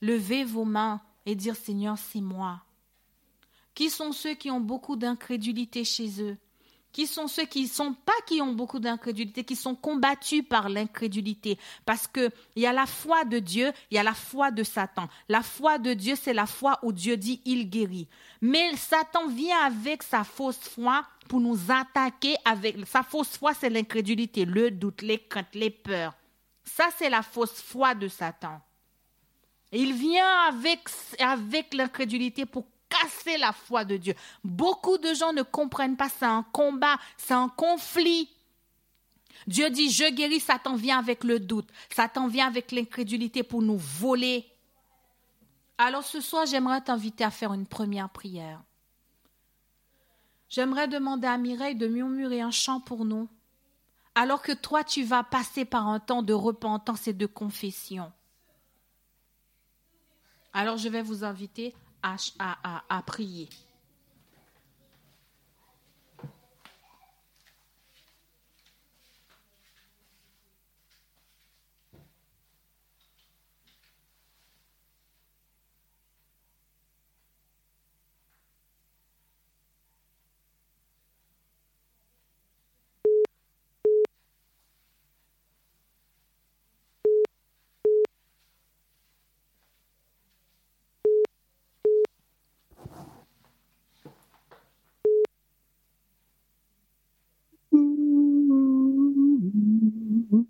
Levez 0.00 0.44
vos 0.44 0.64
mains 0.64 1.02
et 1.26 1.34
dire 1.34 1.56
Seigneur, 1.56 1.98
c'est 1.98 2.22
moi. 2.22 2.62
Qui 3.74 3.90
sont 3.90 4.12
ceux 4.12 4.32
qui 4.32 4.50
ont 4.50 4.62
beaucoup 4.62 4.96
d'incrédulité 4.96 5.84
chez 5.84 6.22
eux? 6.22 6.38
Qui 6.92 7.06
sont 7.06 7.28
ceux 7.28 7.44
qui 7.44 7.62
ne 7.62 7.68
sont 7.68 7.94
pas 7.94 8.12
qui 8.26 8.40
ont 8.40 8.52
beaucoup 8.52 8.80
d'incrédulité, 8.80 9.44
qui 9.44 9.56
sont 9.56 9.74
combattus 9.74 10.42
par 10.48 10.68
l'incrédulité. 10.68 11.58
Parce 11.84 12.06
qu'il 12.06 12.30
y 12.56 12.66
a 12.66 12.72
la 12.72 12.86
foi 12.86 13.24
de 13.24 13.38
Dieu, 13.38 13.72
il 13.90 13.94
y 13.94 13.98
a 13.98 14.02
la 14.02 14.14
foi 14.14 14.50
de 14.50 14.62
Satan. 14.62 15.08
La 15.28 15.42
foi 15.42 15.78
de 15.78 15.94
Dieu, 15.94 16.14
c'est 16.20 16.34
la 16.34 16.46
foi 16.46 16.78
où 16.82 16.92
Dieu 16.92 17.16
dit 17.16 17.40
il 17.44 17.70
guérit. 17.70 18.08
Mais 18.40 18.76
Satan 18.76 19.28
vient 19.28 19.60
avec 19.64 20.02
sa 20.02 20.24
fausse 20.24 20.58
foi 20.58 21.04
pour 21.28 21.40
nous 21.40 21.58
attaquer 21.70 22.36
avec 22.44 22.76
sa 22.86 23.02
fausse 23.02 23.36
foi, 23.36 23.54
c'est 23.54 23.70
l'incrédulité, 23.70 24.44
le 24.44 24.70
doute, 24.70 25.02
les 25.02 25.18
craintes, 25.18 25.54
les 25.54 25.70
peurs. 25.70 26.14
Ça, 26.64 26.88
c'est 26.98 27.08
la 27.08 27.22
fausse 27.22 27.62
foi 27.62 27.94
de 27.94 28.08
Satan. 28.08 28.60
Il 29.72 29.92
vient 29.92 30.48
avec, 30.48 30.80
avec 31.20 31.72
l'incrédulité 31.74 32.46
pour 32.46 32.66
casser 32.90 33.38
la 33.38 33.52
foi 33.52 33.84
de 33.84 33.96
Dieu. 33.96 34.14
Beaucoup 34.44 34.98
de 34.98 35.14
gens 35.14 35.32
ne 35.32 35.42
comprennent 35.42 35.96
pas, 35.96 36.08
c'est 36.08 36.26
un 36.26 36.42
combat, 36.52 36.98
c'est 37.16 37.34
un 37.34 37.48
conflit. 37.48 38.28
Dieu 39.46 39.70
dit, 39.70 39.90
je 39.90 40.10
guéris, 40.10 40.40
Satan 40.40 40.74
vient 40.74 40.98
avec 40.98 41.24
le 41.24 41.40
doute, 41.40 41.68
Satan 41.94 42.26
vient 42.28 42.46
avec 42.46 42.72
l'incrédulité 42.72 43.42
pour 43.42 43.62
nous 43.62 43.78
voler. 43.78 44.46
Alors 45.78 46.04
ce 46.04 46.20
soir, 46.20 46.44
j'aimerais 46.44 46.82
t'inviter 46.82 47.24
à 47.24 47.30
faire 47.30 47.54
une 47.54 47.66
première 47.66 48.10
prière. 48.10 48.62
J'aimerais 50.50 50.88
demander 50.88 51.28
à 51.28 51.38
Mireille 51.38 51.76
de 51.76 51.86
murmurer 51.86 52.40
un 52.40 52.50
chant 52.50 52.80
pour 52.80 53.04
nous, 53.04 53.28
alors 54.14 54.42
que 54.42 54.52
toi, 54.52 54.84
tu 54.84 55.04
vas 55.04 55.22
passer 55.22 55.64
par 55.64 55.86
un 55.86 56.00
temps 56.00 56.22
de 56.22 56.32
repentance 56.32 57.06
et 57.06 57.12
de 57.12 57.26
confession. 57.26 58.12
Alors 60.52 60.76
je 60.76 60.88
vais 60.88 61.02
vous 61.02 61.24
inviter 61.24 61.74
à, 62.02 62.82
à 62.88 63.02
prier. 63.02 63.48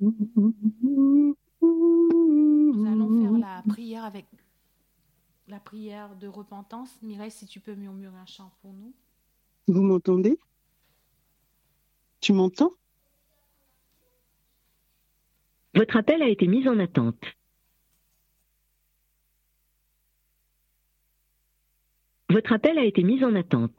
Nous 0.01 1.37
allons 2.87 3.21
faire 3.21 3.33
la 3.39 3.63
prière 3.69 4.05
avec 4.05 4.27
la 5.47 5.61
prière 5.61 6.17
de 6.17 6.27
repentance. 6.27 6.91
Mireille, 7.03 7.31
si 7.31 7.47
tu 7.47 7.61
peux 7.61 7.75
murmurer 7.75 8.17
un 8.17 8.27
chant 8.27 8.51
pour 8.63 8.73
nous. 8.73 8.95
Vous 9.69 9.83
m'entendez? 9.83 10.39
Tu 12.21 12.33
m'entends? 12.33 12.73
Votre 15.75 15.97
appel 15.97 16.23
a 16.23 16.29
été 16.29 16.47
mis 16.47 16.67
en 16.67 16.79
attente. 16.79 17.23
Votre 22.31 22.53
appel 22.53 22.79
a 22.79 22.85
été 22.85 23.03
mis 23.03 23.23
en 23.25 23.35
attente. 23.35 23.79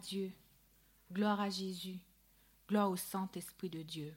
Dieu. 0.00 0.32
Gloire 1.12 1.40
à 1.40 1.50
Jésus. 1.50 1.98
Gloire 2.68 2.90
au 2.90 2.96
Saint-Esprit 2.96 3.70
de 3.70 3.82
Dieu. 3.82 4.14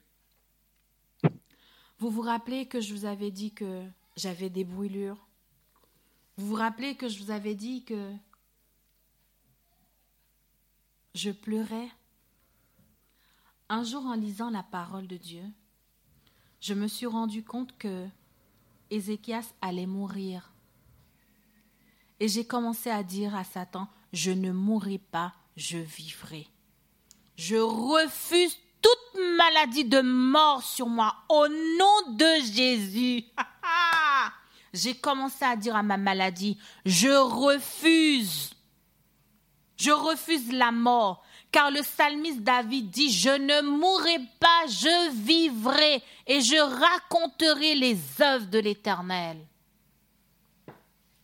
Vous 1.99 2.09
vous 2.09 2.21
rappelez 2.21 2.65
que 2.65 2.81
je 2.81 2.93
vous 2.93 3.05
avais 3.05 3.31
dit 3.31 3.53
que 3.53 3.85
j'avais 4.15 4.49
des 4.49 4.63
brûlures? 4.63 5.27
Vous 6.37 6.47
vous 6.47 6.55
rappelez 6.55 6.95
que 6.95 7.07
je 7.07 7.23
vous 7.23 7.31
avais 7.31 7.55
dit 7.55 7.83
que 7.83 8.13
je 11.13 11.31
pleurais? 11.31 11.89
Un 13.69 13.83
jour 13.83 14.05
en 14.05 14.15
lisant 14.15 14.49
la 14.49 14.63
parole 14.63 15.07
de 15.07 15.17
Dieu, 15.17 15.43
je 16.59 16.73
me 16.73 16.87
suis 16.87 17.05
rendu 17.05 17.43
compte 17.43 17.77
que 17.77 18.07
Ézéchias 18.89 19.53
allait 19.61 19.85
mourir. 19.85 20.51
Et 22.19 22.27
j'ai 22.27 22.45
commencé 22.45 22.89
à 22.89 23.03
dire 23.03 23.35
à 23.35 23.43
Satan, 23.43 23.87
je 24.11 24.31
ne 24.31 24.51
mourrai 24.51 24.97
pas, 24.97 25.33
je 25.55 25.77
vivrai. 25.77 26.47
Je 27.35 27.55
refuse 27.55 28.57
toute 28.81 29.21
maladie 29.37 29.85
de 29.85 30.01
mort 30.01 30.63
sur 30.63 30.87
moi 30.87 31.15
au 31.29 31.47
nom 31.47 32.15
de 32.15 32.53
Jésus. 32.53 33.23
j'ai 34.73 34.95
commencé 34.95 35.43
à 35.45 35.55
dire 35.55 35.75
à 35.75 35.83
ma 35.83 35.97
maladie, 35.97 36.57
je 36.85 37.09
refuse. 37.09 38.53
Je 39.77 39.91
refuse 39.91 40.51
la 40.51 40.71
mort. 40.71 41.23
Car 41.51 41.69
le 41.69 41.81
psalmiste 41.81 42.41
David 42.41 42.89
dit, 42.89 43.11
je 43.11 43.29
ne 43.29 43.61
mourrai 43.61 44.19
pas, 44.39 44.65
je 44.67 45.11
vivrai 45.11 46.01
et 46.25 46.41
je 46.41 46.55
raconterai 46.55 47.75
les 47.75 47.97
œuvres 48.21 48.47
de 48.47 48.59
l'Éternel. 48.59 49.37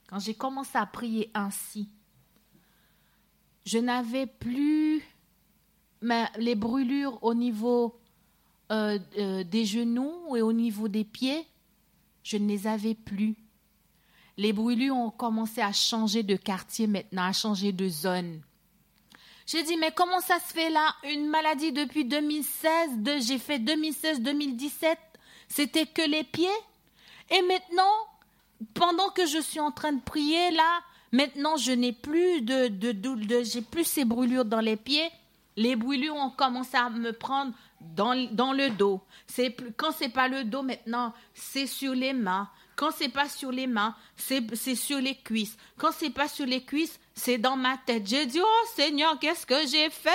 Quand 0.08 0.20
j'ai 0.20 0.36
commencé 0.36 0.78
à 0.78 0.86
prier 0.86 1.32
ainsi, 1.34 1.90
je 3.66 3.78
n'avais 3.78 4.26
plus 4.26 5.04
les 6.38 6.56
brûlures 6.56 7.20
au 7.24 7.34
niveau 7.34 8.00
euh, 8.72 9.00
euh, 9.18 9.44
des 9.44 9.66
genoux 9.66 10.36
et 10.36 10.42
au 10.42 10.54
niveau 10.54 10.88
des 10.88 11.04
pieds. 11.04 11.46
Je 12.24 12.38
ne 12.38 12.48
les 12.48 12.68
avais 12.68 12.96
plus. 12.96 13.36
Les 14.38 14.54
brûlures 14.54 14.96
ont 14.96 15.10
commencé 15.10 15.62
à 15.62 15.74
changer 15.74 16.24
de 16.24 16.36
quartier 16.36 16.88
maintenant, 16.88 17.24
à 17.24 17.34
changer 17.34 17.72
de 17.72 17.90
zone. 17.90 18.42
J'ai 19.46 19.64
dit, 19.64 19.76
mais 19.78 19.92
comment 19.92 20.22
ça 20.22 20.40
se 20.40 20.54
fait 20.54 20.70
là? 20.70 20.94
Une 21.04 21.28
maladie 21.28 21.72
depuis 21.72 22.06
2016, 22.06 22.92
j'ai 23.28 23.40
fait 23.40 23.58
2016-2017, 23.58 24.96
c'était 25.48 25.88
que 25.88 26.08
les 26.08 26.24
pieds? 26.24 26.48
Et 27.32 27.42
maintenant, 27.42 27.92
pendant 28.76 29.10
que 29.10 29.26
je 29.26 29.40
suis 29.40 29.60
en 29.60 29.72
train 29.72 29.92
de 29.94 30.02
prier 30.02 30.52
là, 30.52 30.82
maintenant 31.12 31.58
je 31.58 31.72
n'ai 31.72 31.94
plus 31.94 32.42
de, 32.42 32.68
de, 32.68 32.92
de, 32.92 33.44
j'ai 33.44 33.62
plus 33.62 33.84
ces 33.84 34.06
brûlures 34.06 34.46
dans 34.46 34.60
les 34.60 34.76
pieds. 34.76 35.10
Les 35.56 35.76
brûlures 35.76 36.16
ont 36.16 36.30
commencé 36.30 36.78
à 36.78 36.90
me 36.90 37.12
prendre 37.12 37.54
dans, 37.82 38.14
le 38.14 38.70
dos. 38.70 39.02
C'est 39.28 39.56
quand 39.78 39.92
c'est 39.92 40.10
pas 40.10 40.28
le 40.28 40.44
dos 40.44 40.62
maintenant, 40.64 41.14
c'est 41.34 41.68
sur 41.68 41.94
les 41.94 42.14
mains. 42.14 42.50
Quand 42.76 42.92
c'est 42.96 43.10
pas 43.10 43.28
sur 43.28 43.52
les 43.52 43.68
mains, 43.68 43.94
c'est 44.16 44.76
sur 44.76 45.00
les 45.00 45.16
cuisses. 45.16 45.58
Quand 45.78 45.92
c'est 45.92 46.12
pas 46.12 46.30
sur 46.30 46.46
les 46.46 46.64
cuisses, 46.64 46.98
c'est 47.14 47.38
dans 47.38 47.58
ma 47.58 47.78
tête. 47.78 48.08
J'ai 48.08 48.26
dit, 48.26 48.40
oh 48.42 48.66
Seigneur, 48.74 49.20
qu'est-ce 49.20 49.46
que 49.46 49.68
j'ai 49.68 49.90
fait? 49.90 50.10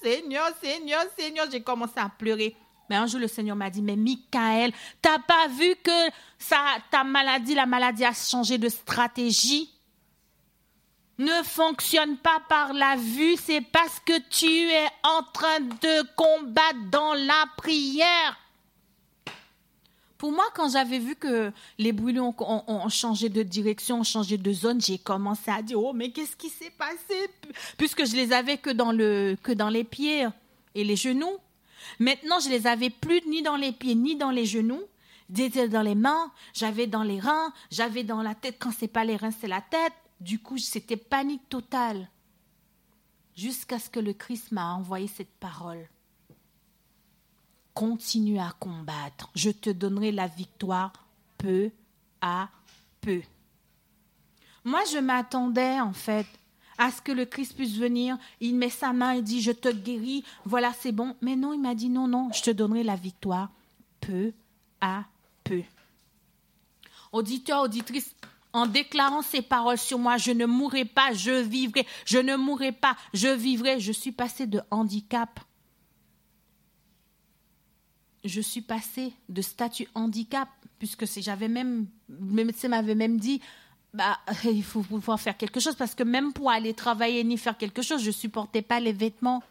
Seigneur, 0.00 0.48
Seigneur, 0.62 1.02
Seigneur, 1.18 1.46
j'ai 1.50 1.60
commencé 1.60 1.94
à 1.96 2.08
pleurer. 2.08 2.54
Mais 2.88 2.96
un 2.96 3.06
jour, 3.06 3.18
le 3.18 3.26
Seigneur 3.26 3.56
m'a 3.56 3.70
dit, 3.70 3.82
mais 3.82 3.96
Michael, 3.96 4.72
t'as 5.02 5.18
pas 5.18 5.48
vu 5.48 5.74
que 5.82 6.10
ta 6.90 7.02
maladie, 7.02 7.54
la 7.54 7.66
maladie 7.66 8.04
a 8.04 8.12
changé 8.12 8.58
de 8.58 8.68
stratégie? 8.68 9.73
Ne 11.18 11.42
fonctionne 11.44 12.16
pas 12.16 12.40
par 12.48 12.72
la 12.72 12.96
vue, 12.96 13.36
c'est 13.36 13.60
parce 13.60 14.00
que 14.00 14.18
tu 14.30 14.46
es 14.46 14.88
en 15.04 15.22
train 15.32 15.60
de 15.60 16.14
combattre 16.16 16.90
dans 16.90 17.14
la 17.14 17.46
prière. 17.56 18.36
Pour 20.18 20.32
moi, 20.32 20.44
quand 20.54 20.70
j'avais 20.70 20.98
vu 20.98 21.14
que 21.14 21.52
les 21.78 21.92
brûlures 21.92 22.32
ont, 22.40 22.88
changé 22.88 23.28
de 23.28 23.42
direction, 23.42 24.00
ont 24.00 24.04
changé 24.04 24.38
de 24.38 24.52
zone, 24.52 24.80
j'ai 24.80 24.98
commencé 24.98 25.50
à 25.50 25.60
dire, 25.62 25.80
oh, 25.80 25.92
mais 25.92 26.10
qu'est-ce 26.10 26.34
qui 26.34 26.48
s'est 26.48 26.72
passé? 26.78 27.30
Puisque 27.76 28.06
je 28.06 28.16
les 28.16 28.32
avais 28.32 28.56
que 28.56 28.70
dans, 28.70 28.90
le, 28.90 29.36
que 29.42 29.52
dans 29.52 29.68
les 29.68 29.84
pieds 29.84 30.26
et 30.74 30.82
les 30.82 30.96
genoux. 30.96 31.36
Maintenant, 31.98 32.40
je 32.40 32.48
les 32.48 32.66
avais 32.66 32.90
plus 32.90 33.20
ni 33.28 33.42
dans 33.42 33.56
les 33.56 33.72
pieds 33.72 33.94
ni 33.94 34.16
dans 34.16 34.30
les 34.30 34.46
genoux. 34.46 34.82
J'étais 35.32 35.68
dans 35.68 35.82
les 35.82 35.94
mains, 35.94 36.32
j'avais 36.52 36.86
dans 36.86 37.02
les 37.02 37.20
reins, 37.20 37.52
j'avais 37.70 38.02
dans 38.02 38.22
la 38.22 38.34
tête. 38.34 38.56
Quand 38.58 38.70
c'est 38.76 38.88
pas 38.88 39.04
les 39.04 39.16
reins, 39.16 39.30
c'est 39.30 39.48
la 39.48 39.60
tête. 39.60 39.92
Du 40.20 40.38
coup, 40.38 40.58
c'était 40.58 40.96
panique 40.96 41.48
totale. 41.48 42.08
Jusqu'à 43.36 43.78
ce 43.78 43.90
que 43.90 44.00
le 44.00 44.12
Christ 44.12 44.52
m'a 44.52 44.74
envoyé 44.74 45.08
cette 45.08 45.34
parole. 45.40 45.88
Continue 47.74 48.38
à 48.38 48.54
combattre. 48.60 49.30
Je 49.34 49.50
te 49.50 49.70
donnerai 49.70 50.12
la 50.12 50.28
victoire 50.28 50.92
peu 51.36 51.70
à 52.20 52.48
peu. 53.00 53.22
Moi, 54.64 54.80
je 54.92 54.98
m'attendais 54.98 55.80
en 55.80 55.92
fait 55.92 56.26
à 56.78 56.90
ce 56.90 57.02
que 57.02 57.12
le 57.12 57.24
Christ 57.24 57.54
puisse 57.54 57.76
venir. 57.76 58.16
Il 58.40 58.54
met 58.56 58.70
sa 58.70 58.92
main 58.92 59.12
et 59.12 59.22
dit, 59.22 59.42
je 59.42 59.52
te 59.52 59.68
guéris, 59.68 60.24
voilà, 60.44 60.72
c'est 60.72 60.92
bon. 60.92 61.16
Mais 61.20 61.36
non, 61.36 61.52
il 61.52 61.60
m'a 61.60 61.74
dit, 61.74 61.88
non, 61.88 62.08
non, 62.08 62.30
je 62.32 62.42
te 62.42 62.50
donnerai 62.50 62.82
la 62.82 62.96
victoire 62.96 63.50
peu 64.00 64.32
à 64.80 65.04
peu. 65.42 65.62
Auditeur, 67.12 67.62
auditrice, 67.62 68.14
en 68.54 68.66
déclarant 68.66 69.20
ces 69.20 69.42
paroles 69.42 69.78
sur 69.78 69.98
moi, 69.98 70.16
je 70.16 70.30
ne 70.30 70.46
mourrai 70.46 70.84
pas, 70.84 71.12
je 71.12 71.32
vivrai, 71.32 71.86
je 72.06 72.18
ne 72.18 72.36
mourrai 72.36 72.70
pas, 72.70 72.96
je 73.12 73.28
vivrai, 73.28 73.80
je 73.80 73.92
suis 73.92 74.12
passé 74.12 74.46
de 74.46 74.62
handicap. 74.70 75.40
Je 78.24 78.40
suis 78.40 78.62
passé 78.62 79.12
de 79.28 79.42
statut 79.42 79.88
handicap, 79.94 80.48
puisque 80.78 81.04
j'avais 81.20 81.48
même, 81.48 81.86
le 82.08 82.44
médecin 82.44 82.68
m'avait 82.68 82.94
même 82.94 83.18
dit, 83.18 83.42
bah, 83.92 84.18
il 84.44 84.62
faut 84.62 84.82
pouvoir 84.82 85.20
faire 85.20 85.36
quelque 85.36 85.58
chose 85.58 85.74
parce 85.74 85.96
que 85.96 86.04
même 86.04 86.32
pour 86.32 86.50
aller 86.50 86.74
travailler 86.74 87.24
ni 87.24 87.36
faire 87.36 87.58
quelque 87.58 87.82
chose, 87.82 88.02
je 88.02 88.12
supportais 88.12 88.62
pas 88.62 88.78
les 88.78 88.92
vêtements. 88.92 89.42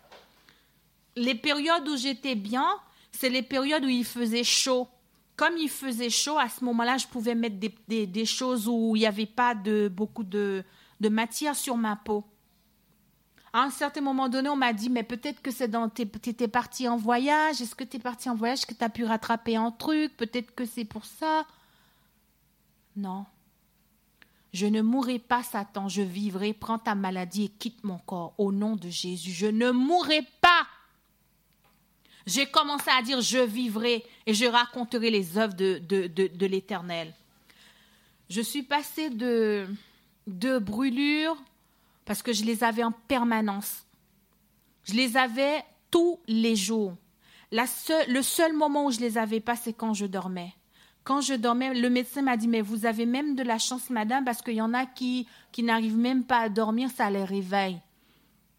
Les 1.17 1.35
périodes 1.35 1.87
où 1.89 1.97
j'étais 1.97 2.35
bien, 2.35 2.67
c'est 3.11 3.29
les 3.29 3.43
périodes 3.43 3.83
où 3.83 3.89
il 3.89 4.05
faisait 4.05 4.45
chaud. 4.45 4.87
Comme 5.35 5.57
il 5.57 5.69
faisait 5.69 6.09
chaud, 6.09 6.37
à 6.37 6.47
ce 6.47 6.63
moment-là, 6.63 6.97
je 6.97 7.07
pouvais 7.07 7.33
mettre 7.33 7.55
des, 7.87 8.25
choses 8.25 8.67
où 8.67 8.95
il 8.95 8.99
n'y 8.99 9.05
avait 9.05 9.25
pas 9.25 9.55
beaucoup 9.89 10.23
de, 10.23 10.63
matière 10.99 11.55
sur 11.55 11.75
ma 11.75 11.95
peau. 11.95 12.23
À 13.51 13.61
un 13.61 13.69
certain 13.69 14.01
moment 14.01 14.29
donné, 14.29 14.49
on 14.49 14.55
m'a 14.55 14.73
dit, 14.73 14.89
mais 14.89 15.03
peut-être 15.03 15.41
que 15.41 15.51
c'est 15.51 15.67
dans 15.67 15.89
tes, 15.89 16.03
étais 16.03 16.47
parti 16.47 16.87
en 16.87 16.97
voyage. 16.97 17.61
Est-ce 17.61 17.75
que 17.75 17.83
tu 17.83 17.97
es 17.97 17.99
parti 17.99 18.29
en 18.29 18.35
voyage, 18.35 18.65
que 18.65 18.73
tu 18.73 18.83
as 18.83 18.89
pu 18.89 19.05
rattraper 19.05 19.55
un 19.55 19.71
truc? 19.71 20.15
Peut-être 20.17 20.53
que 20.55 20.65
c'est 20.65 20.85
pour 20.85 21.05
ça. 21.05 21.45
Non. 22.95 23.25
Je 24.53 24.67
ne 24.67 24.81
mourrai 24.81 25.17
pas, 25.17 25.41
Satan, 25.41 25.87
je 25.87 26.01
vivrai. 26.01 26.53
Prends 26.53 26.79
ta 26.79 26.93
maladie 26.93 27.45
et 27.45 27.49
quitte 27.49 27.83
mon 27.83 27.97
corps. 27.97 28.35
Au 28.37 28.51
nom 28.51 28.75
de 28.75 28.89
Jésus, 28.89 29.31
je 29.31 29.47
ne 29.47 29.71
mourrai 29.71 30.21
pas. 30.41 30.62
J'ai 32.25 32.45
commencé 32.45 32.89
à 32.89 33.01
dire 33.01 33.21
je 33.21 33.39
vivrai 33.39 34.03
et 34.25 34.33
je 34.33 34.45
raconterai 34.45 35.09
les 35.09 35.37
œuvres 35.37 35.55
de, 35.55 35.79
de, 35.79 36.07
de, 36.07 36.45
l'Éternel. 36.45 37.13
Je 38.29 38.41
suis 38.41 38.63
passée 38.63 39.09
de, 39.09 39.67
de 40.27 40.57
brûlures 40.57 41.37
parce 42.05 42.21
que 42.21 42.33
je 42.33 42.43
les 42.43 42.63
avais 42.63 42.83
en 42.83 42.91
permanence. 42.91 43.83
Je 44.85 44.93
les 44.93 45.17
avais 45.17 45.63
tous 45.91 46.19
les 46.27 46.55
jours. 46.55 46.95
La 47.51 47.65
le 48.07 48.21
seul 48.21 48.53
moment 48.53 48.85
où 48.85 48.91
je 48.91 48.99
les 48.99 49.17
avais 49.17 49.39
pas, 49.39 49.55
c'est 49.55 49.73
quand 49.73 49.93
je 49.93 50.05
dormais. 50.05 50.53
Quand 51.03 51.19
je 51.19 51.33
dormais, 51.33 51.73
le 51.73 51.89
médecin 51.89 52.21
m'a 52.21 52.37
dit, 52.37 52.47
mais 52.47 52.61
vous 52.61 52.85
avez 52.85 53.05
même 53.05 53.35
de 53.35 53.43
la 53.43 53.57
chance, 53.57 53.89
madame, 53.89 54.23
parce 54.23 54.41
qu'il 54.41 54.55
y 54.55 54.61
en 54.61 54.73
a 54.73 54.85
qui, 54.85 55.27
qui 55.51 55.61
n'arrivent 55.61 55.97
même 55.97 56.23
pas 56.23 56.39
à 56.39 56.49
dormir, 56.49 56.89
ça 56.89 57.09
les 57.09 57.25
réveille. 57.25 57.79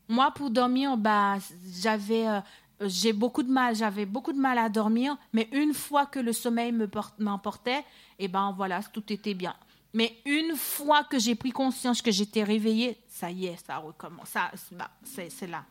Moi, 0.09 0.31
pour 0.33 0.51
dormir, 0.51 0.99
bah, 0.99 1.39
j'avais, 1.81 2.29
euh, 2.29 2.41
j'ai 2.81 3.12
beaucoup 3.12 3.43
de 3.43 3.51
mal, 3.51 3.77
j'avais 3.77 4.07
beaucoup 4.07 4.33
de 4.33 4.39
mal 4.39 4.59
à 4.59 4.68
dormir, 4.68 5.16
mais 5.33 5.49
une 5.53 5.75
fois 5.75 6.07
que 6.07 6.18
le 6.18 6.33
sommeil 6.33 6.72
me 6.72 6.89
m'emportait, 7.18 7.81
et 8.18 8.25
eh 8.25 8.29
ben 8.29 8.53
voilà, 8.57 8.83
tout 8.83 9.12
était 9.12 9.35
bien. 9.35 9.55
Mais 9.93 10.16
une 10.25 10.57
fois 10.57 11.05
que 11.05 11.18
j'ai 11.18 11.37
pris 11.37 11.53
conscience 11.53 12.03
que 12.03 12.11
j'étais 12.11 12.43
réveillée, 12.43 12.99
ça 13.09 13.31
y 13.31 13.47
est, 13.47 13.64
ça 13.64 13.79
recommence. 13.79 14.29
Ça, 14.29 14.51
bah, 14.72 14.91
c'est 15.05 15.47
là. 15.47 15.64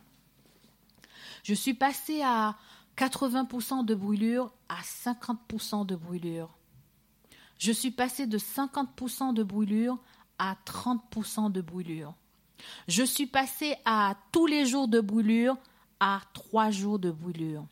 Je 1.43 1.54
suis 1.54 1.74
passée 1.74 2.22
à 2.24 2.56
80% 2.97 3.84
de 3.84 3.95
brûlure 3.95 4.54
à 4.70 4.82
50% 4.82 5.86
de 5.86 5.97
brûlure. 5.97 6.49
Je 7.60 7.72
suis 7.72 7.91
passée 7.91 8.28
de 8.28 8.38
50% 8.38 9.34
de 9.34 9.43
brûlure 9.43 9.97
à 10.39 10.56
30% 10.66 11.51
de 11.51 11.62
brûlure. 11.62 12.14
Je 12.88 13.04
suis 13.04 13.28
passée 13.28 13.76
à 13.84 14.16
tous 14.32 14.45
les 14.45 14.66
jours 14.66 14.88
de 14.88 15.01
brûlure 15.01 15.58
3 16.34 16.72
jours 16.72 16.99
de 16.99 17.12
brûlure. 17.12 17.66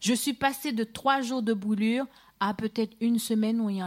Je 0.00 0.14
suis 0.14 0.34
passée 0.34 0.72
de 0.72 0.84
3 0.84 1.22
jours 1.22 1.42
de 1.42 1.54
brûlure 1.54 2.06
à 2.40 2.54
peut-être 2.54 2.96
une 3.00 3.18
semaine 3.18 3.60
où 3.60 3.70
il 3.70 3.76
y 3.76 3.82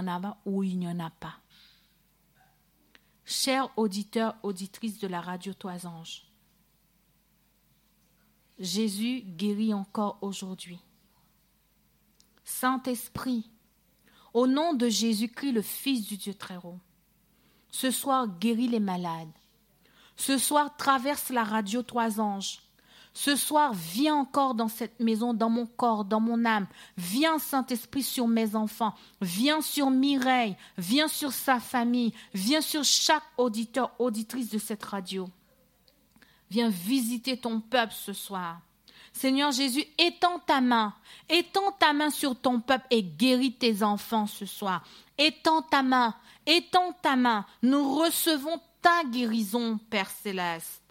ou 0.45 0.63
il 0.63 0.79
n'y 0.79 0.87
en 0.87 0.99
a 0.99 1.09
pas. 1.09 1.35
Chers 3.25 3.69
auditeurs, 3.77 4.35
auditrices 4.43 4.99
de 4.99 5.07
la 5.07 5.21
radio 5.21 5.53
Toisange, 5.53 6.23
Jésus 8.57 9.21
guérit 9.21 9.73
encore 9.73 10.17
aujourd'hui. 10.21 10.79
Saint-Esprit, 12.43 13.49
au 14.33 14.47
nom 14.47 14.73
de 14.73 14.87
Jésus-Christ, 14.87 15.51
le 15.51 15.61
Fils 15.61 16.07
du 16.07 16.17
Dieu 16.17 16.33
très 16.33 16.57
haut, 16.57 16.79
ce 17.69 17.91
soir 17.91 18.27
guéris 18.39 18.69
les 18.69 18.79
malades. 18.79 19.31
Ce 20.15 20.37
soir 20.37 20.75
traverse 20.77 21.29
la 21.29 21.43
radio 21.43 21.83
Toisange 21.83 22.59
ce 23.17 23.35
soir, 23.35 23.73
viens 23.73 24.13
encore 24.13 24.53
dans 24.53 24.67
cette 24.67 24.99
maison, 24.99 25.33
dans 25.33 25.49
mon 25.49 25.65
corps, 25.65 26.05
dans 26.05 26.19
mon 26.19 26.45
âme. 26.45 26.67
Viens, 26.97 27.39
Saint-Esprit, 27.39 28.03
sur 28.03 28.27
mes 28.27 28.55
enfants. 28.55 28.93
Viens 29.21 29.61
sur 29.61 29.89
Mireille. 29.89 30.55
Viens 30.77 31.07
sur 31.07 31.31
sa 31.31 31.59
famille. 31.59 32.13
Viens 32.35 32.61
sur 32.61 32.83
chaque 32.83 33.23
auditeur, 33.39 33.91
auditrice 33.97 34.51
de 34.51 34.59
cette 34.59 34.83
radio. 34.83 35.27
Viens 36.51 36.69
visiter 36.69 37.37
ton 37.37 37.59
peuple 37.59 37.95
ce 37.95 38.13
soir. 38.13 38.59
Seigneur 39.13 39.51
Jésus, 39.51 39.85
étends 39.97 40.37
ta 40.45 40.61
main, 40.61 40.93
étends 41.27 41.71
ta 41.79 41.93
main 41.93 42.11
sur 42.11 42.39
ton 42.39 42.59
peuple 42.59 42.85
et 42.91 43.01
guéris 43.01 43.53
tes 43.53 43.81
enfants 43.81 44.27
ce 44.27 44.45
soir. 44.45 44.83
Étends 45.17 45.63
ta 45.63 45.81
main, 45.81 46.13
étends 46.45 46.93
ta 47.01 47.15
main. 47.15 47.47
Nous 47.63 47.95
recevons 47.95 48.61
ta 48.83 49.03
guérison, 49.05 49.79
Père 49.89 50.11
céleste. 50.11 50.83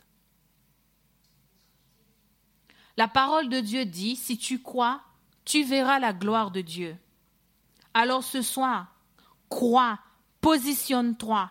La 2.96 3.08
parole 3.08 3.48
de 3.48 3.60
Dieu 3.60 3.84
dit, 3.84 4.16
si 4.16 4.38
tu 4.38 4.62
crois, 4.62 5.02
tu 5.44 5.62
verras 5.62 5.98
la 5.98 6.12
gloire 6.12 6.50
de 6.50 6.60
Dieu. 6.62 6.96
Alors 7.94 8.24
ce 8.24 8.42
soir, 8.42 8.94
crois, 9.48 9.98
positionne-toi. 10.40 11.50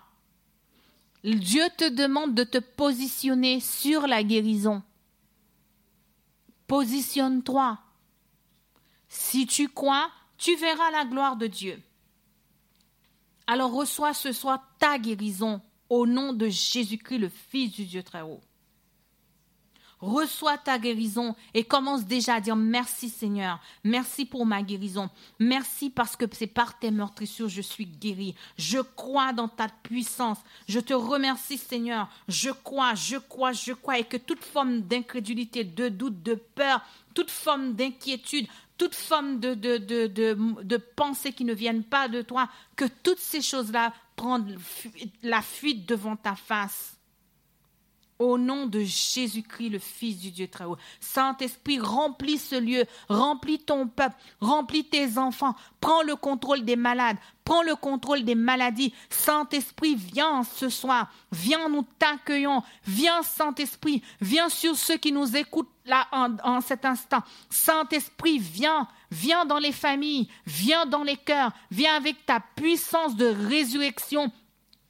Dieu 1.24 1.64
te 1.78 1.90
demande 1.90 2.36
de 2.36 2.44
te 2.44 2.58
positionner 2.58 3.60
sur 3.60 4.06
la 4.06 4.24
guérison. 4.24 4.84
Positionne-toi. 6.68 7.80
Si 9.08 9.48
tu 9.48 9.70
crois, 9.70 10.12
tu 10.38 10.56
verras 10.56 10.92
la 10.92 11.06
gloire 11.06 11.36
de 11.36 11.48
Dieu. 11.48 11.82
Alors 13.48 13.72
reçois 13.72 14.14
ce 14.14 14.32
soir 14.32 14.64
ta 14.80 14.98
guérison 14.98 15.62
au 15.90 16.08
nom 16.08 16.34
de 16.34 16.48
Jésus-Christ, 16.48 17.20
le 17.20 17.30
Fils 17.30 17.72
du 17.72 17.86
Dieu 17.86 18.04
très 18.04 18.22
haut 18.22 18.42
reçois 20.00 20.58
ta 20.58 20.78
guérison 20.78 21.36
et 21.54 21.64
commence 21.64 22.06
déjà 22.06 22.36
à 22.36 22.42
dire 22.42 22.56
merci 22.56 23.10
Seigneur, 23.10 23.60
merci 23.84 24.26
pour 24.26 24.46
ma 24.46 24.62
guérison, 24.62 25.10
merci 25.40 25.90
parce 25.90 26.16
que 26.16 26.26
c'est 26.32 26.48
par 26.48 26.78
tes 26.80 26.92
meurtrissures 26.92 27.50
je 27.50 27.62
suis 27.62 27.86
guéri. 27.86 28.36
Je 28.58 28.80
crois 28.80 29.34
dans 29.34 29.48
ta 29.48 29.68
puissance. 29.68 30.38
Je 30.68 30.80
te 30.80 30.94
remercie 30.94 31.58
Seigneur. 31.58 32.10
Je 32.28 32.50
crois, 32.50 32.94
je 32.96 33.18
crois, 33.18 33.54
je 33.54 33.74
crois 33.74 34.00
et 34.00 34.04
que 34.04 34.18
toute 34.18 34.44
forme 34.44 34.82
d'incrédulité, 34.82 35.64
de 35.64 35.90
doute, 35.90 36.22
de 36.24 36.36
peur, 36.36 36.82
toute 37.14 37.32
forme 37.32 37.74
d'inquiétude, 37.74 38.48
toute 38.78 38.96
forme 38.96 39.40
de, 39.40 39.54
de, 39.54 39.78
de, 39.78 40.08
de, 40.08 40.78
pensée 40.78 41.32
qui 41.32 41.46
ne 41.46 41.54
viennent 41.54 41.84
pas 41.84 42.10
de 42.10 42.22
toi, 42.22 42.50
que 42.76 42.86
toutes 43.04 43.20
ces 43.20 43.42
choses-là 43.42 43.94
prennent 44.16 44.58
la 45.24 45.42
fuite 45.42 45.88
devant 45.88 46.18
ta 46.18 46.36
face. 46.36 46.95
Au 48.18 48.38
nom 48.38 48.66
de 48.66 48.80
Jésus-Christ, 48.80 49.70
le 49.70 49.80
Fils 49.80 50.20
du 50.20 50.32
Dieu 50.32 50.48
très 50.48 50.64
haut. 50.64 50.78
Saint-Esprit, 51.02 51.80
remplis 51.80 52.38
ce 52.38 52.56
lieu, 52.56 52.86
remplis 53.10 53.60
ton 53.60 53.88
peuple, 53.88 54.16
remplis 54.40 54.86
tes 54.86 55.18
enfants, 55.18 55.54
prends 55.82 56.02
le 56.02 56.16
contrôle 56.16 56.64
des 56.64 56.78
malades, 56.78 57.18
prends 57.44 57.62
le 57.62 57.76
contrôle 57.76 58.24
des 58.24 58.36
maladies. 58.36 58.94
Saint-Esprit, 59.10 59.96
viens 59.96 60.44
ce 60.44 60.70
soir, 60.70 61.12
viens, 61.34 61.68
nous 61.68 61.86
t'accueillons, 62.00 62.64
viens 62.86 63.22
Saint-Esprit, 63.22 64.02
viens 64.22 64.48
sur 64.48 64.78
ceux 64.78 64.98
qui 64.98 65.12
nous 65.12 65.36
écoutent 65.36 65.70
là 65.86 66.08
en, 66.14 66.38
en 66.44 66.62
cet 66.62 66.86
instant. 66.86 67.22
Saint-Esprit, 67.50 68.40
viens, 68.40 68.88
viens 69.12 69.46
dans 69.46 69.60
les 69.60 69.74
familles, 69.74 70.30
viens 70.46 70.86
dans 70.86 71.04
les 71.04 71.18
cœurs, 71.18 71.52
viens 71.70 71.96
avec 71.96 72.26
ta 72.26 72.40
puissance 72.40 73.18
de 73.18 73.26
résurrection 73.26 74.32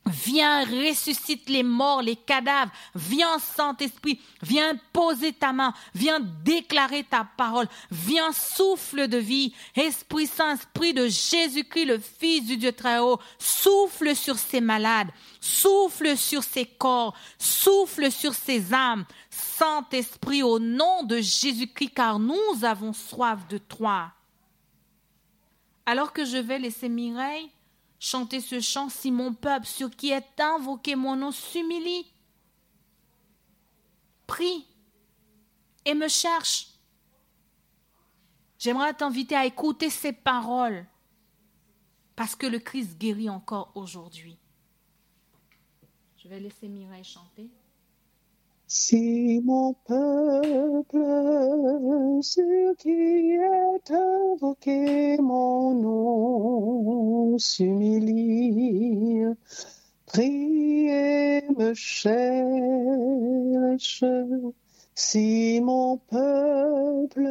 Viens, 0.08 0.64
ressuscite 0.66 1.50
les 1.50 1.64
morts, 1.64 2.04
les 2.04 2.16
cadavres. 2.16 2.72
Viens, 2.94 3.40
Saint-Esprit. 3.40 4.22
Viens 4.44 4.76
poser 4.94 5.34
ta 5.34 5.52
main. 5.52 5.74
Viens 5.96 6.20
déclarer 6.20 7.04
ta 7.04 7.28
parole. 7.38 7.68
Viens, 7.90 8.32
souffle 8.32 9.08
de 9.08 9.18
vie. 9.18 9.54
Esprit 9.76 10.28
Saint, 10.28 10.54
Esprit 10.54 10.94
de 10.94 11.08
Jésus-Christ, 11.08 11.86
le 11.86 11.98
Fils 11.98 12.46
du 12.46 12.58
Dieu 12.58 12.72
très 12.72 13.00
haut. 13.00 13.20
Souffle 13.40 14.16
sur 14.16 14.38
ces 14.38 14.62
malades. 14.62 15.10
Souffle 15.42 16.16
sur 16.16 16.44
ces 16.44 16.66
corps. 16.66 17.16
Souffle 17.40 18.12
sur 18.12 18.36
ces 18.36 18.76
âmes. 18.76 19.06
Saint-Esprit, 19.32 20.44
au 20.44 20.60
nom 20.60 21.02
de 21.02 21.18
Jésus-Christ, 21.18 21.94
car 21.96 22.20
nous 22.20 22.64
avons 22.64 22.94
soif 22.94 23.48
de 23.50 23.58
toi. 23.58 24.12
Alors 25.88 26.14
que 26.14 26.26
je 26.26 26.38
vais 26.38 26.60
laisser 26.60 26.90
Mireille 26.90 27.50
Chantez 28.00 28.42
ce 28.42 28.60
chant 28.60 28.90
si 28.90 29.12
mon 29.12 29.34
peuple, 29.34 29.66
sur 29.66 29.90
qui 29.90 30.12
est 30.12 30.40
invoqué 30.40 30.96
mon 30.96 31.16
nom, 31.16 31.32
s'humilie. 31.32 32.06
Prie 34.28 34.66
et 35.86 35.94
me 35.94 36.08
cherche. 36.08 36.68
J'aimerais 38.58 38.94
t'inviter 38.94 39.36
à 39.36 39.46
écouter 39.46 39.90
ces 39.90 40.14
paroles 40.14 40.86
parce 42.16 42.36
que 42.36 42.48
le 42.48 42.60
Christ 42.60 42.98
guérit 42.98 43.30
encore 43.30 43.72
aujourd'hui. 43.76 44.38
Je 46.18 46.28
vais 46.28 46.40
laisser 46.40 46.68
Mireille 46.68 47.04
chanter. 47.04 47.50
Si 48.78 49.40
mon 49.46 49.74
peuple, 49.88 51.00
sur 52.22 52.76
qui 52.78 53.32
est 53.32 53.90
invoqué 53.90 55.18
mon 55.18 55.74
nom, 55.76 57.38
s'humilie, 57.38 59.24
Prie 60.06 60.90
et 60.90 61.44
me 61.58 61.74
cherche 61.74 62.24
si 64.96 65.60
mon 65.62 65.98
peuple, 65.98 67.28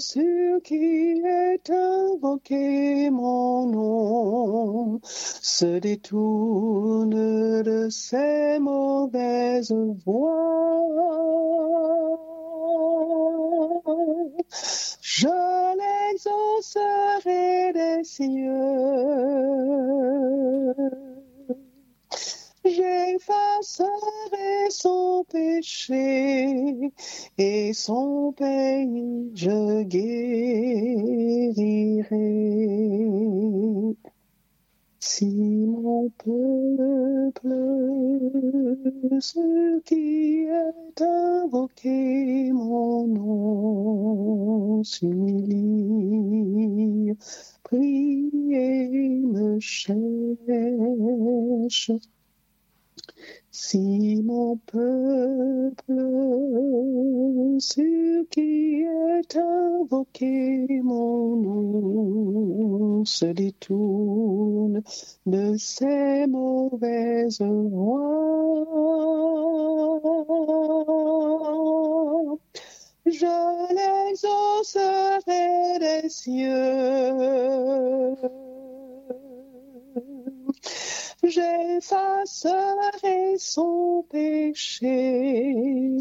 sur 0.00 0.60
qui 0.64 1.22
est 1.24 1.70
invoqué 1.70 3.10
mon 3.10 3.66
nom, 3.66 5.00
se 5.04 5.78
détourne 5.78 7.62
de 7.62 7.88
ses 7.90 8.58
mauvaises 8.58 9.72
voies, 10.04 10.90
je 15.00 15.28
l'exaucerai 15.80 17.72
des 17.72 18.04
cieux 18.04 18.50
j'effacerai 22.64 23.88
son 24.70 25.24
péché 25.30 26.92
et 27.38 27.72
son 27.72 28.32
pays 28.32 29.30
je 29.34 29.82
guérirai. 29.82 30.10
Si 35.02 35.66
mon 35.66 36.10
peuple, 36.10 37.48
ce 39.20 39.80
qui 39.80 40.44
est 40.46 41.02
invoqué 41.02 42.52
mon 42.52 43.06
nom, 43.06 44.84
s'humilie, 44.84 45.50
prie 47.64 48.30
et 48.52 49.22
me 49.26 49.58
cherche, 49.60 50.00
si 53.50 54.22
mon 54.22 54.56
peuple, 54.56 55.92
sur 57.58 58.24
qui 58.30 58.82
est 58.82 59.36
invoqué 59.36 60.66
mon 60.82 61.36
nom, 61.36 63.04
se 63.04 63.26
détourne 63.26 64.82
de 65.26 65.56
ses 65.56 66.26
mauvaises 66.26 67.42
voies, 67.42 68.30
je 73.06 73.26
l'exaucerai 73.74 75.78
des 75.80 76.08
cieux 76.08 76.70
j'effacerai 81.22 82.78
son 83.38 84.04
péché 84.10 85.96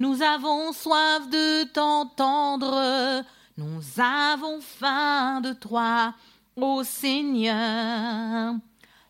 Nous 0.00 0.22
avons 0.22 0.72
soif 0.72 1.28
de 1.30 1.64
t'entendre, 1.72 3.24
nous 3.56 3.80
avons 3.98 4.60
faim 4.60 5.40
de 5.40 5.52
toi, 5.52 6.14
ô 6.56 6.84
Seigneur. 6.84 8.54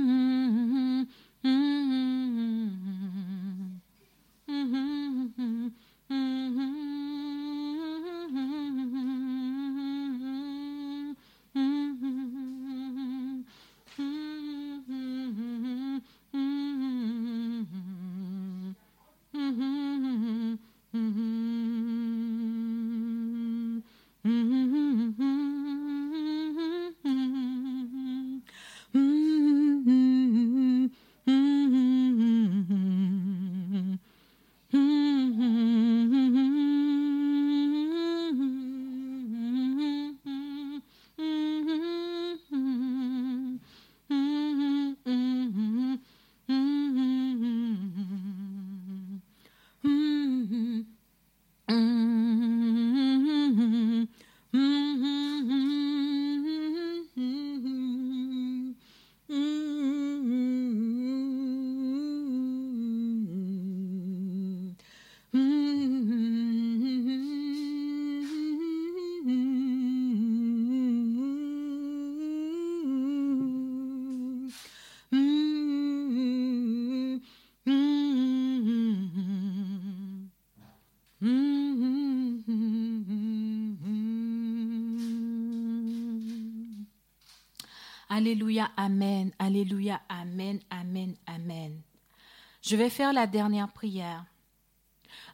Alléluia, 88.36 88.70
Amen, 88.76 89.32
Alléluia, 89.38 90.02
Amen, 90.10 90.60
Amen, 90.68 91.16
Amen. 91.26 91.80
Je 92.60 92.76
vais 92.76 92.90
faire 92.90 93.14
la 93.14 93.26
dernière 93.26 93.72
prière. 93.72 94.26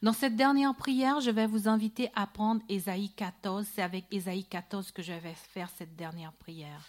Dans 0.02 0.12
cette 0.12 0.36
dernière 0.36 0.76
prière, 0.76 1.18
je 1.18 1.32
vais 1.32 1.48
vous 1.48 1.66
inviter 1.66 2.12
à 2.14 2.28
prendre 2.28 2.62
Ésaïe 2.68 3.10
14. 3.10 3.66
C'est 3.74 3.82
avec 3.82 4.04
Ésaïe 4.12 4.44
14 4.44 4.92
que 4.92 5.02
je 5.02 5.14
vais 5.14 5.34
faire 5.34 5.68
cette 5.76 5.96
dernière 5.96 6.32
prière. 6.34 6.80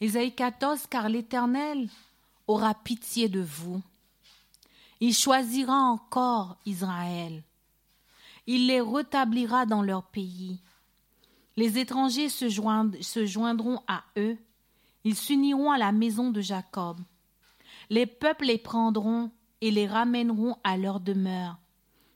Ésaïe 0.00 0.32
14, 0.32 0.86
car 0.88 1.08
l'Éternel 1.08 1.88
aura 2.46 2.72
pitié 2.72 3.28
de 3.28 3.40
vous. 3.40 3.82
Il 5.00 5.12
choisira 5.12 5.74
encore 5.74 6.56
Israël. 6.66 7.42
Il 8.46 8.68
les 8.68 8.80
rétablira 8.80 9.66
dans 9.66 9.82
leur 9.82 10.04
pays. 10.04 10.60
Les 11.60 11.76
étrangers 11.76 12.30
se, 12.30 12.48
joindront 13.26 13.82
à 13.86 14.02
eux. 14.16 14.38
Ils 15.04 15.14
s'uniront 15.14 15.70
à 15.70 15.76
la 15.76 15.92
maison 15.92 16.30
de 16.30 16.40
Jacob. 16.40 16.98
Les 17.90 18.06
peuples 18.06 18.46
les 18.46 18.56
prendront 18.56 19.30
et 19.60 19.70
les 19.70 19.86
ramèneront 19.86 20.56
à 20.64 20.78
leur 20.78 21.00
demeure. 21.00 21.58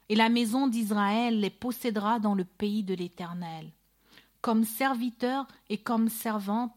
Et 0.09 0.15
la 0.15 0.31
maison 0.31 0.67
d'Israël 0.67 1.41
les 1.41 1.51
possédera 1.51 2.21
dans 2.21 2.35
le 2.35 2.47
pays 2.47 2.85
de 2.85 2.95
l'Éternel. 2.95 3.71
Comme 4.41 4.65
serviteurs 4.65 5.47
et 5.69 5.77
comme 5.77 6.09
servantes, 6.09 6.73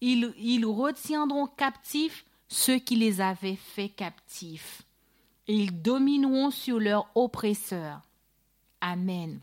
ils, 0.00 0.32
ils 0.38 0.64
retiendront 0.64 1.46
captifs 1.46 2.24
ceux 2.48 2.78
qui 2.78 2.96
les 2.96 3.20
avaient 3.20 3.56
faits 3.56 3.94
captifs. 3.94 4.80
Et 5.48 5.54
ils 5.54 5.82
domineront 5.82 6.50
sur 6.50 6.80
leurs 6.80 7.10
oppresseurs. 7.14 8.00
Amen. 8.80 9.38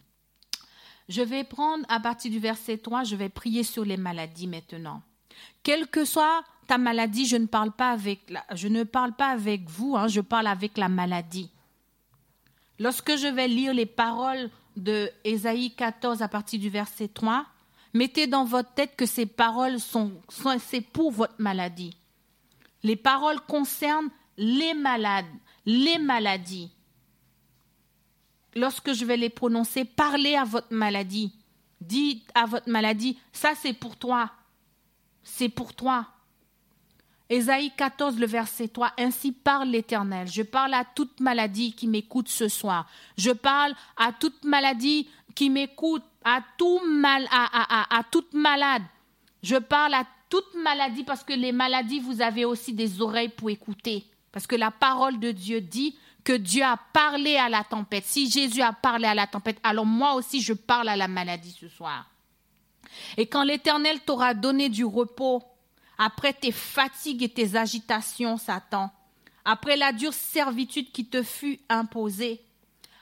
Je 1.10 1.22
vais 1.22 1.44
prendre 1.44 1.86
à 1.90 2.00
partir 2.00 2.32
du 2.32 2.40
verset 2.40 2.78
3, 2.78 3.04
je 3.04 3.16
vais 3.16 3.30
prier 3.30 3.64
sur 3.64 3.84
les 3.84 3.98
maladies 3.98 4.48
maintenant. 4.48 5.02
Quelle 5.64 5.88
que 5.88 6.06
soit 6.06 6.44
ta 6.68 6.78
maladie, 6.78 7.26
je 7.26 7.36
ne 7.36 7.46
parle 7.46 7.72
pas 7.72 7.92
avec, 7.92 9.70
vous, 9.70 9.96
hein, 9.98 10.08
je 10.08 10.22
parle 10.22 10.48
avec 10.48 10.78
la 10.78 10.88
maladie. 10.88 11.50
Lorsque 12.80 13.16
je 13.18 13.28
vais 13.28 13.48
lire 13.48 13.74
les 13.74 13.86
paroles 13.86 14.50
de 14.78 15.10
Ésaïe 15.24 15.72
14 15.76 16.22
à 16.22 16.28
partir 16.28 16.60
du 16.60 16.70
verset 16.70 17.10
3, 17.10 17.46
mettez 17.94 18.28
dans 18.28 18.46
votre 18.46 18.74
tête 18.74 18.96
que 18.96 19.06
ces 19.06 19.26
paroles 19.26 19.80
sont, 19.80 20.14
sont 20.30 20.58
c'est 20.60 20.82
pour 20.82 21.12
votre 21.12 21.36
maladie. 21.38 21.96
Les 22.82 22.96
paroles 22.96 23.42
concernent 23.42 24.10
les 24.38 24.74
malades, 24.74 25.26
les 25.66 26.00
maladies 26.00 26.72
lorsque 28.56 28.94
je 28.94 29.06
vais 29.06 29.18
les 29.18 29.30
prononcer, 29.30 29.86
parlez 29.86 30.36
à 30.36 30.44
votre 30.44 30.74
maladie. 30.74 31.34
Dites 31.82 32.30
à 32.34 32.46
votre 32.46 32.70
maladie, 32.70 33.18
ça 33.32 33.54
c'est 33.56 33.74
pour 33.74 33.98
toi. 33.98 34.32
C'est 35.24 35.50
pour 35.50 35.74
toi. 35.74 36.08
Ésaïe 37.30 37.72
14, 37.76 38.20
le 38.20 38.28
verset 38.28 38.68
3, 38.68 38.94
Ainsi 38.98 39.32
parle 39.32 39.70
l'Éternel. 39.70 40.28
Je 40.28 40.44
parle 40.44 40.74
à 40.74 40.86
toute 40.86 41.20
maladie 41.20 41.74
qui 41.74 41.88
m'écoute 41.88 42.30
ce 42.30 42.48
soir. 42.48 42.88
Je 43.18 43.32
parle 43.32 43.74
à 43.98 44.12
toute 44.12 44.44
maladie 44.44 45.08
qui 45.34 45.50
m'écoute, 45.50 46.04
à, 46.24 46.42
tout 46.58 46.80
mal, 46.86 47.28
à, 47.32 47.98
à 47.98 48.04
toute 48.04 48.34
malade. 48.34 48.84
Je 49.42 49.56
parle 49.56 49.94
à 49.94 50.06
toute 50.30 50.54
maladie 50.56 51.04
parce 51.04 51.24
que 51.24 51.34
les 51.34 51.52
maladies, 51.52 52.00
vous 52.00 52.22
avez 52.22 52.46
aussi 52.46 52.74
des 52.74 53.02
oreilles 53.02 53.30
pour 53.30 53.50
écouter. 53.50 54.06
Parce 54.32 54.48
que 54.48 54.56
la 54.56 54.72
parole 54.72 55.20
de 55.20 55.32
Dieu 55.32 55.62
dit 55.62 55.96
que 56.24 56.34
Dieu 56.34 56.64
a 56.64 56.78
parlé 56.94 57.36
à 57.36 57.50
la 57.50 57.64
tempête, 57.64 58.06
si 58.06 58.30
Jésus 58.30 58.62
a 58.62 58.74
parlé 58.74 59.06
à 59.06 59.16
la 59.16 59.28
tempête, 59.28 59.60
alors 59.64 59.86
moi 59.86 60.14
aussi 60.14 60.42
je 60.42 60.54
parle 60.54 60.90
à 60.90 60.96
la 60.96 61.08
maladie 61.08 61.56
ce 61.60 61.68
soir. 61.68 62.10
Et 63.18 63.28
quand 63.28 63.44
l'Éternel 63.44 64.00
t'aura 64.02 64.34
donné 64.34 64.70
du 64.70 64.86
repos, 64.86 65.44
après 65.98 66.34
tes 66.34 66.52
fatigues 66.52 67.24
et 67.24 67.30
tes 67.30 67.56
agitations, 67.56 68.38
Satan, 68.38 68.92
après 69.46 69.76
la 69.76 69.92
dure 69.92 70.14
servitude 70.14 70.92
qui 70.92 71.06
te 71.06 71.24
fut 71.24 71.60
imposée, 71.70 72.42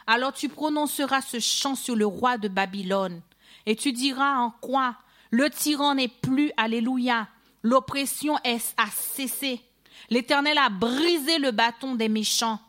alors 0.08 0.34
tu 0.34 0.50
prononceras 0.50 1.22
ce 1.22 1.40
chant 1.40 1.76
sur 1.76 1.96
le 1.96 2.06
roi 2.06 2.38
de 2.38 2.48
Babylone, 2.48 3.22
et 3.66 3.76
tu 3.76 3.92
diras 3.92 4.38
en 4.38 4.50
quoi 4.50 4.96
le 5.30 5.50
tyran 5.50 5.96
n'est 5.96 6.10
plus, 6.10 6.52
alléluia, 6.58 7.28
l'oppression 7.64 8.38
est 8.44 8.74
à 8.78 8.88
cesser. 8.88 9.62
L'Éternel 10.10 10.58
a 10.58 10.70
brisé 10.70 11.38
le 11.38 11.52
bâton 11.52 11.96
des 11.96 12.10
méchants 12.10 12.60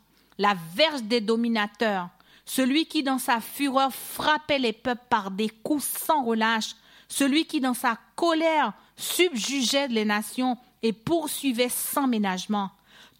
la 0.43 0.57
verge 0.75 1.05
des 1.05 1.21
dominateurs, 1.21 2.09
celui 2.45 2.87
qui 2.87 3.05
dans 3.05 3.19
sa 3.19 3.41
fureur 3.41 3.95
frappait 3.95 4.59
les 4.59 4.73
peuples 4.73 5.07
par 5.09 5.31
des 5.31 5.49
coups 5.49 5.85
sans 5.85 6.25
relâche, 6.25 6.75
celui 7.07 7.45
qui 7.45 7.61
dans 7.61 7.75
sa 7.75 7.97
colère 8.17 8.73
subjugeait 8.97 9.87
les 9.87 10.05
nations 10.05 10.59
et 10.83 10.93
poursuivait 10.93 11.69
sans 11.69 12.09
ménagement. 12.09 12.73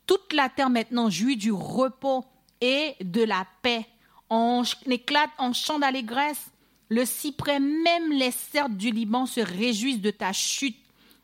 Toute 0.05 0.33
la 0.33 0.49
terre 0.49 0.69
maintenant 0.69 1.11
jouit 1.11 1.37
du 1.37 1.53
repos 1.53 2.25
et 2.61 2.97
de 3.01 3.23
la 3.23 3.47
paix. 3.63 3.87
On 4.29 4.65
éclate 4.87 5.31
en 5.39 5.53
chant 5.53 5.79
d'allégresse. 5.79 6.51
Le 6.89 7.05
cyprès, 7.05 7.61
même 7.61 8.11
les 8.11 8.33
cerfs 8.33 8.69
du 8.69 8.91
Liban 8.91 9.27
se 9.27 9.41
réjouissent 9.41 10.01
de 10.01 10.11
ta 10.11 10.33
chute. 10.33 10.77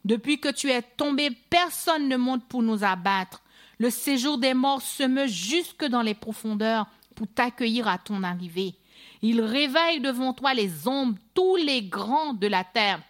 Depuis 0.04 0.38
que 0.38 0.48
tu 0.48 0.70
es 0.70 0.82
tombé, 0.82 1.30
personne 1.50 2.08
ne 2.08 2.16
monte 2.16 2.44
pour 2.44 2.62
nous 2.62 2.84
abattre. 2.84 3.42
Le 3.78 3.90
séjour 3.90 4.38
des 4.38 4.54
morts 4.54 4.82
se 4.82 5.04
meut 5.04 5.28
jusque 5.28 5.84
dans 5.84 6.02
les 6.02 6.14
profondeurs 6.14 6.86
pour 7.14 7.28
t'accueillir 7.28 7.86
à 7.86 7.98
ton 7.98 8.24
arrivée. 8.24 8.74
Il 9.22 9.40
réveille 9.40 10.00
devant 10.00 10.32
toi 10.32 10.52
les 10.52 10.88
ombres, 10.88 11.18
tous 11.34 11.56
les 11.56 11.82
grands 11.82 12.34
de 12.34 12.48
la 12.48 12.64
terre. 12.64 13.00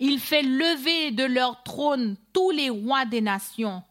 Il 0.00 0.18
fait 0.18 0.42
lever 0.42 1.12
de 1.12 1.24
leur 1.24 1.62
trône 1.62 2.16
tous 2.32 2.50
les 2.50 2.70
rois 2.70 3.04
des 3.04 3.20
nations. 3.20 3.82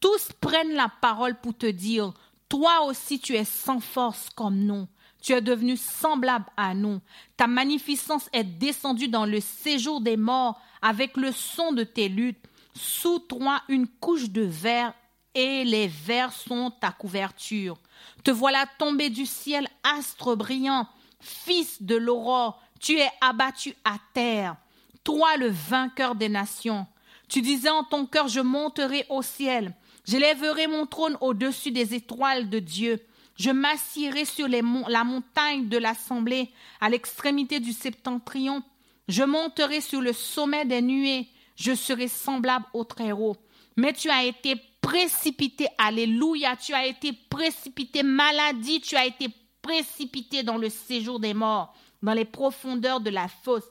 Tous 0.00 0.30
prennent 0.40 0.74
la 0.74 0.90
parole 1.00 1.38
pour 1.40 1.56
te 1.56 1.66
dire, 1.66 2.12
toi 2.48 2.84
aussi 2.86 3.20
tu 3.20 3.34
es 3.34 3.44
sans 3.44 3.80
force 3.80 4.30
comme 4.30 4.58
nous. 4.58 4.86
Tu 5.22 5.32
es 5.32 5.40
devenu 5.40 5.76
semblable 5.76 6.46
à 6.56 6.74
nous. 6.74 7.00
Ta 7.36 7.46
magnificence 7.46 8.28
est 8.32 8.44
descendue 8.44 9.08
dans 9.08 9.24
le 9.24 9.40
séjour 9.40 10.00
des 10.00 10.16
morts 10.16 10.60
avec 10.82 11.16
le 11.16 11.32
son 11.32 11.72
de 11.72 11.84
tes 11.84 12.08
luttes. 12.08 12.44
Sous 12.74 13.20
toi 13.20 13.62
une 13.68 13.86
couche 13.86 14.30
de 14.30 14.42
verre 14.42 14.92
et 15.34 15.64
les 15.64 15.88
vers 15.88 16.32
sont 16.32 16.70
ta 16.70 16.90
couverture. 16.92 17.78
Te 18.22 18.30
voilà 18.30 18.66
tombé 18.78 19.10
du 19.10 19.26
ciel, 19.26 19.68
astre 19.82 20.36
brillant, 20.36 20.86
fils 21.20 21.82
de 21.82 21.96
l'aurore, 21.96 22.62
tu 22.80 22.98
es 22.98 23.10
abattu 23.20 23.74
à 23.84 23.96
terre, 24.12 24.56
toi 25.02 25.36
le 25.36 25.48
vainqueur 25.48 26.14
des 26.14 26.28
nations. 26.28 26.86
Tu 27.28 27.40
disais 27.40 27.70
en 27.70 27.84
ton 27.84 28.06
cœur, 28.06 28.28
je 28.28 28.40
monterai 28.40 29.06
au 29.08 29.22
ciel, 29.22 29.74
j'élèverai 30.06 30.66
mon 30.66 30.86
trône 30.86 31.16
au-dessus 31.20 31.70
des 31.70 31.94
étoiles 31.94 32.48
de 32.50 32.58
Dieu. 32.58 33.04
Je 33.36 33.50
m'assierai 33.50 34.24
sur 34.24 34.46
la 34.48 35.04
montagne 35.04 35.68
de 35.68 35.78
l'assemblée, 35.78 36.52
à 36.80 36.88
l'extrémité 36.88 37.58
du 37.58 37.72
septentrion. 37.72 38.62
Je 39.08 39.24
monterai 39.24 39.80
sur 39.80 40.00
le 40.00 40.12
sommet 40.12 40.64
des 40.64 40.82
nuées. 40.82 41.28
Je 41.56 41.74
serai 41.74 42.08
semblable 42.08 42.64
au 42.72 42.84
Très-Haut. 42.84 43.36
Mais 43.76 43.92
tu 43.92 44.08
as 44.08 44.24
été 44.24 44.54
précipité, 44.84 45.66
alléluia, 45.78 46.56
tu 46.56 46.74
as 46.74 46.86
été 46.86 47.12
précipité, 47.30 48.02
maladie, 48.02 48.80
tu 48.80 48.96
as 48.96 49.06
été 49.06 49.28
précipité 49.62 50.42
dans 50.42 50.58
le 50.58 50.68
séjour 50.68 51.18
des 51.18 51.32
morts, 51.32 51.74
dans 52.02 52.12
les 52.12 52.26
profondeurs 52.26 53.00
de 53.00 53.08
la 53.08 53.28
fosse. 53.28 53.64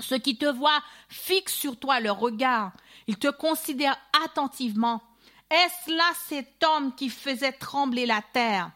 Ceux 0.00 0.18
qui 0.18 0.36
te 0.36 0.46
voient 0.46 0.82
fixent 1.08 1.54
sur 1.54 1.78
toi 1.78 1.98
leur 1.98 2.18
regard, 2.18 2.72
ils 3.06 3.16
te 3.16 3.30
considèrent 3.30 3.98
attentivement. 4.24 5.02
Est-ce 5.50 5.90
là 5.90 6.12
cet 6.28 6.62
homme 6.62 6.94
qui 6.94 7.08
faisait 7.08 7.52
trembler 7.52 8.04
la 8.04 8.20
terre, 8.32 8.70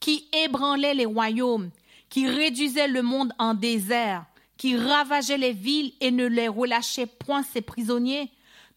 qui 0.00 0.28
ébranlait 0.44 0.94
les 0.94 1.06
royaumes, 1.06 1.70
qui 2.10 2.28
réduisait 2.28 2.88
le 2.88 3.02
monde 3.02 3.32
en 3.38 3.54
désert, 3.54 4.26
qui 4.58 4.76
ravageait 4.76 5.38
les 5.38 5.52
villes 5.52 5.92
et 6.00 6.10
ne 6.10 6.26
les 6.26 6.48
relâchait 6.48 7.06
point 7.06 7.42
ses 7.42 7.62
prisonniers? 7.62 8.30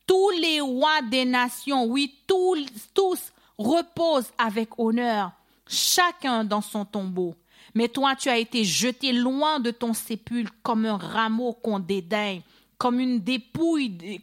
Tous 0.09 0.31
les 0.31 0.59
rois 0.59 1.03
des 1.03 1.23
nations, 1.23 1.85
oui, 1.85 2.15
tous, 2.25 2.65
tous 2.95 3.31
reposent 3.59 4.31
avec 4.39 4.69
honneur, 4.79 5.31
chacun 5.67 6.43
dans 6.43 6.61
son 6.61 6.83
tombeau. 6.83 7.35
Mais 7.75 7.89
toi, 7.89 8.15
tu 8.15 8.27
as 8.27 8.39
été 8.39 8.63
jeté 8.63 9.13
loin 9.13 9.59
de 9.59 9.69
ton 9.69 9.93
sépulcre 9.93 10.55
comme 10.63 10.87
un 10.87 10.97
rameau 10.97 11.53
qu'on 11.53 11.77
dédaigne, 11.77 12.41
comme 12.79 12.99
une 12.99 13.19
dépouille, 13.19 14.19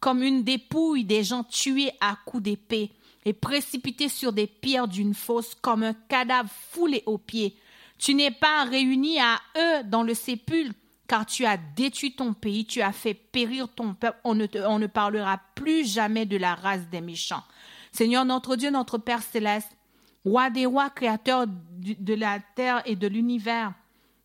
comme 0.00 0.22
une 0.22 0.44
dépouille 0.44 1.04
des 1.04 1.24
gens 1.24 1.44
tués 1.44 1.92
à 2.00 2.16
coups 2.24 2.44
d'épée 2.44 2.90
et 3.26 3.34
précipités 3.34 4.08
sur 4.08 4.32
des 4.32 4.46
pierres 4.46 4.88
d'une 4.88 5.12
fosse 5.12 5.54
comme 5.60 5.82
un 5.82 5.94
cadavre 6.08 6.48
foulé 6.70 7.02
aux 7.04 7.18
pieds. 7.18 7.54
Tu 7.98 8.14
n'es 8.14 8.30
pas 8.30 8.64
réuni 8.64 9.20
à 9.20 9.38
eux 9.58 9.84
dans 9.84 10.04
le 10.04 10.14
sépulcre, 10.14 10.74
car 11.08 11.26
tu 11.26 11.44
as 11.46 11.56
détruit 11.56 12.14
ton 12.14 12.34
pays, 12.34 12.66
tu 12.66 12.80
as 12.82 12.92
fait 12.92 13.14
périr 13.14 13.68
ton 13.68 13.94
peuple, 13.94 14.18
on 14.24 14.34
ne, 14.34 14.46
on 14.66 14.78
ne 14.78 14.86
parlera 14.86 15.40
plus 15.54 15.90
jamais 15.90 16.26
de 16.26 16.36
la 16.36 16.54
race 16.54 16.86
des 16.88 17.00
méchants. 17.00 17.42
Seigneur 17.90 18.24
notre 18.24 18.54
Dieu, 18.54 18.70
notre 18.70 18.98
Père 18.98 19.22
céleste, 19.22 19.76
roi 20.24 20.50
des 20.50 20.66
rois, 20.66 20.90
créateur 20.90 21.46
de 21.48 22.14
la 22.14 22.38
terre 22.54 22.82
et 22.84 22.94
de 22.94 23.08
l'univers, 23.08 23.72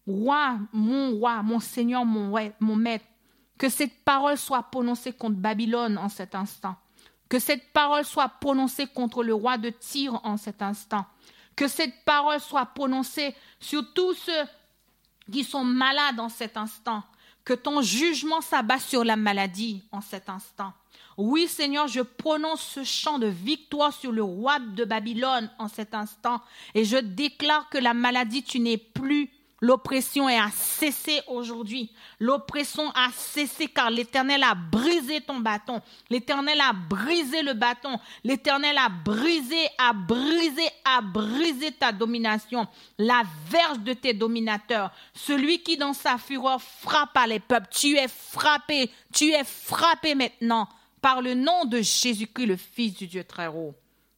Roi, 0.05 0.59
mon 0.73 1.15
roi, 1.15 1.41
mon 1.43 1.59
Seigneur, 1.59 2.05
mon, 2.05 2.33
mon 2.59 2.75
maître, 2.75 3.05
que 3.57 3.69
cette 3.69 4.03
parole 4.03 4.37
soit 4.37 4.63
prononcée 4.63 5.13
contre 5.13 5.37
Babylone 5.37 5.97
en 5.97 6.09
cet 6.09 6.35
instant. 6.35 6.75
Que 7.29 7.39
cette 7.39 7.71
parole 7.71 8.03
soit 8.03 8.27
prononcée 8.27 8.87
contre 8.87 9.23
le 9.23 9.33
roi 9.33 9.57
de 9.57 9.69
Tyr 9.69 10.19
en 10.25 10.35
cet 10.35 10.61
instant. 10.61 11.05
Que 11.55 11.67
cette 11.67 12.03
parole 12.03 12.41
soit 12.41 12.65
prononcée 12.65 13.33
sur 13.59 13.93
tous 13.93 14.13
ceux 14.13 14.43
qui 15.31 15.43
sont 15.43 15.63
malades 15.63 16.19
en 16.19 16.29
cet 16.29 16.57
instant. 16.57 17.03
Que 17.45 17.53
ton 17.53 17.81
jugement 17.81 18.41
s'abat 18.41 18.79
sur 18.79 19.03
la 19.03 19.15
maladie 19.15 19.83
en 19.91 19.99
cet 19.99 20.29
instant. 20.29 20.73
Oui, 21.17 21.47
Seigneur, 21.47 21.87
je 21.87 22.01
prononce 22.01 22.61
ce 22.61 22.83
chant 22.83 23.19
de 23.19 23.27
victoire 23.27 23.93
sur 23.93 24.11
le 24.11 24.23
roi 24.23 24.59
de 24.59 24.83
Babylone 24.83 25.49
en 25.59 25.67
cet 25.67 25.93
instant 25.93 26.41
et 26.73 26.85
je 26.85 26.97
déclare 26.97 27.69
que 27.69 27.77
la 27.77 27.93
maladie, 27.93 28.43
tu 28.43 28.59
n'es 28.59 28.77
plus 28.77 29.29
L'oppression 29.63 30.27
est 30.27 30.37
à 30.37 30.49
cesser 30.51 31.21
aujourd'hui. 31.25 31.89
L'oppression 32.19 32.89
a 32.89 33.07
cessé 33.15 33.69
car 33.69 33.89
l'Éternel 33.89 34.43
a 34.43 34.55
brisé 34.55 35.21
ton 35.21 35.39
bâton. 35.39 35.81
L'Éternel 36.09 36.59
a 36.59 36.73
brisé 36.73 37.41
le 37.41 37.53
bâton. 37.53 37.97
L'Éternel 38.25 38.77
a 38.77 38.89
brisé, 38.89 39.69
a 39.77 39.93
brisé, 39.93 40.67
a 40.83 40.99
brisé 40.99 41.71
ta 41.71 41.93
domination. 41.93 42.67
La 42.97 43.23
verge 43.47 43.79
de 43.79 43.93
tes 43.93 44.13
dominateurs. 44.13 44.91
Celui 45.13 45.59
qui 45.59 45.77
dans 45.77 45.93
sa 45.93 46.17
fureur 46.17 46.61
frappe 46.61 47.17
les 47.25 47.39
peuples. 47.39 47.69
Tu 47.71 47.95
es 47.95 48.09
frappé. 48.09 48.91
Tu 49.13 49.31
es 49.31 49.45
frappé 49.45 50.13
maintenant 50.13 50.67
par 50.99 51.21
le 51.21 51.35
nom 51.35 51.63
de 51.63 51.77
Jésus-Christ, 51.77 52.47
le 52.47 52.57
Fils 52.57 52.95
du 52.95 53.07
Dieu 53.07 53.23
très 53.23 53.47
haut. 53.47 53.73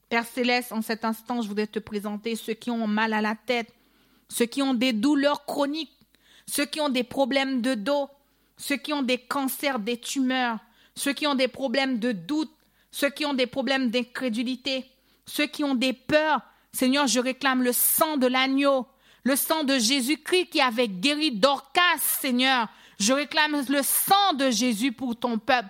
Père 0.08 0.24
céleste, 0.24 0.72
en 0.72 0.82
cet 0.82 1.04
instant, 1.04 1.40
je 1.40 1.48
voudrais 1.48 1.66
te 1.68 1.78
présenter 1.78 2.34
ceux 2.34 2.54
qui 2.54 2.70
ont 2.70 2.86
mal 2.88 3.12
à 3.12 3.20
la 3.20 3.34
tête, 3.34 3.72
ceux 4.28 4.46
qui 4.46 4.62
ont 4.62 4.74
des 4.74 4.92
douleurs 4.92 5.44
chroniques, 5.44 5.92
ceux 6.46 6.66
qui 6.66 6.80
ont 6.80 6.88
des 6.88 7.04
problèmes 7.04 7.60
de 7.60 7.74
dos, 7.74 8.08
ceux 8.56 8.76
qui 8.76 8.92
ont 8.92 9.02
des 9.02 9.18
cancers, 9.18 9.78
des 9.78 9.98
tumeurs, 9.98 10.58
ceux 10.94 11.12
qui 11.12 11.26
ont 11.26 11.34
des 11.34 11.48
problèmes 11.48 11.98
de 11.98 12.12
doute, 12.12 12.50
ceux 12.90 13.10
qui 13.10 13.26
ont 13.26 13.34
des 13.34 13.46
problèmes 13.46 13.90
d'incrédulité, 13.90 14.86
ceux 15.26 15.46
qui 15.46 15.64
ont 15.64 15.74
des 15.74 15.92
peurs. 15.92 16.40
Seigneur, 16.72 17.06
je 17.06 17.20
réclame 17.20 17.62
le 17.62 17.72
sang 17.72 18.16
de 18.16 18.26
l'agneau, 18.26 18.86
le 19.22 19.36
sang 19.36 19.64
de 19.64 19.78
Jésus-Christ 19.78 20.46
qui 20.46 20.60
avait 20.60 20.88
guéri 20.88 21.32
Dorcas, 21.32 21.98
Seigneur. 21.98 22.68
Je 22.98 23.12
réclame 23.12 23.62
le 23.68 23.82
sang 23.82 24.32
de 24.34 24.50
Jésus 24.50 24.92
pour 24.92 25.16
ton 25.16 25.38
peuple, 25.38 25.68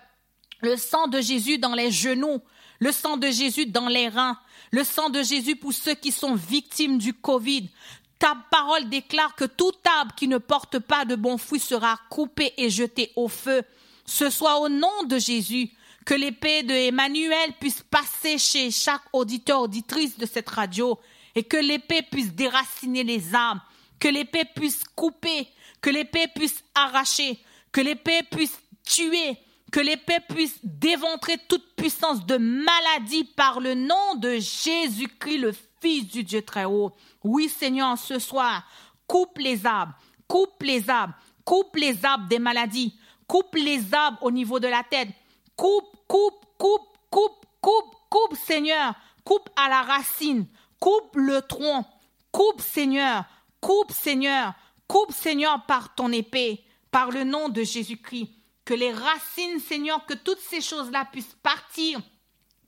le 0.60 0.76
sang 0.76 1.08
de 1.08 1.20
Jésus 1.20 1.58
dans 1.58 1.74
les 1.74 1.90
genoux, 1.90 2.40
le 2.78 2.92
sang 2.92 3.16
de 3.16 3.28
Jésus 3.28 3.66
dans 3.66 3.88
les 3.88 4.08
reins, 4.08 4.38
le 4.70 4.84
sang 4.84 5.10
de 5.10 5.22
Jésus 5.22 5.56
pour 5.56 5.72
ceux 5.72 5.94
qui 5.94 6.12
sont 6.12 6.34
victimes 6.34 6.98
du 6.98 7.14
Covid, 7.14 7.70
ta 8.18 8.36
parole 8.50 8.88
déclare 8.88 9.34
que 9.34 9.44
tout 9.44 9.72
arbre 9.98 10.14
qui 10.14 10.28
ne 10.28 10.38
porte 10.38 10.78
pas 10.78 11.04
de 11.04 11.16
bons 11.16 11.38
fruits 11.38 11.60
sera 11.60 11.98
coupé 12.10 12.52
et 12.56 12.70
jeté 12.70 13.12
au 13.16 13.28
feu. 13.28 13.62
Ce 14.04 14.30
soit 14.30 14.58
au 14.60 14.68
nom 14.68 15.04
de 15.04 15.18
Jésus 15.18 15.70
que 16.04 16.14
l'épée 16.14 16.62
de 16.62 16.72
Emmanuel 16.72 17.52
puisse 17.60 17.82
passer 17.82 18.38
chez 18.38 18.70
chaque 18.70 19.02
auditeur, 19.12 19.62
auditrice 19.62 20.16
de 20.16 20.24
cette 20.24 20.48
radio 20.48 20.98
et 21.34 21.42
que 21.42 21.56
l'épée 21.56 22.02
puisse 22.02 22.32
déraciner 22.32 23.04
les 23.04 23.34
arbres, 23.34 23.62
que 23.98 24.08
l'épée 24.08 24.44
puisse 24.44 24.84
couper, 24.94 25.48
que 25.82 25.90
l'épée 25.90 26.28
puisse 26.28 26.64
arracher, 26.74 27.38
que 27.72 27.80
l'épée 27.80 28.22
puisse 28.30 28.58
tuer, 28.84 29.36
que 29.72 29.80
l'épée 29.80 30.20
puisse 30.28 30.58
déventrer 30.62 31.36
toute 31.48 31.74
puissance 31.76 32.24
de 32.24 32.36
maladie 32.38 33.24
par 33.24 33.60
le 33.60 33.74
nom 33.74 34.14
de 34.14 34.38
Jésus-Christ, 34.38 35.38
le 35.38 35.52
Fils 35.86 36.08
du 36.08 36.24
Dieu 36.24 36.42
très 36.42 36.64
haut. 36.64 36.90
Oui, 37.22 37.48
Seigneur, 37.48 37.96
ce 37.96 38.18
soir, 38.18 38.64
coupe 39.06 39.38
les 39.38 39.64
arbres, 39.66 39.94
coupe 40.26 40.60
les 40.60 40.90
arbres, 40.90 41.14
coupe 41.44 41.76
les 41.76 42.04
arbres 42.04 42.26
des 42.26 42.40
maladies, 42.40 42.98
coupe 43.28 43.54
les 43.54 43.94
arbres 43.94 44.18
au 44.20 44.32
niveau 44.32 44.58
de 44.58 44.66
la 44.66 44.82
tête, 44.82 45.10
coupe, 45.54 45.84
coupe, 46.08 46.44
coupe, 46.58 46.88
coupe, 47.08 47.46
coupe, 47.60 47.94
coupe, 48.10 48.36
Seigneur, 48.36 48.94
coupe 49.22 49.48
à 49.54 49.68
la 49.68 49.82
racine, 49.82 50.48
coupe 50.80 51.14
le 51.14 51.40
tronc, 51.42 51.84
coupe, 52.32 52.60
Seigneur, 52.60 53.24
coupe, 53.60 53.92
Seigneur, 53.92 54.54
coupe, 54.88 55.12
Seigneur, 55.12 55.66
par 55.66 55.94
ton 55.94 56.10
épée, 56.10 56.64
par 56.90 57.12
le 57.12 57.22
nom 57.22 57.48
de 57.48 57.62
Jésus-Christ. 57.62 58.28
Que 58.64 58.74
les 58.74 58.90
racines, 58.90 59.60
Seigneur, 59.60 60.04
que 60.04 60.14
toutes 60.14 60.40
ces 60.40 60.60
choses-là 60.60 61.04
puissent 61.12 61.36
partir, 61.44 62.00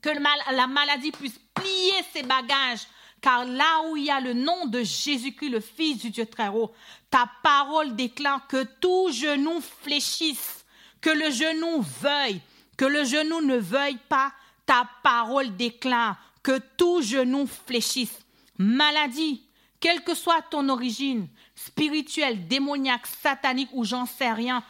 que 0.01 0.09
la 0.09 0.67
maladie 0.67 1.11
puisse 1.11 1.37
plier 1.53 2.01
ses 2.13 2.23
bagages, 2.23 2.87
car 3.21 3.45
là 3.45 3.89
où 3.89 3.97
il 3.97 4.05
y 4.05 4.09
a 4.09 4.19
le 4.19 4.33
nom 4.33 4.65
de 4.65 4.83
Jésus-Christ, 4.83 5.49
le 5.49 5.59
Fils 5.59 5.99
du 5.99 6.09
Dieu 6.09 6.25
très 6.25 6.47
haut, 6.49 6.71
ta 7.09 7.29
parole 7.43 7.95
déclare 7.95 8.47
que 8.47 8.63
tout 8.79 9.11
genou 9.11 9.61
fléchisse, 9.61 10.65
que 11.01 11.09
le 11.09 11.29
genou 11.31 11.81
veuille, 12.01 12.41
que 12.77 12.85
le 12.85 13.03
genou 13.03 13.41
ne 13.41 13.57
veuille 13.57 13.99
pas. 14.07 14.31
Ta 14.65 14.87
parole 15.03 15.55
déclare 15.55 16.17
que 16.43 16.59
tout 16.77 17.01
genou 17.01 17.47
fléchisse. 17.65 18.19
Maladie, 18.57 19.41
quelle 19.79 20.03
que 20.03 20.13
soit 20.13 20.43
ton 20.43 20.69
origine, 20.69 21.27
spirituelle, 21.55 22.47
démoniaque, 22.47 23.07
satanique 23.07 23.69
ou 23.73 23.83
j'en 23.83 24.05
sais 24.05 24.31
rien, 24.31 24.63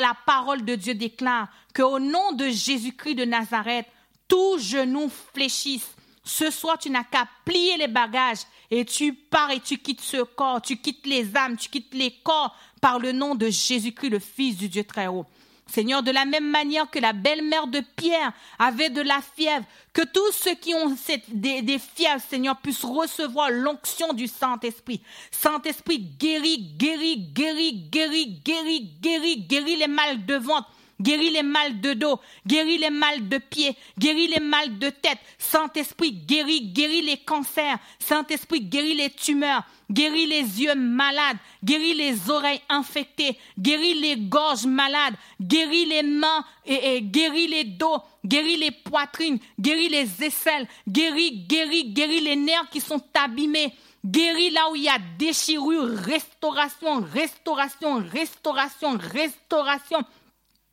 la 0.00 0.14
parole 0.26 0.64
de 0.64 0.74
Dieu 0.74 0.94
déclare 0.94 1.48
que 1.72 1.82
au 1.82 1.98
nom 1.98 2.32
de 2.32 2.48
Jésus-Christ 2.48 3.14
de 3.14 3.24
Nazareth, 3.24 3.86
tout 4.28 4.58
genou 4.58 5.10
fléchisse 5.32 5.88
ce 6.22 6.50
soir, 6.50 6.78
tu 6.78 6.90
n'as 6.90 7.04
qu'à 7.04 7.26
plier 7.44 7.76
les 7.76 7.88
bagages 7.88 8.40
et 8.70 8.84
tu 8.84 9.14
pars 9.14 9.50
et 9.50 9.60
tu 9.60 9.78
quittes 9.78 10.00
ce 10.00 10.22
corps, 10.22 10.60
tu 10.60 10.76
quittes 10.76 11.06
les 11.06 11.36
âmes, 11.36 11.56
tu 11.56 11.68
quittes 11.68 11.94
les 11.94 12.10
corps 12.22 12.54
par 12.80 12.98
le 12.98 13.12
nom 13.12 13.34
de 13.34 13.48
Jésus-Christ, 13.48 14.10
le 14.10 14.18
Fils 14.18 14.56
du 14.56 14.68
Dieu 14.68 14.84
très 14.84 15.06
haut. 15.06 15.26
Seigneur, 15.66 16.02
de 16.02 16.10
la 16.10 16.24
même 16.24 16.50
manière 16.50 16.90
que 16.90 16.98
la 16.98 17.12
belle-mère 17.12 17.68
de 17.68 17.80
Pierre 17.96 18.32
avait 18.58 18.90
de 18.90 19.00
la 19.00 19.20
fièvre, 19.36 19.64
que 19.92 20.02
tous 20.02 20.32
ceux 20.32 20.54
qui 20.54 20.74
ont 20.74 20.94
des, 21.28 21.62
des 21.62 21.78
fièvres, 21.78 22.22
Seigneur, 22.28 22.56
puissent 22.56 22.84
recevoir 22.84 23.50
l'onction 23.50 24.12
du 24.12 24.26
Saint-Esprit. 24.26 25.00
Saint-Esprit, 25.30 26.00
guéris, 26.18 26.74
guéris, 26.76 27.18
guéris, 27.32 27.88
guéris, 27.90 28.40
guéris, 28.44 28.90
guéris, 29.00 29.46
guéris 29.46 29.76
les 29.76 29.86
mal 29.86 30.26
de 30.26 30.34
ventre, 30.34 30.68
guéris 31.00 31.30
les 31.30 31.42
mal 31.42 31.80
de 31.80 31.94
dos, 31.94 32.20
guéris 32.46 32.78
les 32.78 32.90
mal 32.90 33.28
de 33.28 33.38
pied, 33.38 33.76
guéris 33.98 34.28
les 34.28 34.40
mal 34.40 34.78
de 34.78 34.90
tête. 34.90 35.18
Saint-Esprit, 35.38 36.12
guéris, 36.12 36.72
guéris 36.72 37.02
les 37.02 37.16
cancers. 37.16 37.78
Saint-Esprit, 37.98 38.60
guéris 38.60 38.94
les 38.94 39.10
tumeurs, 39.10 39.64
guéris 39.90 40.26
les 40.26 40.62
yeux 40.62 40.74
malades, 40.74 41.38
guéris 41.64 41.94
les 41.94 42.30
oreilles 42.30 42.62
infectées, 42.68 43.38
guéris 43.58 43.94
les 43.94 44.16
gorges 44.16 44.66
malades, 44.66 45.14
guéris 45.40 45.86
les 45.86 46.02
mains 46.02 46.44
et, 46.66 47.00
guéris 47.02 47.48
les 47.48 47.64
dos, 47.64 47.98
guéris 48.24 48.56
les 48.56 48.70
poitrines, 48.70 49.38
guéris 49.58 49.88
les 49.88 50.22
aisselles, 50.22 50.68
guéris, 50.88 51.46
guéris, 51.46 51.92
guéris 51.92 52.20
les 52.20 52.36
nerfs 52.36 52.68
qui 52.70 52.80
sont 52.80 53.02
abîmés. 53.14 53.72
Guéris 54.04 54.50
là 54.50 54.70
où 54.70 54.76
il 54.76 54.84
y 54.84 54.88
a 54.88 54.98
déchirure, 55.18 55.86
restauration, 55.86 57.02
restauration, 57.12 58.02
restauration, 58.10 58.96
restauration, 58.96 59.98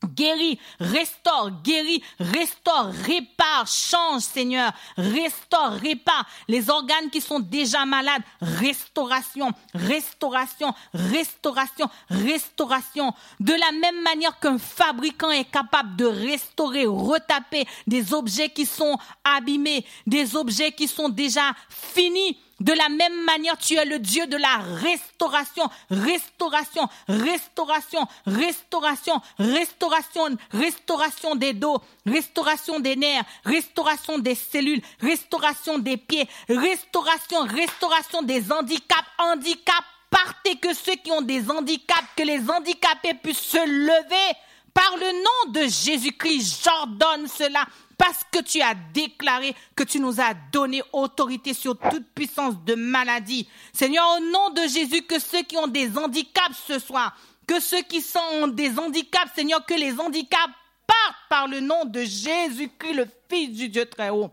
Guéris, 0.06 0.60
restaure, 0.80 1.49
guéris, 1.64 2.03
restaure, 2.19 2.91
répare, 3.03 3.65
change, 3.65 4.22
Seigneur. 4.22 4.72
Restaure, 4.95 5.72
répare 5.72 6.26
les 6.48 6.69
organes 6.69 7.10
qui 7.11 7.19
sont 7.19 7.40
déjà 7.40 7.84
malades. 7.86 8.22
Restauration, 8.40 9.52
restauration, 9.74 10.74
restauration, 10.94 11.90
restauration. 12.10 13.11
De 13.40 13.53
la 13.53 13.72
même 13.72 14.03
manière 14.03 14.40
qu'un 14.40 14.60
fabricant 14.60 15.32
est 15.32 15.49
capable 15.49 15.95
de 15.95 16.06
restaurer, 16.06 16.86
retaper 16.86 17.65
des 17.88 18.14
objets 18.14 18.49
qui 18.49 18.68
sont 18.68 18.98
abîmés, 19.24 19.84
des 20.06 20.36
objets 20.36 20.74
qui 20.74 20.88
sont 20.88 21.10
déjà 21.10 21.53
finis 21.69 22.38
de 22.60 22.74
la 22.74 22.90
même 22.90 23.24
manière, 23.24 23.58
tu 23.58 23.76
es 23.76 23.86
le 23.86 24.00
Dieu 24.00 24.26
de 24.26 24.38
la 24.38 24.58
restauration, 24.58 25.70
restauration, 25.92 26.88
restauration, 27.08 28.08
restauration, 28.26 29.22
restauration, 29.38 30.38
restauration 30.52 31.36
des 31.36 31.54
dos, 31.54 31.78
restauration 32.06 32.80
des 32.80 32.96
nerfs, 32.96 33.26
restauration 33.46 34.18
des 34.18 34.34
cellules, 34.34 34.82
restauration 35.00 35.78
des 35.78 35.98
pieds, 35.98 36.28
restauration, 36.50 37.44
restauration 37.44 38.24
des 38.24 38.52
handicaps, 38.52 39.08
handicap, 39.20 39.84
partez 40.10 40.56
que 40.56 40.74
ceux 40.74 40.96
qui 40.96 41.12
ont 41.12 41.22
des 41.22 41.52
handicaps, 41.52 42.08
que 42.16 42.24
les 42.24 42.40
handicapés 42.50 43.14
puissent 43.14 43.38
se 43.40 43.58
lever. 43.58 44.38
Par 44.74 44.96
le 44.98 45.12
nom 45.12 45.52
de 45.54 45.68
Jésus-Christ, 45.68 46.64
j'ordonne 46.64 47.28
cela 47.28 47.66
parce 47.98 48.24
que 48.32 48.40
tu 48.40 48.61
as 48.61 48.76
déclaré 48.94 49.56
que 49.76 49.84
tu 49.84 49.99
nous 49.99 50.22
as 50.22 50.34
donné 50.52 50.84
autorité 50.94 51.53
sur 51.53 51.78
toute 51.78 52.07
puissance 52.14 52.56
de 52.64 52.76
maladie. 52.76 53.48
Seigneur, 53.74 54.06
au 54.18 54.19
nom 54.19 54.52
de 54.52 54.61
Jésus, 54.68 55.02
que 55.02 55.19
ceux 55.19 55.44
qui 55.44 55.57
ont 55.57 55.68
des 55.68 55.98
handicaps 55.98 56.57
ce 56.68 56.80
soir, 56.80 57.18
que 57.48 57.60
ceux 57.60 57.82
qui 57.82 58.02
sont 58.02 58.48
des 58.49 58.78
handicaps, 58.78 59.34
Seigneur, 59.36 59.65
que 59.65 59.74
les 59.74 59.99
handicaps 59.99 60.53
partent 60.86 61.30
par 61.30 61.48
le 61.48 61.60
nom 61.60 61.86
de 61.86 62.02
Jésus-Christ, 62.02 62.94
le 62.94 63.07
Fils 63.30 63.49
du 63.57 63.69
Dieu 63.69 63.86
très 63.86 64.10
haut. 64.10 64.32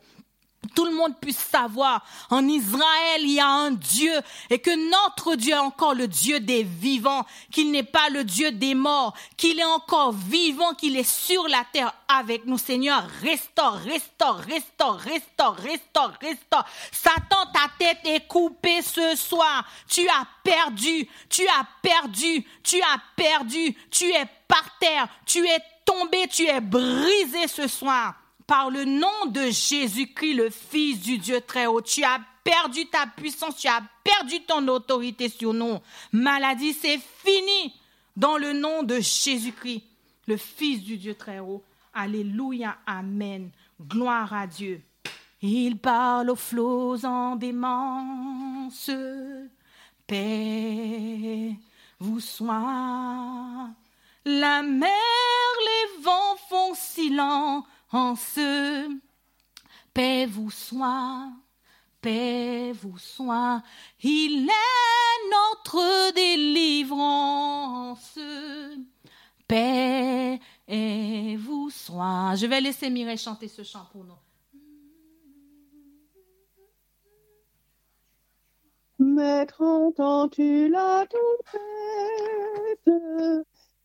Tout 0.66 0.84
le 0.84 0.94
monde 0.94 1.14
puisse 1.20 1.38
savoir, 1.38 2.04
en 2.30 2.46
Israël, 2.46 3.20
il 3.20 3.32
y 3.32 3.40
a 3.40 3.48
un 3.48 3.70
Dieu 3.70 4.12
et 4.50 4.58
que 4.58 4.90
notre 4.90 5.34
Dieu 5.34 5.54
est 5.54 5.58
encore 5.58 5.94
le 5.94 6.08
Dieu 6.08 6.40
des 6.40 6.62
vivants, 6.62 7.24
qu'il 7.50 7.70
n'est 7.70 7.82
pas 7.82 8.08
le 8.10 8.24
Dieu 8.24 8.52
des 8.52 8.74
morts, 8.74 9.14
qu'il 9.36 9.58
est 9.58 9.64
encore 9.64 10.12
vivant, 10.12 10.74
qu'il 10.74 10.96
est 10.96 11.08
sur 11.08 11.46
la 11.48 11.64
terre 11.72 11.94
avec 12.08 12.46
nous. 12.46 12.58
Seigneur, 12.58 13.06
restaure, 13.22 13.74
restaure, 13.74 14.38
restaure, 14.38 14.98
restaure, 14.98 15.56
restaure, 15.56 16.12
restaure. 16.20 16.64
Satan, 16.92 17.46
ta 17.52 17.68
tête 17.78 18.00
est 18.04 18.26
coupée 18.26 18.82
ce 18.82 19.16
soir. 19.16 19.64
Tu 19.88 20.06
as 20.08 20.26
perdu, 20.42 21.08
tu 21.28 21.46
as 21.46 21.66
perdu, 21.82 22.44
tu 22.62 22.80
as 22.80 22.98
perdu, 23.16 23.76
tu 23.90 24.06
es 24.06 24.26
par 24.48 24.78
terre, 24.78 25.08
tu 25.26 25.46
es 25.46 25.58
tombé, 25.84 26.26
tu 26.28 26.46
es 26.46 26.60
brisé 26.60 27.48
ce 27.48 27.66
soir 27.68 28.14
par 28.46 28.70
le 28.70 28.84
nom 28.84 29.26
de 29.26 29.50
Jésus-Christ, 29.50 30.34
le 30.34 30.50
Fils 30.50 31.00
du 31.00 31.18
Dieu 31.18 31.40
très 31.40 31.66
haut. 31.66 31.80
Tu 31.80 32.04
as 32.04 32.20
perdu 32.42 32.86
ta 32.86 33.06
puissance, 33.06 33.56
tu 33.56 33.68
as 33.68 33.82
perdu 34.02 34.40
ton 34.46 34.66
autorité 34.68 35.28
sur 35.28 35.54
nous. 35.54 35.78
Maladie, 36.12 36.72
c'est 36.72 36.98
fini 36.98 37.74
dans 38.16 38.36
le 38.36 38.52
nom 38.52 38.82
de 38.82 38.96
Jésus-Christ, 38.96 39.82
le 40.26 40.36
Fils 40.36 40.82
du 40.82 40.96
Dieu 40.96 41.14
très 41.14 41.38
haut. 41.38 41.62
Alléluia, 41.92 42.76
Amen. 42.86 43.50
Gloire 43.80 44.32
à 44.32 44.46
Dieu. 44.46 44.82
Il 45.42 45.78
parle 45.78 46.30
aux 46.30 46.36
flots 46.36 47.04
en 47.04 47.36
démence. 47.36 48.90
Paix 50.06 51.56
vous 52.00 52.20
soit. 52.20 53.70
La 54.24 54.62
mer, 54.62 54.90
les 55.60 56.02
vents 56.02 56.36
font 56.48 56.74
silence 56.74 57.64
en 57.94 58.14
ce 58.16 58.90
paix 59.92 60.26
vous 60.26 60.50
soit, 60.50 61.30
paix 62.00 62.72
vous 62.72 62.98
soit, 62.98 63.62
il 64.02 64.48
est 64.48 65.30
notre 65.30 66.12
délivrance. 66.12 68.18
Paix 69.46 70.40
et 70.66 71.36
vous 71.36 71.70
soit. 71.70 72.34
Je 72.34 72.46
vais 72.46 72.60
laisser 72.60 72.90
Mireille 72.90 73.16
chanter 73.16 73.46
ce 73.46 73.62
chant 73.62 73.86
pour 73.92 74.02
nous. 74.04 74.18
Maître, 78.98 79.62
entends-tu 79.62 80.68
la 80.68 81.06
tempête 81.06 81.54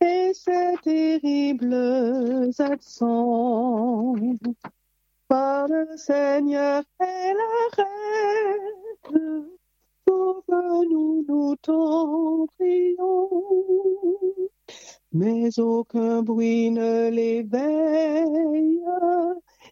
et 0.01 0.33
ces 0.33 0.75
terribles 0.83 2.51
accents. 2.59 4.15
Par 5.27 5.67
le 5.67 5.95
Seigneur 5.95 6.83
et 6.99 7.33
la 7.33 7.83
reine, 7.83 8.59
que 9.03 9.59
nous 10.89 11.55
t'en 11.61 12.47
prions. 12.57 13.29
Mais 15.11 15.59
aucun 15.59 16.21
bruit 16.21 16.69
ne 16.71 17.09
l'éveille, 17.09 18.81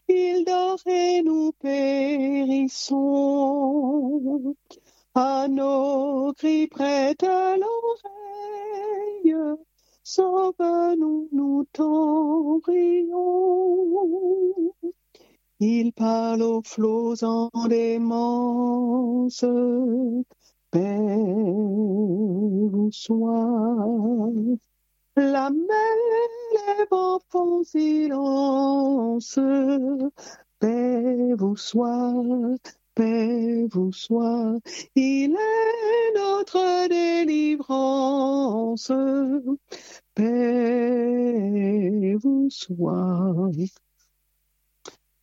il 0.08 0.44
dort 0.44 0.80
et 0.86 1.22
nous 1.22 1.52
périssons. 1.52 2.98
À 5.14 5.46
nos 5.48 6.34
cris 6.34 6.66
prêtent 6.66 7.22
l'oreille, 7.22 9.34
Sauve-nous, 10.10 11.28
nous 11.32 11.66
t'en 11.70 12.60
prions. 12.60 13.12
Il 15.60 15.92
parle 15.92 16.40
aux 16.40 16.62
flots 16.62 17.22
en 17.22 17.50
démence. 17.68 19.44
Paix 20.70 20.80
vous 22.72 22.88
soit. 22.90 24.32
La 25.16 25.50
mer, 25.50 26.86
vents 26.90 27.20
font 27.28 27.62
silence. 27.62 29.38
Paix 30.58 31.34
vous 31.36 31.56
soit 31.56 32.77
paix 32.98 33.66
vous 33.70 33.92
soit. 33.92 34.58
Il 34.96 35.30
est 35.30 36.14
notre 36.16 36.88
délivrance. 36.88 38.90
Paix 40.14 42.16
vous 42.20 42.48
soit. 42.50 43.50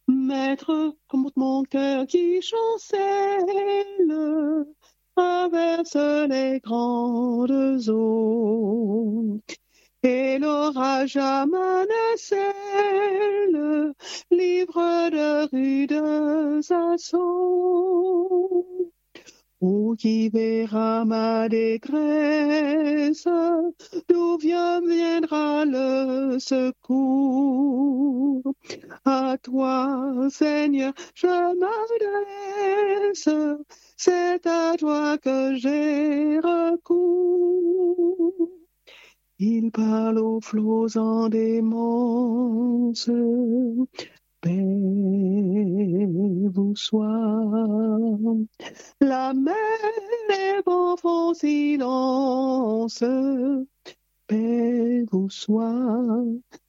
Maître, 0.07 0.95
comme 1.09 1.29
mon 1.35 1.63
cœur 1.63 2.07
qui 2.07 2.41
chancelle, 2.41 2.95
traverse 5.15 5.97
les 6.29 6.61
grandes 6.61 7.89
eaux 7.89 9.41
et 10.05 10.39
l'orage 10.39 11.17
à 11.17 11.45
livre 14.31 15.09
de 15.09 15.49
rudes 15.51 16.01
assauts. 16.71 18.65
Où 19.61 19.95
qui 19.95 20.29
verra 20.29 21.05
ma 21.05 21.47
détresse, 21.49 23.27
d'où 24.07 24.37
viendra 24.37 25.65
le 25.65 26.37
secours? 26.39 28.43
À 29.05 29.37
toi, 29.41 30.27
Seigneur, 30.29 30.93
je 31.15 31.55
m'adresse, 31.59 33.29
c'est 33.97 34.45
à 34.45 34.75
toi 34.77 35.17
que 35.17 35.55
j'ai 35.55 36.39
recours. 36.39 38.24
Il 39.37 39.69
parle 39.71 40.19
aux 40.19 40.39
flots 40.39 40.97
en 40.97 41.27
démence. 41.27 43.09
Paix 44.39 46.07
vous 46.53 46.73
soit. 46.75 47.41
La 49.01 49.33
mer 49.33 49.55
les 50.29 50.61
vents 50.65 50.95
font 50.95 51.33
silence. 51.33 53.03
Paix 54.27 55.03
vous 55.11 55.29
soit. 55.29 56.23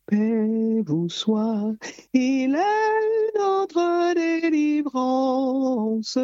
Paix 0.07 0.83
vous 0.85 1.09
soit. 1.09 1.73
Il 2.15 2.57
est 2.57 3.39
notre 3.39 4.13
délivrance. 4.15 6.19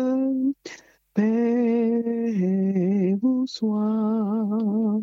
Paix 1.15 3.17
vous 3.23 3.47
soit. 3.47 5.01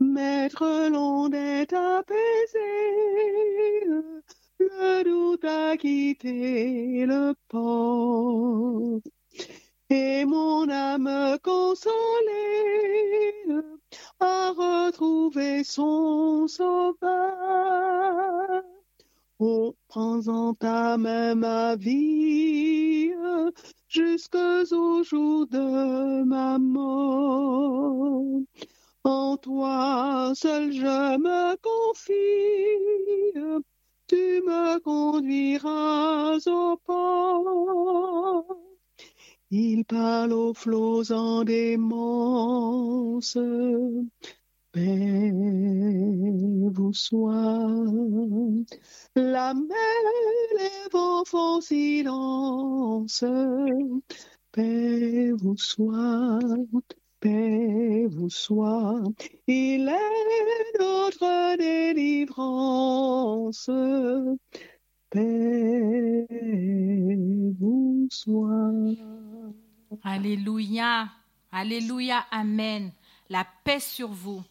Maître, 0.00 0.88
l'onde 0.90 1.34
est 1.34 1.72
apaisée, 1.72 2.60
le 4.60 5.02
doute 5.02 5.44
a 5.44 5.76
quitté 5.76 7.04
le 7.04 7.34
port. 7.48 9.00
Et 9.90 10.24
mon 10.24 10.68
âme 10.68 11.38
consolée 11.42 11.90
a 14.20 14.50
retrouvé 14.52 15.64
son 15.64 16.46
sauveur. 16.46 16.94
Oh, 19.40 19.74
prends 19.88 20.28
en 20.28 20.54
ta 20.54 20.96
main 20.96 21.34
ma 21.34 21.74
vie 21.74 23.12
jusqu'au 23.88 24.64
jour 25.04 25.46
de 25.46 26.22
ma 26.24 26.58
mort. 26.58 28.42
En 29.04 29.36
toi 29.36 30.32
seul 30.34 30.72
je 30.72 31.18
me 31.18 31.56
confie, 31.62 32.14
tu 34.06 34.42
me 34.42 34.78
conduiras 34.80 36.38
au 36.46 36.76
port. 36.78 38.58
Il 39.50 39.84
parle 39.84 40.32
aux 40.32 40.52
flots 40.52 41.10
en 41.12 41.44
démence, 41.44 43.38
paix 44.72 45.32
vous 46.70 46.92
soit. 46.92 47.74
La 49.16 49.54
mer, 49.54 50.02
les 50.58 50.88
vents 50.92 51.24
font 51.24 51.60
silence, 51.60 53.24
paix 54.52 55.32
vous 55.32 55.56
soit 55.56 56.40
paix 57.20 58.06
vous 58.10 58.30
soit. 58.30 59.02
Il 59.46 59.88
est 59.88 60.78
notre 60.78 61.56
délivrance. 61.56 63.70
Paix 65.10 66.26
vous 67.58 68.08
soit. 68.10 68.72
Alléluia. 70.02 71.08
Alléluia. 71.50 72.26
Amen. 72.30 72.92
La 73.30 73.46
paix 73.64 73.80
sur 73.80 74.08
vous. 74.08 74.42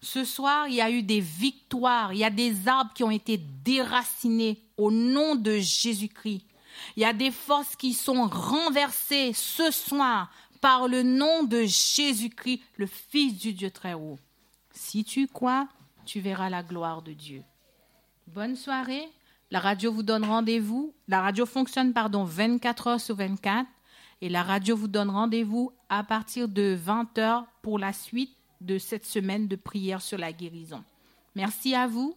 Ce 0.00 0.24
soir, 0.24 0.68
il 0.68 0.74
y 0.74 0.80
a 0.80 0.90
eu 0.90 1.02
des 1.02 1.20
victoires. 1.20 2.12
Il 2.12 2.18
y 2.18 2.24
a 2.24 2.30
des 2.30 2.68
arbres 2.68 2.92
qui 2.94 3.04
ont 3.04 3.10
été 3.10 3.38
déracinés 3.64 4.60
au 4.76 4.90
nom 4.90 5.34
de 5.34 5.58
Jésus-Christ. 5.58 6.44
Il 6.96 7.02
y 7.02 7.06
a 7.06 7.12
des 7.12 7.30
forces 7.30 7.76
qui 7.76 7.94
sont 7.94 8.26
renversées 8.26 9.32
ce 9.32 9.70
soir 9.70 10.30
par 10.64 10.88
le 10.88 11.02
nom 11.02 11.44
de 11.44 11.64
Jésus-Christ, 11.64 12.62
le 12.78 12.86
Fils 12.86 13.36
du 13.36 13.52
Dieu 13.52 13.70
très 13.70 13.92
haut. 13.92 14.18
Si 14.70 15.04
tu 15.04 15.26
crois, 15.26 15.68
tu 16.06 16.20
verras 16.20 16.48
la 16.48 16.62
gloire 16.62 17.02
de 17.02 17.12
Dieu. 17.12 17.42
Bonne 18.28 18.56
soirée. 18.56 19.06
La 19.50 19.60
radio 19.60 19.92
vous 19.92 20.02
donne 20.02 20.24
rendez-vous. 20.24 20.94
La 21.06 21.20
radio 21.20 21.44
fonctionne, 21.44 21.92
pardon, 21.92 22.24
24 22.24 22.86
heures 22.86 23.00
sur 23.00 23.14
24. 23.14 23.68
Et 24.22 24.30
la 24.30 24.42
radio 24.42 24.74
vous 24.74 24.88
donne 24.88 25.10
rendez-vous 25.10 25.70
à 25.90 26.02
partir 26.02 26.48
de 26.48 26.74
20 26.74 27.18
heures 27.18 27.44
pour 27.60 27.78
la 27.78 27.92
suite 27.92 28.34
de 28.62 28.78
cette 28.78 29.04
semaine 29.04 29.46
de 29.48 29.56
prière 29.56 30.00
sur 30.00 30.16
la 30.16 30.32
guérison. 30.32 30.82
Merci 31.34 31.74
à 31.74 31.86
vous. 31.86 32.16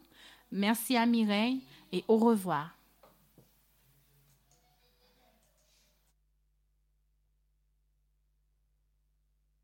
Merci 0.53 0.95
à 0.95 1.05
Mireille 1.05 1.59
et 1.91 2.05
au 2.07 2.15
revoir. 2.15 2.76